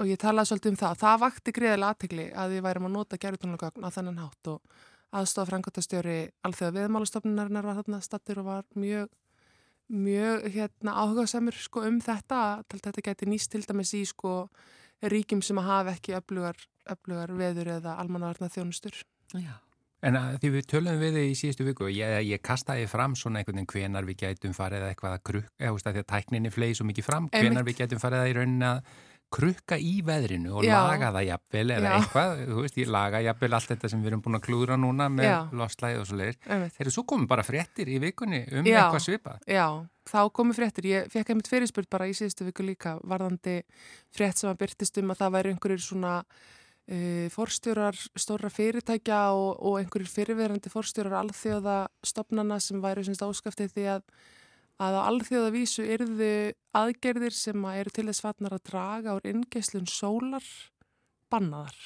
og 0.00 0.08
ég 0.08 0.18
talaði 0.18 0.50
svolítið 0.50 0.72
um 0.72 0.78
það. 0.80 1.00
Það 1.02 1.18
vakti 1.22 1.54
greiðilega 1.54 1.94
aðtegli 1.94 2.24
að 2.34 2.54
við 2.54 2.64
værum 2.66 2.86
að 2.88 2.94
nota 2.96 3.18
gerðutónlagögn 3.22 3.86
á 3.86 3.88
þennan 3.94 4.22
hátt 4.22 4.50
og 4.50 4.78
aðstofa 5.12 5.50
frangotastjóri 5.50 6.16
alþjóða 6.46 6.76
viðmálastofnunarinnar 6.78 7.68
var 7.68 7.78
þarna 7.82 8.00
stattur 8.02 8.40
og 8.42 8.48
var 8.48 8.64
mjög 8.74 9.10
mjög 9.92 10.46
hérna 10.54 10.94
áhugaðsamur 11.02 11.58
sko 11.60 11.82
um 11.84 11.98
þetta 12.00 12.62
þetta 12.70 13.04
geti 13.04 13.28
nýst 13.28 13.52
til 13.52 13.60
dæmis 13.66 13.92
í 13.98 14.06
sko 14.08 14.46
ríkjum 15.02 15.42
sem 15.44 15.58
að 15.60 15.68
hafa 15.68 15.94
ekki 15.96 16.14
öflugar, 16.16 16.56
öflugar 16.90 17.34
veður 17.38 17.76
eða 17.78 17.98
almannavarna 18.02 18.48
þjónustur. 18.52 19.04
Já. 19.34 19.54
En 20.02 20.18
því 20.42 20.48
við 20.56 20.64
töluðum 20.66 20.98
við 20.98 21.14
þig 21.14 21.28
í 21.30 21.34
síðustu 21.38 21.64
viku 21.68 21.86
ég, 21.94 22.16
ég 22.26 22.42
kastaði 22.42 22.88
fram 22.90 23.14
svona 23.14 23.38
einhvern 23.38 23.60
veginn 23.60 23.70
hvenar 23.70 24.08
við 24.08 24.24
gætum 24.24 24.56
farið 24.56 24.82
að 24.82 24.90
eitthvað 24.90 25.14
að 25.14 25.22
krukka, 25.28 25.52
eða 25.60 25.70
þú 25.70 25.76
veist 25.76 25.86
að 25.86 25.94
því 25.94 26.02
að 26.02 26.10
tækninni 26.10 26.50
flegi 26.50 26.78
svo 26.78 26.86
mikið 26.88 27.06
fram, 27.06 27.28
hvenar 27.30 27.50
Einmitt. 27.52 27.68
við 27.68 27.78
gætum 27.78 28.02
farið 28.02 28.22
að 28.24 28.30
í 28.32 28.34
rauninni 28.40 28.66
að 28.66 28.80
krukka 29.32 29.78
í 29.80 29.92
veðrinu 30.04 30.56
og 30.58 30.66
Já. 30.66 30.74
laga 30.84 31.12
það 31.14 31.26
jafnvel 31.28 31.64
eða 31.76 31.86
Já. 31.86 31.94
eitthvað, 31.96 32.42
þú 32.50 32.64
veist, 32.66 32.78
ég 32.82 32.90
laga 32.92 33.20
jafnvel 33.24 33.56
allt 33.56 33.70
þetta 33.70 33.90
sem 33.92 34.02
við 34.02 34.10
erum 34.10 34.24
búin 34.26 34.38
að 34.38 34.44
klúðra 34.48 34.76
núna 34.80 35.06
með 35.12 35.28
Já. 35.28 35.36
loslæð 35.62 36.00
og 36.02 36.08
svo 36.10 36.18
leiðir. 36.20 36.38
Þeir 36.50 36.84
eru 36.84 36.92
svo 36.92 37.04
komið 37.08 37.30
bara 37.32 37.46
fréttir 37.46 37.88
í 37.88 38.00
vikunni 38.02 38.42
um 38.50 38.68
Já. 38.68 38.82
eitthvað 38.82 39.04
svipað. 39.06 39.46
Já, 39.48 39.66
þá 40.12 40.20
komu 40.36 40.56
fréttir. 40.58 40.90
Ég 40.90 41.08
fekk 41.14 41.32
einmitt 41.32 41.48
fyrirspurt 41.48 41.88
bara 41.94 42.10
í 42.10 42.16
síðustu 42.18 42.44
viku 42.50 42.66
líka 42.66 42.98
varðandi 43.08 43.62
frétt 44.12 44.42
sem 44.42 44.50
að 44.52 44.60
byrtist 44.66 45.00
um 45.00 45.14
að 45.14 45.22
það 45.22 45.38
væri 45.38 45.54
einhverjir 45.54 45.86
svona 45.86 46.18
uh, 46.90 47.26
forstjórar 47.32 47.98
stóra 48.18 48.50
fyrirtækja 48.52 49.22
og, 49.36 49.56
og 49.62 49.80
einhverjir 49.80 50.10
fyrirverandi 50.10 50.72
forstjórar 50.72 51.20
alþjóða 51.22 51.78
stopnana 52.06 52.60
sem 52.60 52.82
væri 52.82 53.04
semst 53.06 53.24
áskaftið 53.26 53.74
því 53.76 53.88
að 53.96 54.06
að 54.82 54.98
á 54.98 55.00
alþjóðavísu 55.10 55.84
yrðu 55.94 56.34
aðgerðir 56.74 57.34
sem 57.36 57.66
að 57.68 57.80
eru 57.82 57.94
til 57.94 58.06
þess 58.08 58.24
fatnar 58.24 58.56
að 58.56 58.64
draga 58.70 59.16
úr 59.18 59.26
inngeislun 59.30 59.88
sólar 59.90 60.46
bannaðar. 61.32 61.76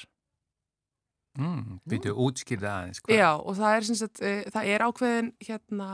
Mm, 1.37 1.77
Býtu 1.85 2.15
útskýrða 2.17 2.71
aðeins. 2.79 3.01
hvað? 3.03 3.19
Já, 3.19 3.29
og 3.37 3.57
það 3.59 3.75
er, 3.75 3.87
sagt, 3.99 4.21
e, 4.25 4.31
það 4.53 4.69
er 4.73 4.85
ákveðin, 4.87 5.27
hérna, 5.45 5.89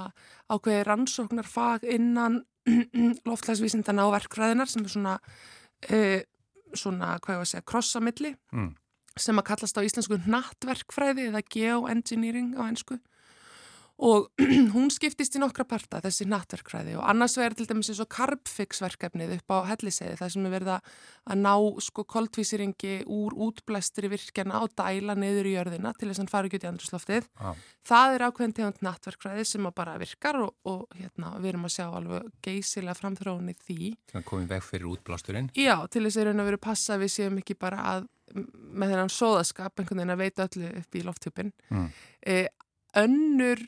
ákveðin 0.48 0.86
rannsóknarfag 0.88 1.84
innan 1.92 2.38
loftlagsvísindana 3.28 4.06
og 4.08 4.14
verkfræðinar 4.16 4.72
sem 4.72 4.86
er 4.86 4.94
svona, 4.94 5.18
e, 5.90 6.00
svona, 6.72 7.18
hvað 7.20 7.36
ég 7.36 7.42
var 7.42 7.50
að 7.50 7.52
segja, 7.52 7.68
krossamilli 7.74 8.36
Mm. 8.54 8.72
Sem 9.20 9.38
að 9.38 9.48
kallast 9.52 9.78
á 9.78 9.86
íslensku 9.86 10.20
nattverkfræði 10.26 11.30
eða 11.30 11.44
geoengineering 11.54 12.54
á 12.58 12.64
ennsku 12.66 12.98
og 14.02 14.30
hún 14.74 14.90
skiptist 14.94 15.36
í 15.38 15.42
nokkra 15.42 15.66
parta 15.70 16.02
þessi 16.02 16.26
nattverkfræði 16.32 16.96
og 16.98 17.06
annars 17.10 17.38
verður 17.38 17.62
til 17.62 17.68
dæmis 17.70 17.92
eins 17.94 18.02
og 18.02 18.10
karbfix-verkefnið 18.14 19.36
upp 19.38 19.54
á 19.54 19.58
helliseiði 19.70 20.18
það 20.20 20.32
sem 20.34 20.48
er 20.48 20.54
verið 20.56 20.72
að 20.74 21.44
ná 21.44 21.54
sko 21.86 22.06
koltvísiringi 22.10 22.96
úr 23.06 23.36
útblæstri 23.48 24.10
virkjana 24.12 24.64
og 24.66 24.74
dæla 24.78 25.16
niður 25.20 25.50
í 25.52 25.54
jörðina 25.58 25.94
til 25.98 26.10
þess 26.10 26.20
að 26.20 26.24
hann 26.24 26.32
fari 26.34 26.50
ekki 26.50 26.60
út 26.60 26.66
í 26.66 26.72
andrusloftið. 26.72 27.30
Ah. 27.38 27.62
Það 27.86 28.16
er 28.16 28.26
ákveðin 28.28 28.56
tegund 28.58 28.82
nattverkfræði 28.88 29.46
sem 29.48 29.70
bara 29.76 29.96
virkar 30.02 30.42
og, 30.42 30.56
og 30.70 30.98
hérna, 30.98 31.36
við 31.44 31.54
erum 31.54 31.70
að 31.70 31.76
sjá 31.76 31.86
alveg 31.90 32.32
geysilega 32.46 32.98
framþróun 32.98 33.54
í 33.54 33.56
því. 33.62 33.94
Það 34.14 34.28
komið 34.32 34.56
veg 34.56 34.66
fyrir 34.68 34.90
útblásturinn. 34.94 35.52
Já, 35.58 35.76
til 35.92 36.04
þess 36.08 36.20
að 36.20 36.30
raun 36.30 36.44
að 36.44 36.50
vera 36.52 36.64
passa 36.66 37.00
við 37.02 37.14
séum 37.14 37.40
ekki 37.44 37.58
bara 37.60 37.86
að 37.94 38.10
með 38.34 38.94
þennan 38.94 39.14
sóðaskap 39.14 39.80
einhvern 39.80 40.02
veginn 40.02 40.14
að 40.16 40.22
veita 40.24 40.48
öllu 40.48 40.70
upp 40.80 40.98
í 40.98 41.04
lofthjúpin. 41.06 41.52
Mm. 41.70 41.90
Eh, 42.34 42.48
önnur 42.98 43.62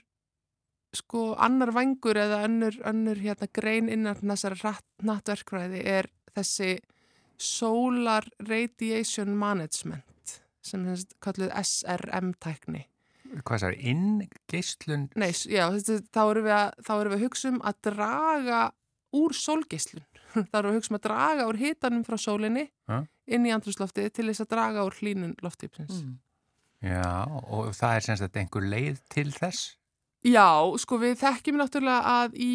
sko 0.98 1.34
annar 1.42 1.74
vangur 1.76 2.18
eða 2.20 2.44
önnur, 2.48 2.78
önnur 2.88 3.22
hérna 3.22 3.48
grein 3.54 3.90
innan 3.92 4.20
þessari 4.22 4.76
nattverkvæði 5.06 5.86
er 5.86 6.10
þessi 6.36 6.78
Solar 7.38 8.28
Radiation 8.40 9.36
Management 9.38 10.40
sem 10.66 10.86
er 10.90 11.02
kalluð 11.22 11.52
SRM-tækni. 11.62 12.86
Hvað 13.46 13.62
það 13.62 13.70
er? 13.70 13.78
Inngeislun? 13.92 15.08
Nei, 15.20 15.32
já, 15.50 15.68
þá 15.76 16.22
erum 16.24 16.48
við 16.48 16.56
að, 16.56 16.76
erum 16.96 17.14
við 17.14 17.18
að 17.18 17.26
hugsa 17.26 17.52
um 17.52 17.62
að 17.62 17.80
draga 17.90 18.60
úr 19.16 19.36
sólgeislun. 19.38 20.06
þá 20.52 20.58
erum 20.60 20.70
við 20.70 20.72
að 20.72 20.78
hugsa 20.80 20.94
um 20.94 21.00
að 21.00 21.06
draga 21.08 21.48
úr 21.50 21.60
hitanum 21.60 22.06
frá 22.08 22.18
sólinni 22.22 22.68
ha? 22.92 23.02
inn 23.26 23.48
í 23.48 23.54
andrusloftið 23.56 24.12
til 24.16 24.30
þess 24.30 24.46
að 24.46 24.54
draga 24.56 24.86
úr 24.88 25.00
hlínun 25.02 25.36
loftípsins. 25.44 26.02
Mm. 26.02 26.16
Já, 26.86 27.26
og 27.26 27.72
það 27.74 27.98
er 27.98 28.06
semst 28.06 28.26
að 28.26 28.40
einhver 28.44 28.70
leið 28.70 29.02
til 29.14 29.30
þess? 29.34 29.76
Já, 30.26 30.50
sko 30.82 30.98
við 31.02 31.20
þekkjum 31.22 31.60
náttúrulega 31.62 32.16
að 32.24 32.38
í 32.42 32.54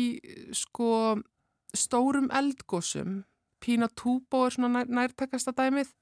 sko 0.56 1.20
stórum 1.76 2.26
eldgósum, 2.34 3.20
Pína 3.62 3.90
Túbó 3.94 4.46
er 4.46 4.54
svona 4.56 4.80
nær, 4.80 4.90
nærtakasta 4.90 5.52
dæmið, 5.54 5.92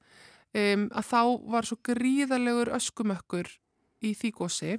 um, 0.57 0.87
að 0.89 1.09
þá 1.11 1.21
var 1.53 1.67
svo 1.67 1.77
gríðalegur 1.85 2.71
öskumökkur 2.77 3.51
í 4.01 4.15
því 4.17 4.31
gósi 4.39 4.77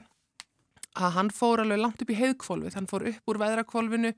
að 0.99 1.15
hann 1.15 1.31
fór 1.31 1.63
alveg 1.63 1.79
langt 1.79 2.03
upp 2.03 2.11
í 2.11 2.19
heiðkvolvið, 2.19 2.75
hann 2.75 2.89
fór 2.91 3.07
upp 3.13 3.31
úr 3.31 3.39
veðrakvolvinu 3.39 4.13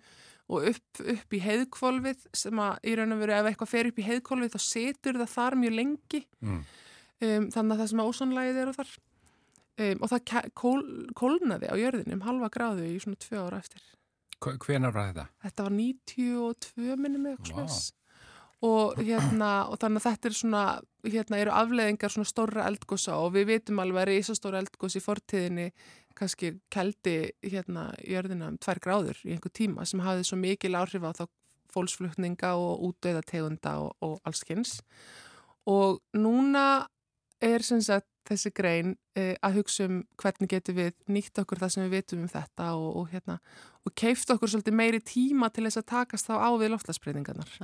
og 0.53 0.69
upp, 0.73 1.03
upp 1.13 1.37
í 1.37 1.41
heiðkvolvið 1.43 2.27
sem 2.37 2.61
að 2.63 2.89
í 2.89 2.95
raun 2.97 3.15
og 3.15 3.21
veru 3.23 3.37
ef 3.37 3.51
eitthvað 3.51 3.73
fer 3.73 3.91
upp 3.91 4.01
í 4.01 4.07
heiðkvolvið 4.07 4.55
þá 4.55 4.63
setur 4.65 5.21
það 5.21 5.35
þar 5.35 5.59
mjög 5.61 5.77
lengi. 5.77 6.23
Mm. 6.41 6.61
um, 7.29 7.49
þannig 7.53 7.75
að 7.75 7.83
það 7.83 7.91
sem 7.93 8.03
að 8.03 8.13
ósónlægið 8.13 8.63
eru 8.65 8.77
þar 8.79 8.95
um, 9.79 10.03
og 10.03 10.13
það 10.13 10.53
kól, 10.59 10.83
kólnaði 11.19 11.73
á 11.73 11.75
jörðinu 11.79 12.19
um 12.19 12.27
halva 12.27 12.51
gráðu 12.53 12.87
í 12.91 13.01
svona 13.03 13.21
tvö 13.23 13.47
ára 13.47 13.63
eftir. 13.63 13.83
Hvenar 14.43 14.95
var 14.95 15.11
þetta? 15.13 15.27
Þetta 15.45 15.67
var 15.67 15.75
92 15.79 16.97
minnum 16.99 17.27
eitthvað 17.31 17.69
wow. 17.69 17.77
og, 18.69 19.03
hérna, 19.03 19.51
og 19.71 19.79
þannig 19.83 20.03
að 20.03 20.07
þetta 20.09 20.29
er 20.29 20.39
svona, 20.39 20.63
hérna 21.07 21.43
eru 21.45 21.55
afleðingar 21.55 22.15
svona 22.15 22.31
stóra 22.31 22.67
eldgósa 22.67 23.19
og 23.23 23.37
við 23.37 23.53
vitum 23.53 23.83
alveg 23.83 24.03
að 24.03 24.11
reysastóra 24.11 24.63
eldgós 24.63 24.99
í 24.99 25.05
fortíðinni 25.05 25.69
kannski 26.19 26.57
keldi 26.73 27.17
hérna 27.47 27.93
jörðina 28.03 28.51
um 28.51 28.59
tvær 28.61 28.83
gráður 28.83 29.23
í 29.25 29.37
einhver 29.37 29.55
tíma 29.55 29.87
sem 29.89 30.03
hafði 30.05 30.27
svo 30.29 30.41
mikil 30.43 30.75
áhrif 30.77 31.07
á 31.07 31.13
þá 31.23 31.25
fólksflutninga 31.73 32.55
og 32.61 32.83
útdauða 32.89 33.23
tegunda 33.31 33.77
og, 33.81 33.95
og 34.05 34.19
allskynns 34.29 34.81
og 35.71 36.03
núna 36.19 36.89
er 37.43 37.65
sem 37.65 37.81
sagt 37.83 38.12
þessi 38.29 38.53
grein 38.55 38.97
eh, 39.19 39.35
að 39.43 39.61
hugsa 39.61 39.87
um 39.89 40.03
hvernig 40.21 40.51
getur 40.53 40.77
við 40.77 40.93
nýtt 41.13 41.41
okkur 41.43 41.63
það 41.63 41.73
sem 41.75 41.87
við 41.87 41.95
vitum 41.97 42.25
um 42.25 42.33
þetta 42.33 42.69
og, 42.79 42.91
og, 43.01 43.09
hérna, 43.13 43.39
og 43.87 43.95
keift 43.99 44.31
okkur 44.35 44.53
svolítið 44.53 44.77
meiri 44.79 45.01
tíma 45.05 45.51
til 45.53 45.67
þess 45.67 45.81
að 45.83 45.89
takast 45.95 46.29
þá 46.29 46.35
á 46.39 46.51
við 46.61 46.73
loftlagsbreytingarnar. 46.75 47.57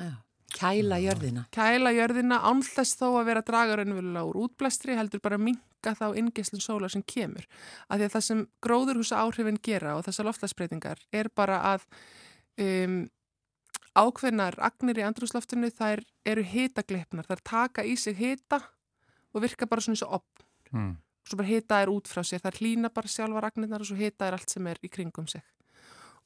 Kæla 0.59 0.97
jörðina. 1.03 1.45
Kæla 1.53 1.93
jörðina 1.93 2.41
ánþess 2.49 2.97
þó 2.99 3.09
að 3.11 3.27
vera 3.29 3.45
dragar 3.45 3.83
ennverulega 3.83 4.25
úr 4.31 4.39
útblæstri 4.47 4.97
heldur 4.97 5.21
bara 5.23 5.37
að 5.37 5.45
minka 5.51 5.93
þá 5.99 6.07
ingeslun 6.17 6.65
sólar 6.65 6.93
sem 6.93 7.05
kemur. 7.05 7.45
Af 7.87 8.01
því 8.01 8.09
að 8.09 8.15
það 8.17 8.27
sem 8.29 8.41
gróðurhúsa 8.65 9.21
áhrifin 9.21 9.61
gera 9.63 9.99
og 9.99 10.07
þessar 10.09 10.31
loftlagsbreytingar 10.31 11.05
er 11.13 11.29
bara 11.37 11.61
að 11.75 11.85
um, 12.65 12.99
ákveðnar 13.99 14.57
agnir 14.65 15.03
í 15.03 15.07
andrúsloftinu 15.07 15.71
þær 15.75 16.03
eru 16.29 16.45
hitagleipnar, 16.49 17.29
þær 17.29 17.45
taka 17.45 17.85
í 17.85 17.95
sig 18.01 18.17
hita 18.17 18.63
og 19.35 19.45
virka 19.45 19.69
bara 19.69 19.85
svona 19.85 19.99
eins 19.99 20.07
og 20.07 20.21
opn 20.21 20.48
mm. 20.73 20.95
svo 21.29 21.41
bara 21.41 21.49
hita 21.49 21.83
er 21.83 21.93
út 21.93 22.11
frá 22.11 22.23
sér, 22.25 22.43
það 22.45 22.63
hlýna 22.63 22.93
bara 22.95 23.11
sjálfa 23.11 23.45
ragnirnar 23.45 23.85
og 23.85 23.91
svo 23.91 23.99
hita 23.99 24.29
er 24.29 24.39
allt 24.39 24.51
sem 24.51 24.67
er 24.67 24.81
í 24.83 24.91
kringum 24.93 25.29
sig 25.31 25.45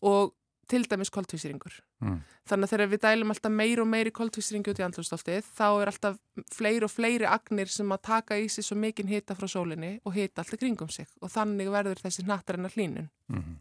og 0.03 0.34
til 0.72 0.86
dæmis 0.88 1.11
koltvísýringur. 1.12 1.74
Mm. 2.01 2.20
Þannig 2.49 2.66
að 2.66 2.72
þegar 2.72 2.90
við 2.93 3.01
dælum 3.03 3.32
alltaf 3.34 3.53
meir 3.53 3.80
og 3.82 3.88
meiri 3.90 4.12
koltvísýringi 4.14 4.72
út 4.72 4.80
í 4.80 4.84
andlustoltið 4.86 5.49
þá 5.59 5.66
er 5.68 5.90
alltaf 5.90 6.18
fleiri 6.55 6.86
og 6.86 6.93
fleiri 6.93 7.28
agnir 7.28 7.70
sem 7.72 7.93
að 7.93 8.05
taka 8.09 8.38
í 8.40 8.49
sig 8.53 8.66
svo 8.66 8.78
mikinn 8.78 9.11
hita 9.11 9.36
frá 9.38 9.49
sólinni 9.51 9.97
og 10.07 10.16
hita 10.16 10.43
alltaf 10.43 10.61
kringum 10.62 10.90
sig 10.93 11.11
og 11.20 11.32
þannig 11.34 11.70
verður 11.74 12.03
þessi 12.05 12.24
nattarinnar 12.28 12.74
hlínun. 12.76 13.11
Mm. 13.28 13.59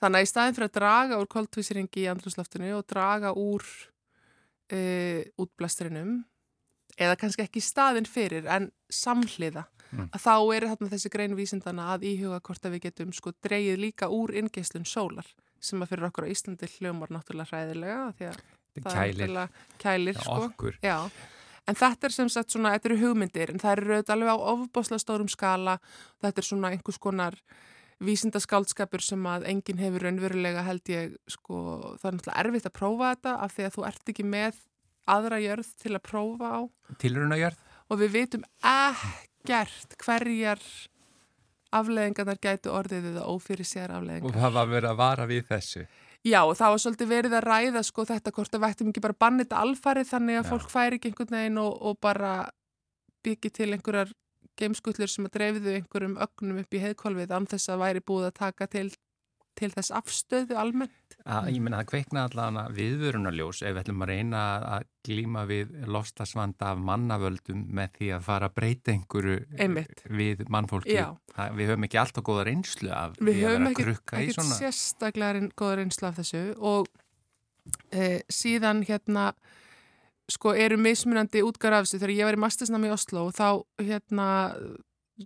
Þannig 0.00 0.20
að 0.20 0.26
í 0.26 0.30
staðin 0.30 0.56
fyrir 0.56 0.70
að 0.70 0.76
draga 0.78 1.20
úr 1.20 1.30
koltvísýringi 1.34 2.04
í 2.04 2.10
andlustoftinu 2.12 2.72
og 2.78 2.86
draga 2.88 3.34
úr 3.36 3.66
uh, 3.66 5.22
útblæstrinum 5.42 6.20
eða 7.00 7.18
kannski 7.20 7.44
ekki 7.46 7.62
staðin 7.64 8.08
fyrir 8.08 8.48
en 8.50 8.70
samhliða 8.92 9.64
mm. 9.90 10.10
að 10.14 10.24
þá 10.24 10.34
er 10.56 10.68
þarna 10.72 10.92
þessi 10.94 11.12
greinvísindana 11.14 11.88
að 11.94 12.06
íhuga 12.12 12.40
hvort 12.46 12.66
að 12.66 12.76
við 12.76 12.86
getum 12.88 13.12
sko 13.16 13.32
dreyið 13.44 13.82
líka 13.86 14.10
úr 14.12 14.34
ingeislun 14.42 14.88
sólar 14.88 15.28
sem 15.60 15.82
að 15.82 15.92
fyrir 15.92 16.08
okkur 16.08 16.28
á 16.28 16.32
Íslandi 16.32 16.70
hljómar 16.76 17.12
náttúrulega 17.12 17.50
hræðilega 17.52 17.98
því 18.18 18.30
að 18.30 18.40
það 18.80 18.96
kælir. 18.96 19.34
er 19.36 19.50
kælir 19.82 20.20
Já, 20.20 20.24
sko. 20.24 20.72
Já. 20.84 20.96
En 21.68 21.76
þetta 21.76 22.08
er 22.08 22.14
sem 22.14 22.30
sagt 22.32 22.54
svona, 22.54 22.72
þetta 22.74 22.88
eru 22.88 23.00
hugmyndir 23.02 23.52
en 23.52 23.60
það 23.62 23.74
eru 23.76 23.96
auðvitað 23.96 24.14
alveg 24.16 24.30
á 24.32 24.46
ofbosla 24.54 24.98
stórum 24.98 25.28
skala 25.30 25.76
þetta 26.22 26.40
er 26.40 26.48
svona 26.48 26.72
einhvers 26.72 26.98
konar 27.02 27.36
vísindaskáldskapur 28.00 29.04
sem 29.04 29.26
að 29.28 29.44
enginn 29.50 29.80
hefur 29.82 30.06
raunverulega 30.06 30.64
held 30.64 30.88
ég 30.88 31.18
sko, 31.28 31.60
það 32.00 32.08
er 32.08 32.16
náttúrulega 32.16 32.42
erfitt 32.42 32.68
að 32.70 32.76
prófa 32.78 33.10
þetta 33.12 33.34
af 33.44 33.54
því 33.56 33.66
að 33.66 33.74
þú 33.76 33.86
ert 33.90 34.12
ekki 34.14 34.26
með 34.26 34.62
aðra 35.16 35.40
jörð 35.42 35.74
til 35.82 35.94
að 35.96 36.04
prófa 36.06 36.52
á 36.54 36.60
Tilrunajörð? 37.02 37.58
og 37.90 37.98
við 37.98 38.14
vitum 38.14 38.44
ekkert 38.62 39.96
hverjar 40.04 40.62
afleðingarnar 41.74 42.38
gætu 42.42 42.72
orðið 42.74 43.10
eða 43.12 43.26
ófyrir 43.30 43.66
sér 43.66 43.92
afleðingar. 43.94 44.30
Og 44.30 44.38
það 44.38 44.54
var 44.56 44.70
verið 44.70 44.90
að 44.90 45.00
vara 45.00 45.26
við 45.30 45.44
þessu? 45.50 45.84
Já, 46.26 46.40
það 46.44 46.72
var 46.74 46.80
svolítið 46.82 47.10
verið 47.14 47.34
að 47.38 47.46
ræða 47.46 47.82
sko 47.86 48.04
þetta 48.04 48.32
hvort 48.36 48.56
að 48.56 48.64
vættum 48.66 48.88
ekki 48.90 49.02
bara 49.06 49.20
bannið 49.24 49.46
þetta 49.46 49.60
alfarið 49.64 50.08
þannig 50.10 50.40
að 50.40 50.42
Já. 50.42 50.48
fólk 50.50 50.72
færi 50.72 50.98
ekki 50.98 51.10
einhvern 51.10 51.36
veginn 51.36 51.60
og, 51.62 51.70
og 51.80 52.00
bara 52.02 52.32
byggi 53.24 53.52
til 53.56 53.70
einhverjar 53.70 54.10
geimskullur 54.60 55.08
sem 55.08 55.28
að 55.28 55.36
dreifðu 55.38 55.76
einhverjum 55.78 56.18
ögnum 56.20 56.58
upp 56.60 56.76
í 56.76 56.82
heiðkólfið 56.82 57.32
án 57.32 57.48
þess 57.48 57.72
að 57.72 57.80
væri 57.86 58.04
búið 58.10 58.26
að 58.28 58.36
taka 58.42 58.68
til, 58.68 58.90
til 59.60 59.70
þess 59.74 59.92
afstöðu 59.94 60.56
almennt. 60.58 61.16
Að, 61.20 61.50
ég 61.52 61.60
menna 61.62 61.82
að 61.82 61.90
kveikna 61.90 62.24
allavega 62.28 62.72
viðvörunarljós 62.76 63.60
ef 63.60 63.74
við 63.74 63.80
ætlum 63.82 64.04
að 64.04 64.10
reyna 64.10 64.44
að 64.76 64.86
glíma 65.04 65.44
við 65.48 65.74
lofstasvanda 65.90 66.72
af 66.72 66.80
mannavöldum 66.88 67.66
með 67.76 67.92
því 67.98 68.10
að 68.16 68.24
fara 68.28 68.48
að 68.48 68.56
breyta 68.56 68.94
einhverju 68.94 69.36
Einmitt. 69.60 70.04
við 70.08 70.42
mannfólki. 70.52 70.96
Það, 71.34 71.54
við 71.60 71.72
höfum 71.72 71.88
ekki 71.88 72.00
alltaf 72.00 72.26
góða 72.26 72.48
reynslu 72.48 72.92
af 72.96 73.16
því 73.20 73.36
að 73.36 73.54
vera 73.54 73.70
að 73.70 73.78
krukka 73.82 74.24
í 74.24 74.32
svona. 74.32 74.32
Við 74.32 74.40
höfum 74.40 74.52
ekki 74.56 74.64
sérstaklega 74.64 75.46
góða 75.60 75.78
reynslu 75.82 76.08
af 76.08 76.20
þessu 76.20 76.44
og 76.72 76.92
e, 77.92 78.10
síðan 78.32 78.84
hérna 78.88 79.30
sko 80.30 80.54
eru 80.54 80.78
mismunandi 80.80 81.42
útgar 81.44 81.74
af 81.76 81.86
þessu 81.86 82.00
þegar 82.00 82.16
ég 82.16 82.28
var 82.28 82.38
í 82.38 82.44
mastersnami 82.44 82.90
í 82.90 82.94
Oslo 82.94 83.26
og 83.28 83.36
þá 83.36 83.48
hérna 83.82 84.28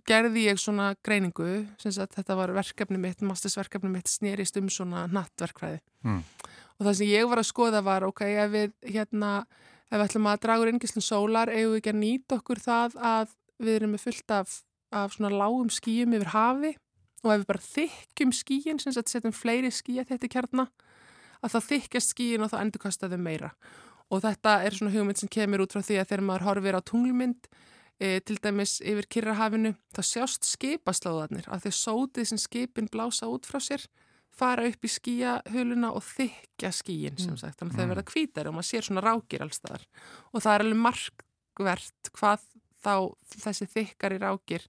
gerði 0.07 0.47
ég 0.49 0.59
svona 0.59 0.89
greiningu 1.05 1.65
sagt, 1.79 2.17
þetta 2.17 2.35
var 2.35 2.53
verkefni 2.55 2.99
mitt, 2.99 3.21
mastersverkefni 3.23 3.91
mitt 3.93 4.11
snýrist 4.11 4.57
um 4.59 4.67
svona 4.71 5.05
nattverkfræði 5.11 5.79
mm. 6.03 6.19
og 6.79 6.87
það 6.87 6.97
sem 6.99 7.11
ég 7.13 7.29
var 7.31 7.41
að 7.41 7.49
skoða 7.51 7.83
var 7.85 8.07
ok, 8.07 8.25
ef 8.27 8.51
við 8.51 8.75
hérna 8.95 9.31
ef 9.89 9.97
við 9.97 10.05
ætlum 10.07 10.29
að 10.31 10.41
draga 10.43 10.65
úr 10.65 10.73
yngislun 10.73 11.05
sólar 11.05 11.51
eigum 11.53 11.75
við 11.75 11.81
ekki 11.81 11.93
að 11.93 12.01
nýta 12.01 12.39
okkur 12.39 12.61
það 12.63 12.97
að 13.13 13.35
við 13.61 13.77
erum 13.77 13.93
með 13.95 14.03
fullt 14.07 14.33
af, 14.35 14.57
af 14.91 15.15
svona 15.15 15.31
lágum 15.33 15.71
skýjum 15.71 16.15
yfir 16.17 16.33
hafi? 16.33 16.73
Og 17.25 17.31
ef 17.31 17.41
við 17.41 17.47
bara 17.49 17.65
þykjum 17.65 18.33
skýjin 18.35 18.81
sem 18.81 18.95
sagt, 18.95 19.11
setjum 19.11 19.33
fleiri 19.33 19.71
skýja 19.73 20.05
þetta 20.09 20.29
kjarna 20.31 20.67
að 21.41 21.55
það 21.55 21.69
þykjast 21.69 22.13
skýjin 22.13 22.45
og 22.45 22.51
það 22.51 22.65
endurkastaðu 22.65 23.19
meira. 23.21 23.53
Og 24.13 24.21
þetta 24.21 24.57
er 24.65 24.75
svona 24.77 24.93
hugmynd 24.93 25.21
sem 25.21 25.31
kemur 25.31 25.63
út 25.65 25.73
frá 25.73 25.81
því 25.85 25.99
að 26.01 26.11
þegar 26.11 26.25
maður 26.27 26.47
horfir 26.49 26.77
á 26.77 26.81
tunglmynd 26.85 27.49
e, 27.99 28.19
til 28.19 28.39
dæmis 28.43 28.79
yfir 28.81 29.07
Kirrahafinu, 29.11 29.75
þá 29.95 30.01
sjást 30.05 30.47
skipaslóðarnir 30.47 31.47
að 31.51 31.67
þeir 31.67 31.77
sótið 31.79 32.29
sem 32.31 32.41
skipin 32.41 32.89
blása 32.91 33.29
út 33.31 33.47
frá 33.47 33.61
sér 33.63 33.85
fara 34.35 34.65
upp 34.67 34.83
í 34.83 34.91
skíahuluna 34.91 35.93
og 35.95 36.03
þykja 36.03 36.71
skíin 36.75 37.19
sem 37.21 37.37
sagt, 37.39 37.59
þannig 37.59 37.75
að 37.75 37.79
þeir 37.79 37.91
verða 37.93 38.09
kvítar 38.11 38.49
og 38.49 38.57
maður 38.57 38.69
sér 38.69 38.87
svona 38.87 39.05
rákir 39.05 39.45
allstaðar 39.45 39.85
og 40.33 40.43
það 40.43 40.53
er 40.53 40.65
alveg 40.65 40.81
markvert 40.83 42.11
hvað 42.19 42.47
þá 42.83 42.95
þessi 43.45 43.69
þykkari 43.71 44.19
rákir 44.21 44.67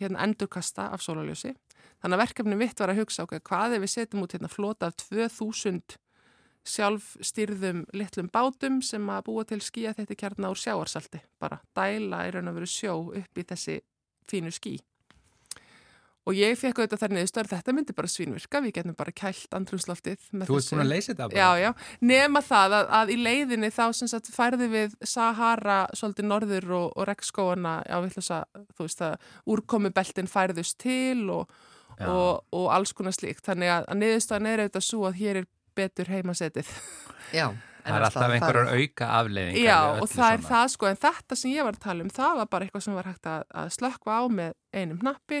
hérna 0.00 0.24
endurkasta 0.26 0.88
af 0.90 1.04
sólaljósi 1.04 1.54
Þannig 2.00 2.16
að 2.16 2.22
verkefni 2.22 2.56
mitt 2.56 2.80
var 2.80 2.92
að 2.92 3.02
hugsa 3.02 3.24
okkur 3.26 3.42
hvað 3.44 3.76
ef 3.76 3.82
við 3.84 3.92
setjum 3.92 4.24
út 4.24 4.34
hérna 4.34 4.48
flota 4.48 4.88
af 4.88 4.96
2000 5.02 5.98
sjálfstýrðum 6.68 7.86
litlum 7.96 8.28
bátum 8.32 8.80
sem 8.84 9.08
að 9.10 9.24
búa 9.30 9.46
til 9.48 9.60
skýja 9.64 9.94
þetta 9.96 10.18
kjarna 10.18 10.52
úr 10.52 10.60
sjáarsalti. 10.60 11.22
Bara 11.40 11.60
dæla 11.76 12.26
í 12.28 12.34
raun 12.36 12.52
og 12.52 12.60
veru 12.60 12.70
sjó 12.70 12.96
upp 13.08 13.40
í 13.40 13.46
þessi 13.48 13.80
fínu 14.30 14.52
ský. 14.54 14.76
Og 16.28 16.36
ég 16.36 16.52
fekk 16.60 16.82
auðvitað 16.82 17.00
þær 17.00 17.12
niður 17.16 17.28
störð, 17.30 17.52
þetta 17.54 17.72
myndi 17.74 17.94
bara 17.96 18.08
svínvirka, 18.12 18.60
við 18.60 18.74
getum 18.76 18.96
bara 18.98 19.12
kælt 19.16 19.54
andrumsloftið. 19.56 20.26
Þú 20.28 20.58
ert 20.58 20.68
búin 20.68 20.82
að 20.82 20.90
leysa 20.90 21.08
þetta 21.14 21.28
bara? 21.32 21.40
Já, 21.40 21.62
já, 21.64 21.96
nema 22.10 22.42
það 22.44 22.76
að, 22.76 22.90
að 22.98 23.12
í 23.14 23.16
leiðinni 23.24 23.70
þá 23.72 23.82
sem 23.96 24.10
sagt 24.12 24.28
færði 24.34 24.68
við 24.70 24.98
Sahara 25.00 25.78
svolítið 25.96 26.28
norður 26.28 26.68
og, 26.76 26.86
og 26.92 27.08
regnskóana, 27.08 27.72
ætlum 27.88 28.28
að, 28.36 28.60
þú 28.76 28.86
veist 28.86 29.02
að 29.08 29.32
úrkomubeltin 29.56 30.30
færðust 30.30 30.76
til 30.84 31.24
og, 31.32 31.56
og, 31.96 32.44
og 32.52 32.68
alls 32.76 32.92
konar 32.94 33.16
slíkt. 33.16 33.42
Þannig 33.48 33.72
að, 33.78 33.88
að 33.88 34.00
niðurstaðan 34.04 34.50
er 34.52 34.64
auðvitað 34.66 34.86
svo 34.90 35.08
að 35.08 35.18
hér 35.24 35.40
er 35.42 35.50
betur 35.76 36.10
heimasetið. 36.10 36.70
Já. 37.36 37.50
Það 37.80 37.96
er 37.96 38.04
alltaf 38.06 38.34
einhverjar 38.34 38.70
auka 38.76 39.06
afleiðingar. 39.16 39.62
Já, 39.64 39.78
og 40.02 40.10
það 40.12 40.34
er 40.34 40.42
það 40.44 40.66
sko, 40.74 40.88
en 40.90 40.98
þetta 41.00 41.38
sem 41.40 41.54
ég 41.54 41.66
var 41.66 41.78
að 41.78 41.84
tala 41.86 42.04
um, 42.04 42.10
það 42.12 42.34
var 42.40 42.50
bara 42.52 42.66
eitthvað 42.66 42.84
sem 42.84 42.96
var 42.98 43.08
hægt 43.08 43.28
að, 43.30 43.44
að 43.62 43.70
slökka 43.76 44.16
á 44.20 44.22
með 44.28 44.56
einum 44.76 45.04
nappi 45.06 45.40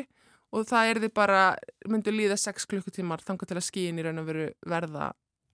og 0.50 0.66
það 0.66 0.92
er 0.92 1.00
því 1.04 1.10
bara, 1.20 1.42
myndu 1.90 2.14
líða 2.14 2.38
6 2.40 2.66
klukkutímar 2.70 3.22
þangar 3.26 3.50
til 3.50 3.58
að 3.60 3.66
skíin 3.68 4.00
í 4.00 4.06
raun 4.06 4.22
og 4.22 4.30
veru 4.30 4.46
verða 4.66 5.10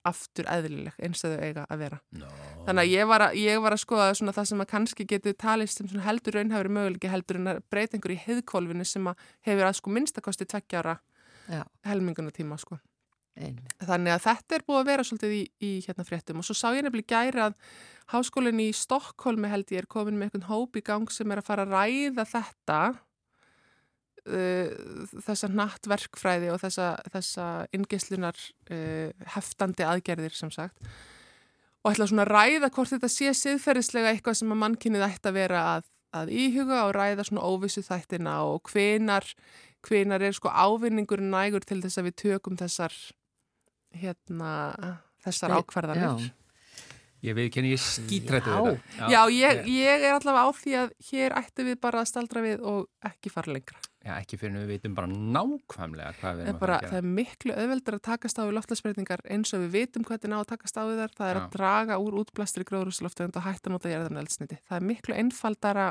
aftur 0.07 0.47
eðlileg 0.47 0.95
eins 1.03 1.23
og 1.25 1.33
þau 1.33 1.43
eiga 1.43 1.65
að 1.67 1.81
vera. 1.83 1.99
No. 2.15 2.29
Þannig 2.67 2.83
að 2.83 2.93
ég 2.93 3.09
var 3.09 3.25
að, 3.27 3.37
ég 3.41 3.61
var 3.63 3.75
að 3.75 3.83
skoða 3.83 4.09
svona 4.17 4.33
það 4.35 4.49
sem 4.51 4.63
að 4.63 4.69
kannski 4.71 5.07
getur 5.09 5.35
talist 5.35 5.81
sem 5.81 6.03
heldur 6.05 6.37
raunhafur 6.37 6.71
möguleiki 6.77 7.11
heldur 7.11 7.41
en 7.41 7.51
að 7.51 7.79
einhverju 7.81 8.15
í 8.15 8.23
heiðkólfinu 8.23 8.87
sem 8.87 9.09
að 9.11 9.25
hefur 9.49 9.67
að 9.67 9.79
sko 9.81 9.95
minnstakosti 9.97 10.47
tveggjára 10.47 10.97
helmingunatíma 11.87 12.59
sko. 12.61 12.79
Einmitt. 13.37 13.73
Þannig 13.85 14.15
að 14.15 14.23
þetta 14.25 14.57
er 14.57 14.63
búið 14.65 14.79
að 14.79 14.87
vera 14.91 15.05
svolítið 15.05 15.33
í, 15.35 15.41
í 15.61 15.71
hérna 15.85 16.05
fréttum 16.07 16.41
og 16.41 16.47
svo 16.47 16.55
sá 16.57 16.67
ég 16.73 16.85
nefnilega 16.85 17.25
gæri 17.25 17.43
að 17.45 17.57
háskólinn 18.13 18.63
í 18.63 18.69
Stokkólmi 18.75 19.51
held 19.51 19.73
ég 19.75 19.83
er 19.83 19.89
komin 19.91 20.17
með 20.17 20.31
einhvern 20.31 20.47
hóp 20.49 20.79
í 20.79 20.83
gang 20.85 21.11
sem 21.13 21.31
er 21.31 21.41
að 21.41 21.49
fara 21.49 21.67
að 21.67 21.75
ræða 21.75 22.25
þetta 22.31 22.79
uh, 24.27 24.71
þessa 25.27 25.51
nattverkfræði 25.53 26.49
og 26.53 26.63
þessa, 26.63 26.87
þessa 27.13 27.49
ingeslunar 27.75 28.39
uh, 28.71 29.11
heftandi 29.35 29.85
aðgerðir 29.87 30.35
sem 30.37 30.53
sagt 30.53 30.81
og 31.83 31.93
ætla 31.93 32.09
svona 32.09 32.25
að 32.25 32.33
ræða 32.33 32.71
hvort 32.73 32.95
þetta 32.95 33.11
sé 33.11 33.35
siðferðislega 33.37 34.11
eitthvað 34.11 34.41
sem 34.41 34.51
að 34.51 34.61
mannkynnið 34.63 35.05
ætti 35.07 35.29
að 35.29 35.37
vera 35.37 35.61
að, 35.75 35.87
að 36.19 36.33
íhuga 36.35 36.81
og 36.87 36.95
ræða 36.97 37.27
svona 37.27 37.45
óvissu 37.47 37.83
þættina 37.85 38.39
og 38.47 38.71
hvenar, 38.71 39.27
hvenar 39.87 40.25
er 40.25 40.35
sko 40.35 40.51
ávinningur 40.51 41.23
nægur 41.23 41.63
til 41.67 41.79
þess 41.83 42.01
að 42.01 42.09
við 42.09 42.17
tökum 42.23 42.59
þessar 42.59 42.95
hérna 44.01 44.51
þessar 45.25 45.53
Nei, 45.53 45.61
ákvarðanir. 45.61 46.27
já. 46.27 46.33
Ég 47.25 47.33
veit 47.33 47.47
ekki 47.49 47.57
henni 47.63 47.71
ég 47.73 47.81
skítrættu 47.81 48.51
Já. 48.53 48.57
þetta. 48.61 49.07
Já, 49.09 49.21
ég, 49.33 49.61
ég 49.73 50.03
er 50.05 50.13
allavega 50.13 50.45
á 50.45 50.49
því 50.53 50.73
að 50.77 50.91
hér 51.09 51.33
ætti 51.39 51.63
við 51.65 51.77
bara 51.81 52.03
að 52.03 52.09
staldra 52.11 52.43
við 52.45 52.61
og 52.61 52.83
ekki 53.09 53.31
fara 53.33 53.55
lengra. 53.55 53.79
Já, 54.05 54.11
ekki 54.21 54.37
fyrir 54.37 54.53
við 54.61 54.69
veitum 54.75 54.93
bara 54.95 55.09
nákvæmlega 55.09 56.11
hvað 56.19 56.37
við 56.37 56.43
Það 56.43 56.45
er, 56.45 56.51
erum 56.51 56.59
bara, 56.61 56.75
að 56.77 56.85
það 56.85 56.93
fara 56.93 57.01
er 57.01 57.07
miklu 57.17 57.55
auðveldur 57.57 57.97
að 57.97 58.03
takast 58.05 58.37
á 58.37 58.43
við 58.45 58.53
loftlagsbreytingar 58.59 59.23
eins 59.33 59.53
og 59.57 59.63
við 59.65 59.73
vitum 59.73 60.05
hvernig 60.07 60.31
ná 60.31 60.37
að 60.37 60.45
takast 60.53 60.77
á 60.77 60.83
við 60.85 61.01
þar. 61.01 61.15
Það 61.17 61.31
er 61.31 61.39
Já. 61.39 61.41
að 61.41 61.49
draga 61.57 61.97
úr 62.05 62.19
útblæstri 62.21 62.67
gróðrúsloftegund 62.69 63.35
og 63.41 63.47
hætta 63.49 63.67
að 63.67 63.73
nota 63.75 63.89
jærðan 63.91 64.21
eldsniti. 64.21 64.59
Það 64.69 64.77
er 64.77 64.87
miklu 64.93 65.17
einfaldara 65.17 65.87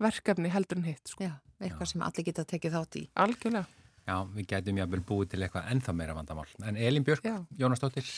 verkefni 0.00 0.48
heldur 0.56 0.80
en 0.80 0.88
hitt. 0.88 1.04
Sko. 1.12 1.28
Já, 1.28 1.36
eitthvað 1.60 1.92
sem 1.92 2.02
allir 2.08 2.26
geta 2.30 2.46
tekið 2.48 2.78
þátt 2.80 2.96
í. 2.96 3.04
Algjörlega. 3.20 3.66
Já, 4.10 4.16
við 4.34 4.48
gætum 4.50 4.80
jáfnvel 4.80 5.04
búið 5.06 5.28
til 5.36 5.42
eitthvað 5.46 5.68
ennþá 5.70 5.92
meira 5.94 6.16
vandamál. 6.18 6.48
En 6.66 6.74
Elin 6.80 7.04
Björk, 7.06 7.28
Já. 7.30 7.36
Jónasdóttir, 7.60 8.08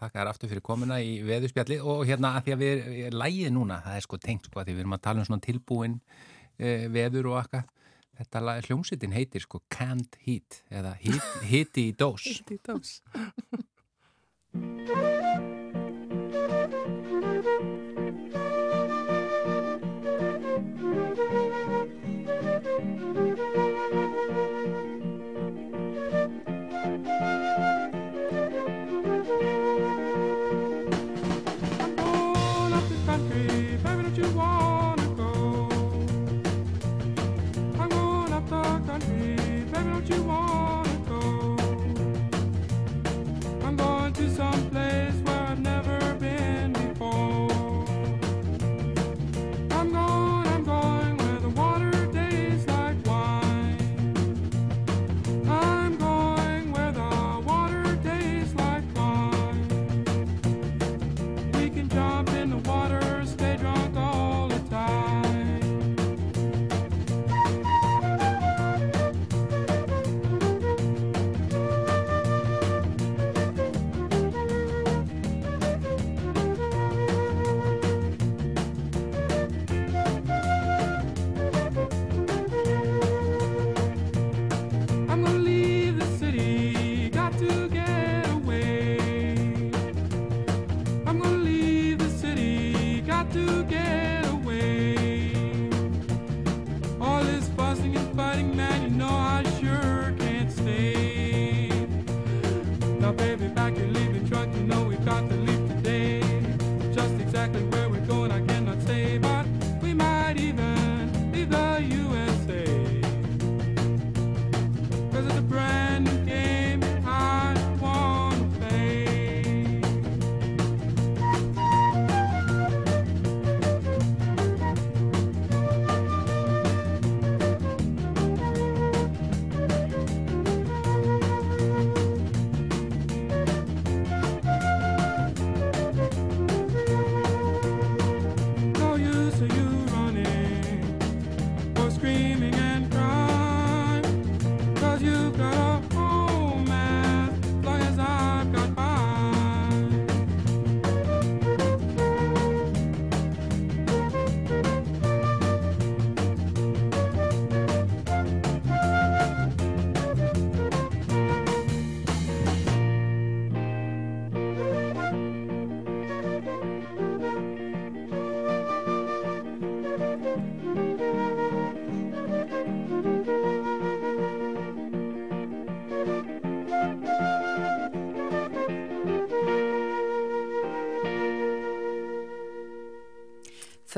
þakka 0.00 0.16
þér 0.18 0.30
aftur 0.32 0.50
fyrir 0.50 0.64
komuna 0.66 0.96
í 1.04 1.12
veðurspjalli 1.28 1.76
og 1.84 2.02
hérna 2.08 2.32
að 2.40 2.48
því 2.48 2.54
að 2.56 2.64
við 2.64 3.14
lægið 3.20 3.52
núna, 3.54 3.76
það 3.84 3.98
er 4.00 4.06
sko 4.08 4.18
tengt 4.24 4.48
sko 4.50 4.62
að 4.62 4.70
því 4.70 4.74
við 4.78 4.82
erum 4.84 4.96
að 4.98 5.04
tala 5.06 5.22
um 5.22 5.28
svona 5.28 5.44
tilbúin 5.46 5.94
uh, 6.00 6.88
veður 6.96 7.30
og 7.30 7.38
akka. 7.44 7.62
Þetta 8.20 8.42
lag- 8.44 8.66
hljómsveitin 8.66 9.14
heitir 9.16 9.46
sko 9.46 9.62
Canned 9.72 10.18
Heat 10.26 10.58
eða 10.74 10.96
hit, 11.00 11.30
Hiti 11.52 11.86
í 11.92 11.94
dós. 11.96 12.26
Hitt 12.26 12.50
í 12.56 12.58
dós. 12.66 12.98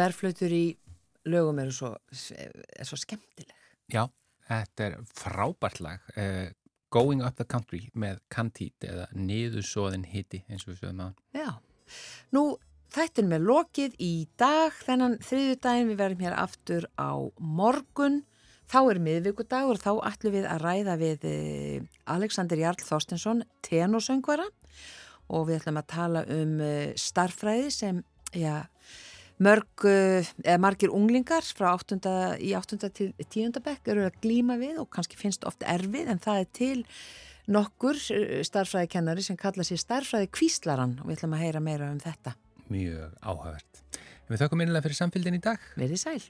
þverflautur 0.02 0.56
í 0.56 0.64
lögum 1.30 1.60
eru 1.62 1.74
svo, 1.74 1.92
er 2.10 2.88
svo 2.88 2.98
skemmtileg. 2.98 3.54
Já, 3.92 4.06
þetta 4.48 4.88
er 4.88 4.98
frábært 5.14 5.80
lag. 5.84 6.10
Uh, 6.16 6.50
Going 6.92 7.22
Up 7.24 7.38
the 7.38 7.46
Country 7.48 7.86
með 7.96 8.20
Cantít 8.32 8.84
eða 8.84 9.06
Niðursóðin 9.16 10.04
hiti 10.10 10.42
eins 10.48 10.66
og 10.66 10.74
við 10.74 10.82
sögum 10.82 11.06
að. 11.06 11.14
Já, 11.32 11.48
nú 12.36 12.42
þættin 12.92 13.30
með 13.30 13.46
lokið 13.48 13.96
í 14.02 14.12
dag, 14.40 14.74
þennan 14.84 15.16
þriðu 15.24 15.56
daginn 15.64 15.88
við 15.92 16.02
verðum 16.02 16.26
hér 16.26 16.36
aftur 16.42 16.88
á 17.00 17.16
morgun. 17.40 18.20
Þá 18.68 18.78
er 18.82 19.00
miðvíkudagur 19.04 19.78
og 19.78 19.82
þá 19.82 19.92
ætlum 20.10 20.36
við 20.36 20.48
að 20.48 20.62
ræða 20.66 20.98
við 21.00 21.24
eh, 21.28 21.88
Alexander 22.12 22.60
Jarl 22.60 22.84
Þorstensson, 22.84 23.42
tenosöngvara 23.64 24.46
og 25.32 25.48
við 25.48 25.60
ætlum 25.60 25.80
að 25.80 25.90
tala 25.92 26.22
um 26.32 26.54
eh, 26.64 26.92
starffræði 27.00 27.72
sem, 27.72 28.04
já, 28.36 28.62
mörg, 29.42 29.84
eh, 29.88 30.28
eða 30.44 30.60
margir 30.62 30.92
unglingar 30.94 31.44
frá 31.44 31.72
8. 31.74 31.98
í 32.38 32.52
8. 32.58 32.90
til 32.90 33.12
10. 33.18 33.60
bekk 33.64 33.92
eru 33.94 34.06
að 34.08 34.18
glíma 34.24 34.58
við 34.60 34.80
og 34.82 34.90
kannski 34.94 35.18
finnst 35.20 35.46
oft 35.48 35.64
erfið 35.66 36.12
en 36.14 36.22
það 36.22 36.42
er 36.44 36.50
til 36.52 36.78
nokkur 37.52 37.98
starffræðikennari 38.46 39.24
sem 39.26 39.38
kalla 39.40 39.66
sér 39.66 39.80
starffræði 39.82 40.30
kvíslaran 40.30 41.00
og 41.02 41.10
við 41.10 41.18
ætlum 41.18 41.34
að 41.36 41.44
heyra 41.46 41.64
meira 41.64 41.90
um 41.90 41.98
þetta. 42.02 42.36
Mjög 42.72 43.18
áhugavert. 43.20 43.82
Við 44.30 44.44
þakkum 44.44 44.62
minnilega 44.62 44.86
fyrir 44.86 45.00
samfélgin 45.00 45.36
í 45.36 45.42
dag. 45.42 45.66
Verið 45.76 46.00
sæl. 46.00 46.22